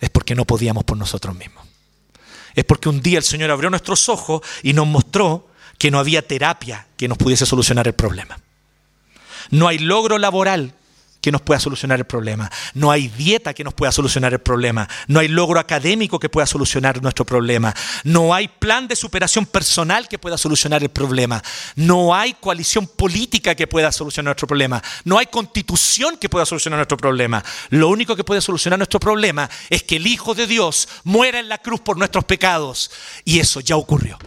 es 0.00 0.10
porque 0.10 0.34
no 0.34 0.44
podíamos 0.44 0.84
por 0.84 0.96
nosotros 0.96 1.36
mismos. 1.36 1.66
Es 2.54 2.64
porque 2.64 2.88
un 2.88 3.00
día 3.00 3.18
el 3.18 3.24
Señor 3.24 3.50
abrió 3.50 3.70
nuestros 3.70 4.08
ojos 4.08 4.42
y 4.62 4.72
nos 4.72 4.86
mostró 4.86 5.48
que 5.78 5.90
no 5.90 5.98
había 5.98 6.26
terapia 6.26 6.86
que 6.96 7.08
nos 7.08 7.18
pudiese 7.18 7.46
solucionar 7.46 7.86
el 7.86 7.94
problema. 7.94 8.38
No 9.50 9.68
hay 9.68 9.78
logro 9.78 10.18
laboral 10.18 10.74
que 11.22 11.32
nos 11.32 11.40
pueda 11.40 11.60
solucionar 11.60 12.00
el 12.00 12.04
problema. 12.04 12.50
No 12.74 12.90
hay 12.90 13.08
dieta 13.08 13.54
que 13.54 13.64
nos 13.64 13.72
pueda 13.72 13.92
solucionar 13.92 14.32
el 14.32 14.40
problema. 14.40 14.88
No 15.06 15.20
hay 15.20 15.28
logro 15.28 15.60
académico 15.60 16.18
que 16.18 16.28
pueda 16.28 16.46
solucionar 16.46 17.00
nuestro 17.00 17.24
problema. 17.24 17.72
No 18.02 18.34
hay 18.34 18.48
plan 18.48 18.88
de 18.88 18.96
superación 18.96 19.46
personal 19.46 20.08
que 20.08 20.18
pueda 20.18 20.36
solucionar 20.36 20.82
el 20.82 20.88
problema. 20.90 21.40
No 21.76 22.14
hay 22.14 22.34
coalición 22.34 22.88
política 22.88 23.54
que 23.54 23.68
pueda 23.68 23.92
solucionar 23.92 24.30
nuestro 24.30 24.48
problema. 24.48 24.82
No 25.04 25.16
hay 25.16 25.26
constitución 25.26 26.16
que 26.18 26.28
pueda 26.28 26.44
solucionar 26.44 26.78
nuestro 26.78 26.96
problema. 26.96 27.42
Lo 27.70 27.88
único 27.88 28.16
que 28.16 28.24
puede 28.24 28.40
solucionar 28.40 28.78
nuestro 28.78 28.98
problema 28.98 29.48
es 29.70 29.84
que 29.84 29.96
el 29.96 30.06
Hijo 30.08 30.34
de 30.34 30.48
Dios 30.48 30.88
muera 31.04 31.38
en 31.38 31.48
la 31.48 31.58
cruz 31.58 31.80
por 31.80 31.96
nuestros 31.96 32.24
pecados. 32.24 32.90
Y 33.24 33.38
eso 33.38 33.60
ya 33.60 33.76
ocurrió. 33.76 34.18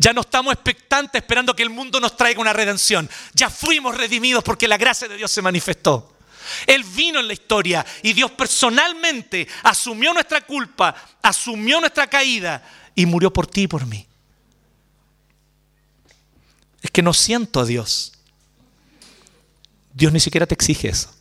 Ya 0.00 0.14
no 0.14 0.22
estamos 0.22 0.54
expectantes 0.54 1.20
esperando 1.20 1.54
que 1.54 1.62
el 1.62 1.68
mundo 1.68 2.00
nos 2.00 2.16
traiga 2.16 2.40
una 2.40 2.54
redención. 2.54 3.06
Ya 3.34 3.50
fuimos 3.50 3.94
redimidos 3.94 4.42
porque 4.42 4.66
la 4.66 4.78
gracia 4.78 5.06
de 5.06 5.18
Dios 5.18 5.30
se 5.30 5.42
manifestó. 5.42 6.16
Él 6.66 6.84
vino 6.84 7.20
en 7.20 7.26
la 7.26 7.34
historia 7.34 7.84
y 8.02 8.14
Dios 8.14 8.30
personalmente 8.30 9.46
asumió 9.62 10.14
nuestra 10.14 10.40
culpa, 10.40 10.94
asumió 11.20 11.80
nuestra 11.80 12.06
caída 12.06 12.66
y 12.94 13.04
murió 13.04 13.30
por 13.30 13.46
ti 13.46 13.64
y 13.64 13.66
por 13.66 13.84
mí. 13.84 14.06
Es 16.80 16.90
que 16.90 17.02
no 17.02 17.12
siento 17.12 17.60
a 17.60 17.66
Dios. 17.66 18.14
Dios 19.92 20.14
ni 20.14 20.20
siquiera 20.20 20.46
te 20.46 20.54
exige 20.54 20.88
eso. 20.88 21.14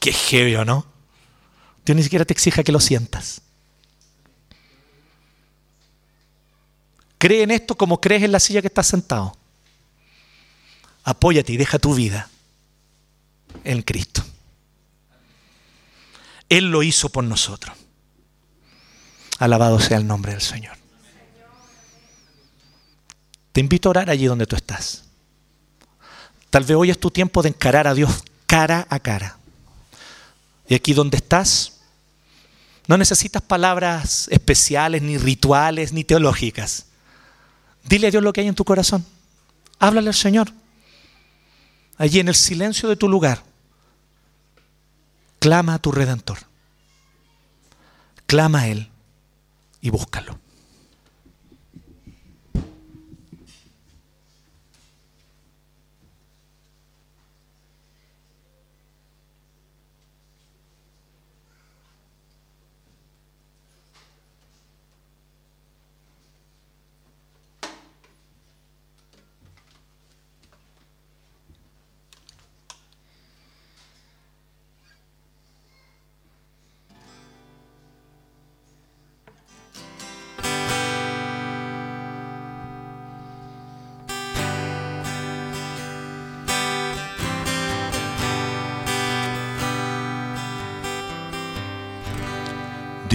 Qué 0.00 0.12
heavy, 0.12 0.56
no? 0.66 0.84
Dios 1.86 1.94
ni 1.94 2.02
siquiera 2.02 2.24
te 2.24 2.32
exige 2.32 2.64
que 2.64 2.72
lo 2.72 2.80
sientas. 2.80 3.42
Cree 7.20 7.42
en 7.42 7.50
esto 7.50 7.76
como 7.76 8.00
crees 8.00 8.22
en 8.22 8.32
la 8.32 8.40
silla 8.40 8.62
que 8.62 8.68
estás 8.68 8.86
sentado. 8.86 9.36
Apóyate 11.04 11.52
y 11.52 11.58
deja 11.58 11.78
tu 11.78 11.94
vida 11.94 12.30
en 13.62 13.82
Cristo. 13.82 14.24
Él 16.48 16.70
lo 16.70 16.82
hizo 16.82 17.10
por 17.10 17.22
nosotros. 17.22 17.76
Alabado 19.38 19.78
sea 19.80 19.98
el 19.98 20.06
nombre 20.06 20.32
del 20.32 20.40
Señor. 20.40 20.78
Te 23.52 23.60
invito 23.60 23.90
a 23.90 23.90
orar 23.90 24.08
allí 24.08 24.24
donde 24.24 24.46
tú 24.46 24.56
estás. 24.56 25.04
Tal 26.48 26.64
vez 26.64 26.74
hoy 26.74 26.88
es 26.88 26.98
tu 26.98 27.10
tiempo 27.10 27.42
de 27.42 27.50
encarar 27.50 27.86
a 27.86 27.92
Dios 27.92 28.24
cara 28.46 28.86
a 28.88 28.98
cara. 28.98 29.36
Y 30.66 30.74
aquí 30.74 30.94
donde 30.94 31.18
estás, 31.18 31.80
no 32.86 32.96
necesitas 32.96 33.42
palabras 33.42 34.26
especiales, 34.30 35.02
ni 35.02 35.18
rituales, 35.18 35.92
ni 35.92 36.02
teológicas. 36.02 36.86
Dile 37.84 38.08
a 38.08 38.10
Dios 38.10 38.22
lo 38.22 38.32
que 38.32 38.40
hay 38.40 38.48
en 38.48 38.54
tu 38.54 38.64
corazón. 38.64 39.04
Háblale 39.78 40.08
al 40.08 40.14
Señor. 40.14 40.52
Allí 41.96 42.20
en 42.20 42.28
el 42.28 42.34
silencio 42.34 42.88
de 42.88 42.96
tu 42.96 43.08
lugar, 43.08 43.42
clama 45.38 45.74
a 45.74 45.78
tu 45.78 45.92
redentor. 45.92 46.38
Clama 48.26 48.60
a 48.60 48.68
Él 48.68 48.88
y 49.80 49.90
búscalo. 49.90 50.38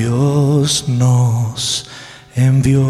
Dios 0.06 0.86
nos 0.88 1.90
envió 2.36 2.86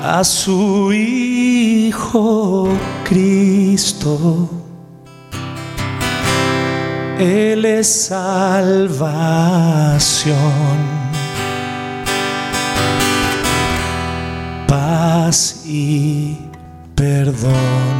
a 0.00 0.22
su 0.22 0.92
Hijo 0.92 2.68
Cristo. 3.08 4.48
Él 7.18 7.64
es 7.64 7.88
salvación, 8.06 9.18
paz 14.68 15.64
y 15.66 16.38
perdón. 16.94 17.93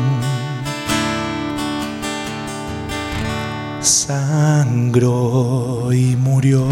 Sangró 4.06 5.92
y 5.92 6.14
murió. 6.16 6.66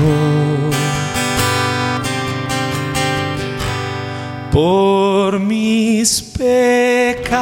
Por 4.51 5.41
mis 5.41 6.21
pecados, 6.21 7.33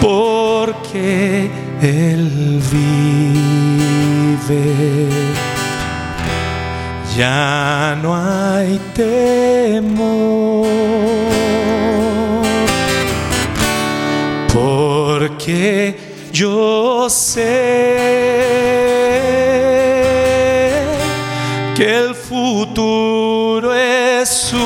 porque 0.00 1.50
Él 1.82 2.62
vive. 2.72 3.44
Ya 7.18 7.96
no 8.02 8.16
hay 8.16 8.80
temor. 8.94 10.64
porque 14.54 15.83
yo 16.34 17.08
sé 17.08 17.94
que 21.76 21.96
el 21.96 22.14
futuro 22.16 23.72
es 23.72 24.28
suyo. 24.28 24.64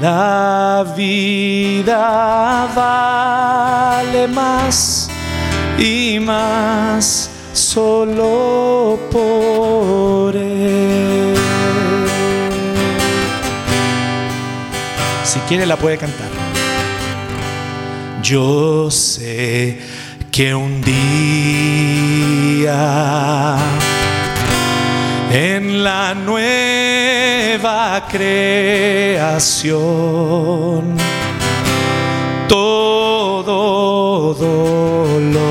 La 0.00 0.86
vida 0.96 2.66
vale 2.74 4.26
más 4.28 5.10
y 5.78 6.18
más 6.20 7.28
solo 7.52 8.98
por 9.12 10.34
él. 10.34 11.34
Si 15.24 15.38
quiere 15.40 15.66
la 15.66 15.76
puede 15.76 15.98
cantar 15.98 16.27
yo 18.28 18.90
sé 18.90 19.80
que 20.30 20.54
un 20.54 20.82
día 20.82 21.16
en 25.32 25.82
la 25.82 26.14
nueva 26.14 26.46
creación 28.06 28.68
todo 32.48 34.34
dolor 34.34 35.48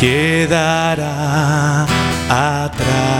quedará 0.00 1.06
atrás 2.30 3.18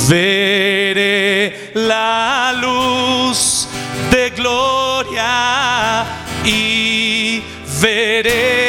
veré 0.09 1.73
la 1.75 2.55
luz 2.59 3.69
de 4.11 4.31
gloria 4.31 6.07
y 6.43 7.43
veré 7.83 8.60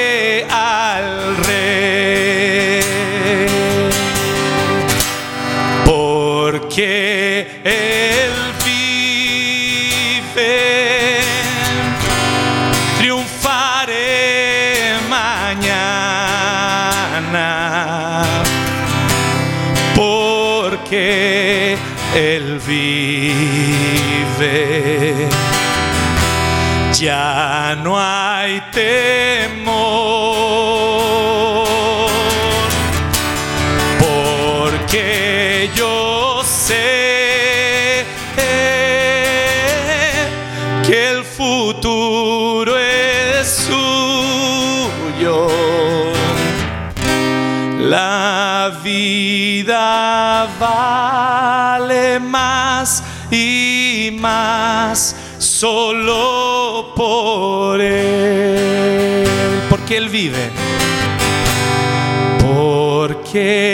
más 54.21 55.15
solo 55.39 56.93
por 56.95 57.81
Él. 57.81 59.25
Porque 59.69 59.97
Él 59.97 60.09
vive. 60.09 60.51
Porque 62.39 63.70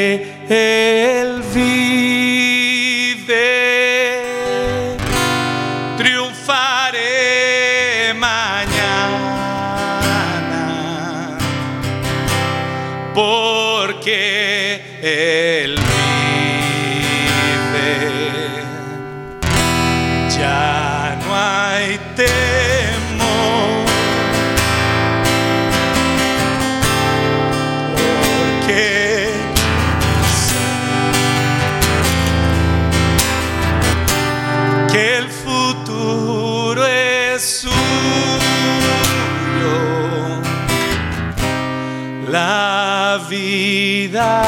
vida 43.38 44.47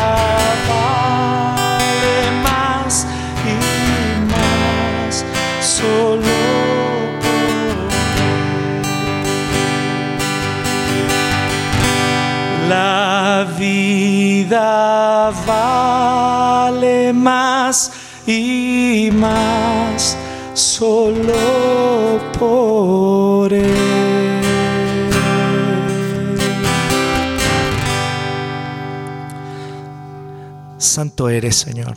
Santo 30.99 31.29
eres, 31.29 31.55
Señor. 31.55 31.95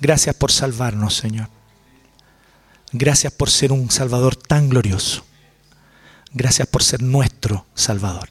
Gracias 0.00 0.34
por 0.34 0.50
salvarnos, 0.50 1.14
Señor. 1.14 1.50
Gracias 2.92 3.30
por 3.30 3.50
ser 3.50 3.72
un 3.72 3.90
Salvador 3.90 4.36
tan 4.36 4.70
glorioso. 4.70 5.22
Gracias 6.32 6.66
por 6.66 6.82
ser 6.82 7.02
nuestro 7.02 7.66
Salvador. 7.74 8.30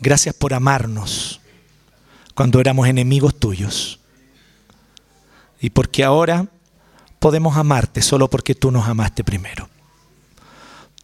Gracias 0.00 0.34
por 0.34 0.52
amarnos 0.52 1.40
cuando 2.34 2.60
éramos 2.60 2.86
enemigos 2.88 3.40
tuyos. 3.40 3.98
Y 5.58 5.70
porque 5.70 6.04
ahora 6.04 6.46
podemos 7.18 7.56
amarte 7.56 8.02
solo 8.02 8.28
porque 8.28 8.54
tú 8.54 8.70
nos 8.70 8.86
amaste 8.86 9.24
primero. 9.24 9.70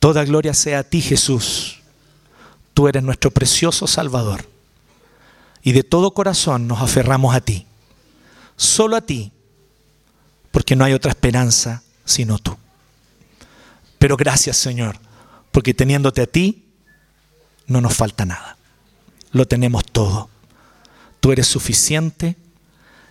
Toda 0.00 0.22
gloria 0.26 0.52
sea 0.52 0.80
a 0.80 0.84
ti, 0.84 1.00
Jesús. 1.00 1.80
Tú 2.74 2.88
eres 2.88 3.02
nuestro 3.02 3.30
precioso 3.30 3.86
Salvador. 3.86 4.51
Y 5.62 5.72
de 5.72 5.84
todo 5.84 6.14
corazón 6.14 6.66
nos 6.66 6.80
aferramos 6.80 7.34
a 7.34 7.40
ti. 7.40 7.66
Solo 8.56 8.96
a 8.96 9.00
ti. 9.00 9.32
Porque 10.50 10.76
no 10.76 10.84
hay 10.84 10.92
otra 10.92 11.10
esperanza 11.10 11.82
sino 12.04 12.38
tú. 12.38 12.56
Pero 13.98 14.16
gracias, 14.16 14.56
Señor, 14.56 14.98
porque 15.52 15.74
teniéndote 15.74 16.22
a 16.22 16.26
ti, 16.26 16.66
no 17.66 17.80
nos 17.80 17.94
falta 17.94 18.24
nada. 18.24 18.56
Lo 19.30 19.46
tenemos 19.46 19.84
todo. 19.84 20.28
Tú 21.20 21.32
eres 21.32 21.46
suficiente 21.46 22.36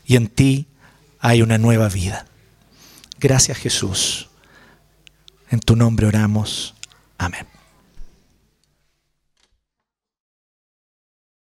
y 0.05 0.17
en 0.17 0.27
ti 0.27 0.67
hay 1.19 1.41
una 1.41 1.57
nueva 1.57 1.87
vida. 1.87 2.25
Gracias, 3.19 3.57
Jesús. 3.57 4.29
En 5.49 5.59
tu 5.59 5.75
nombre 5.75 6.07
oramos. 6.07 6.73
Amén. 7.17 7.50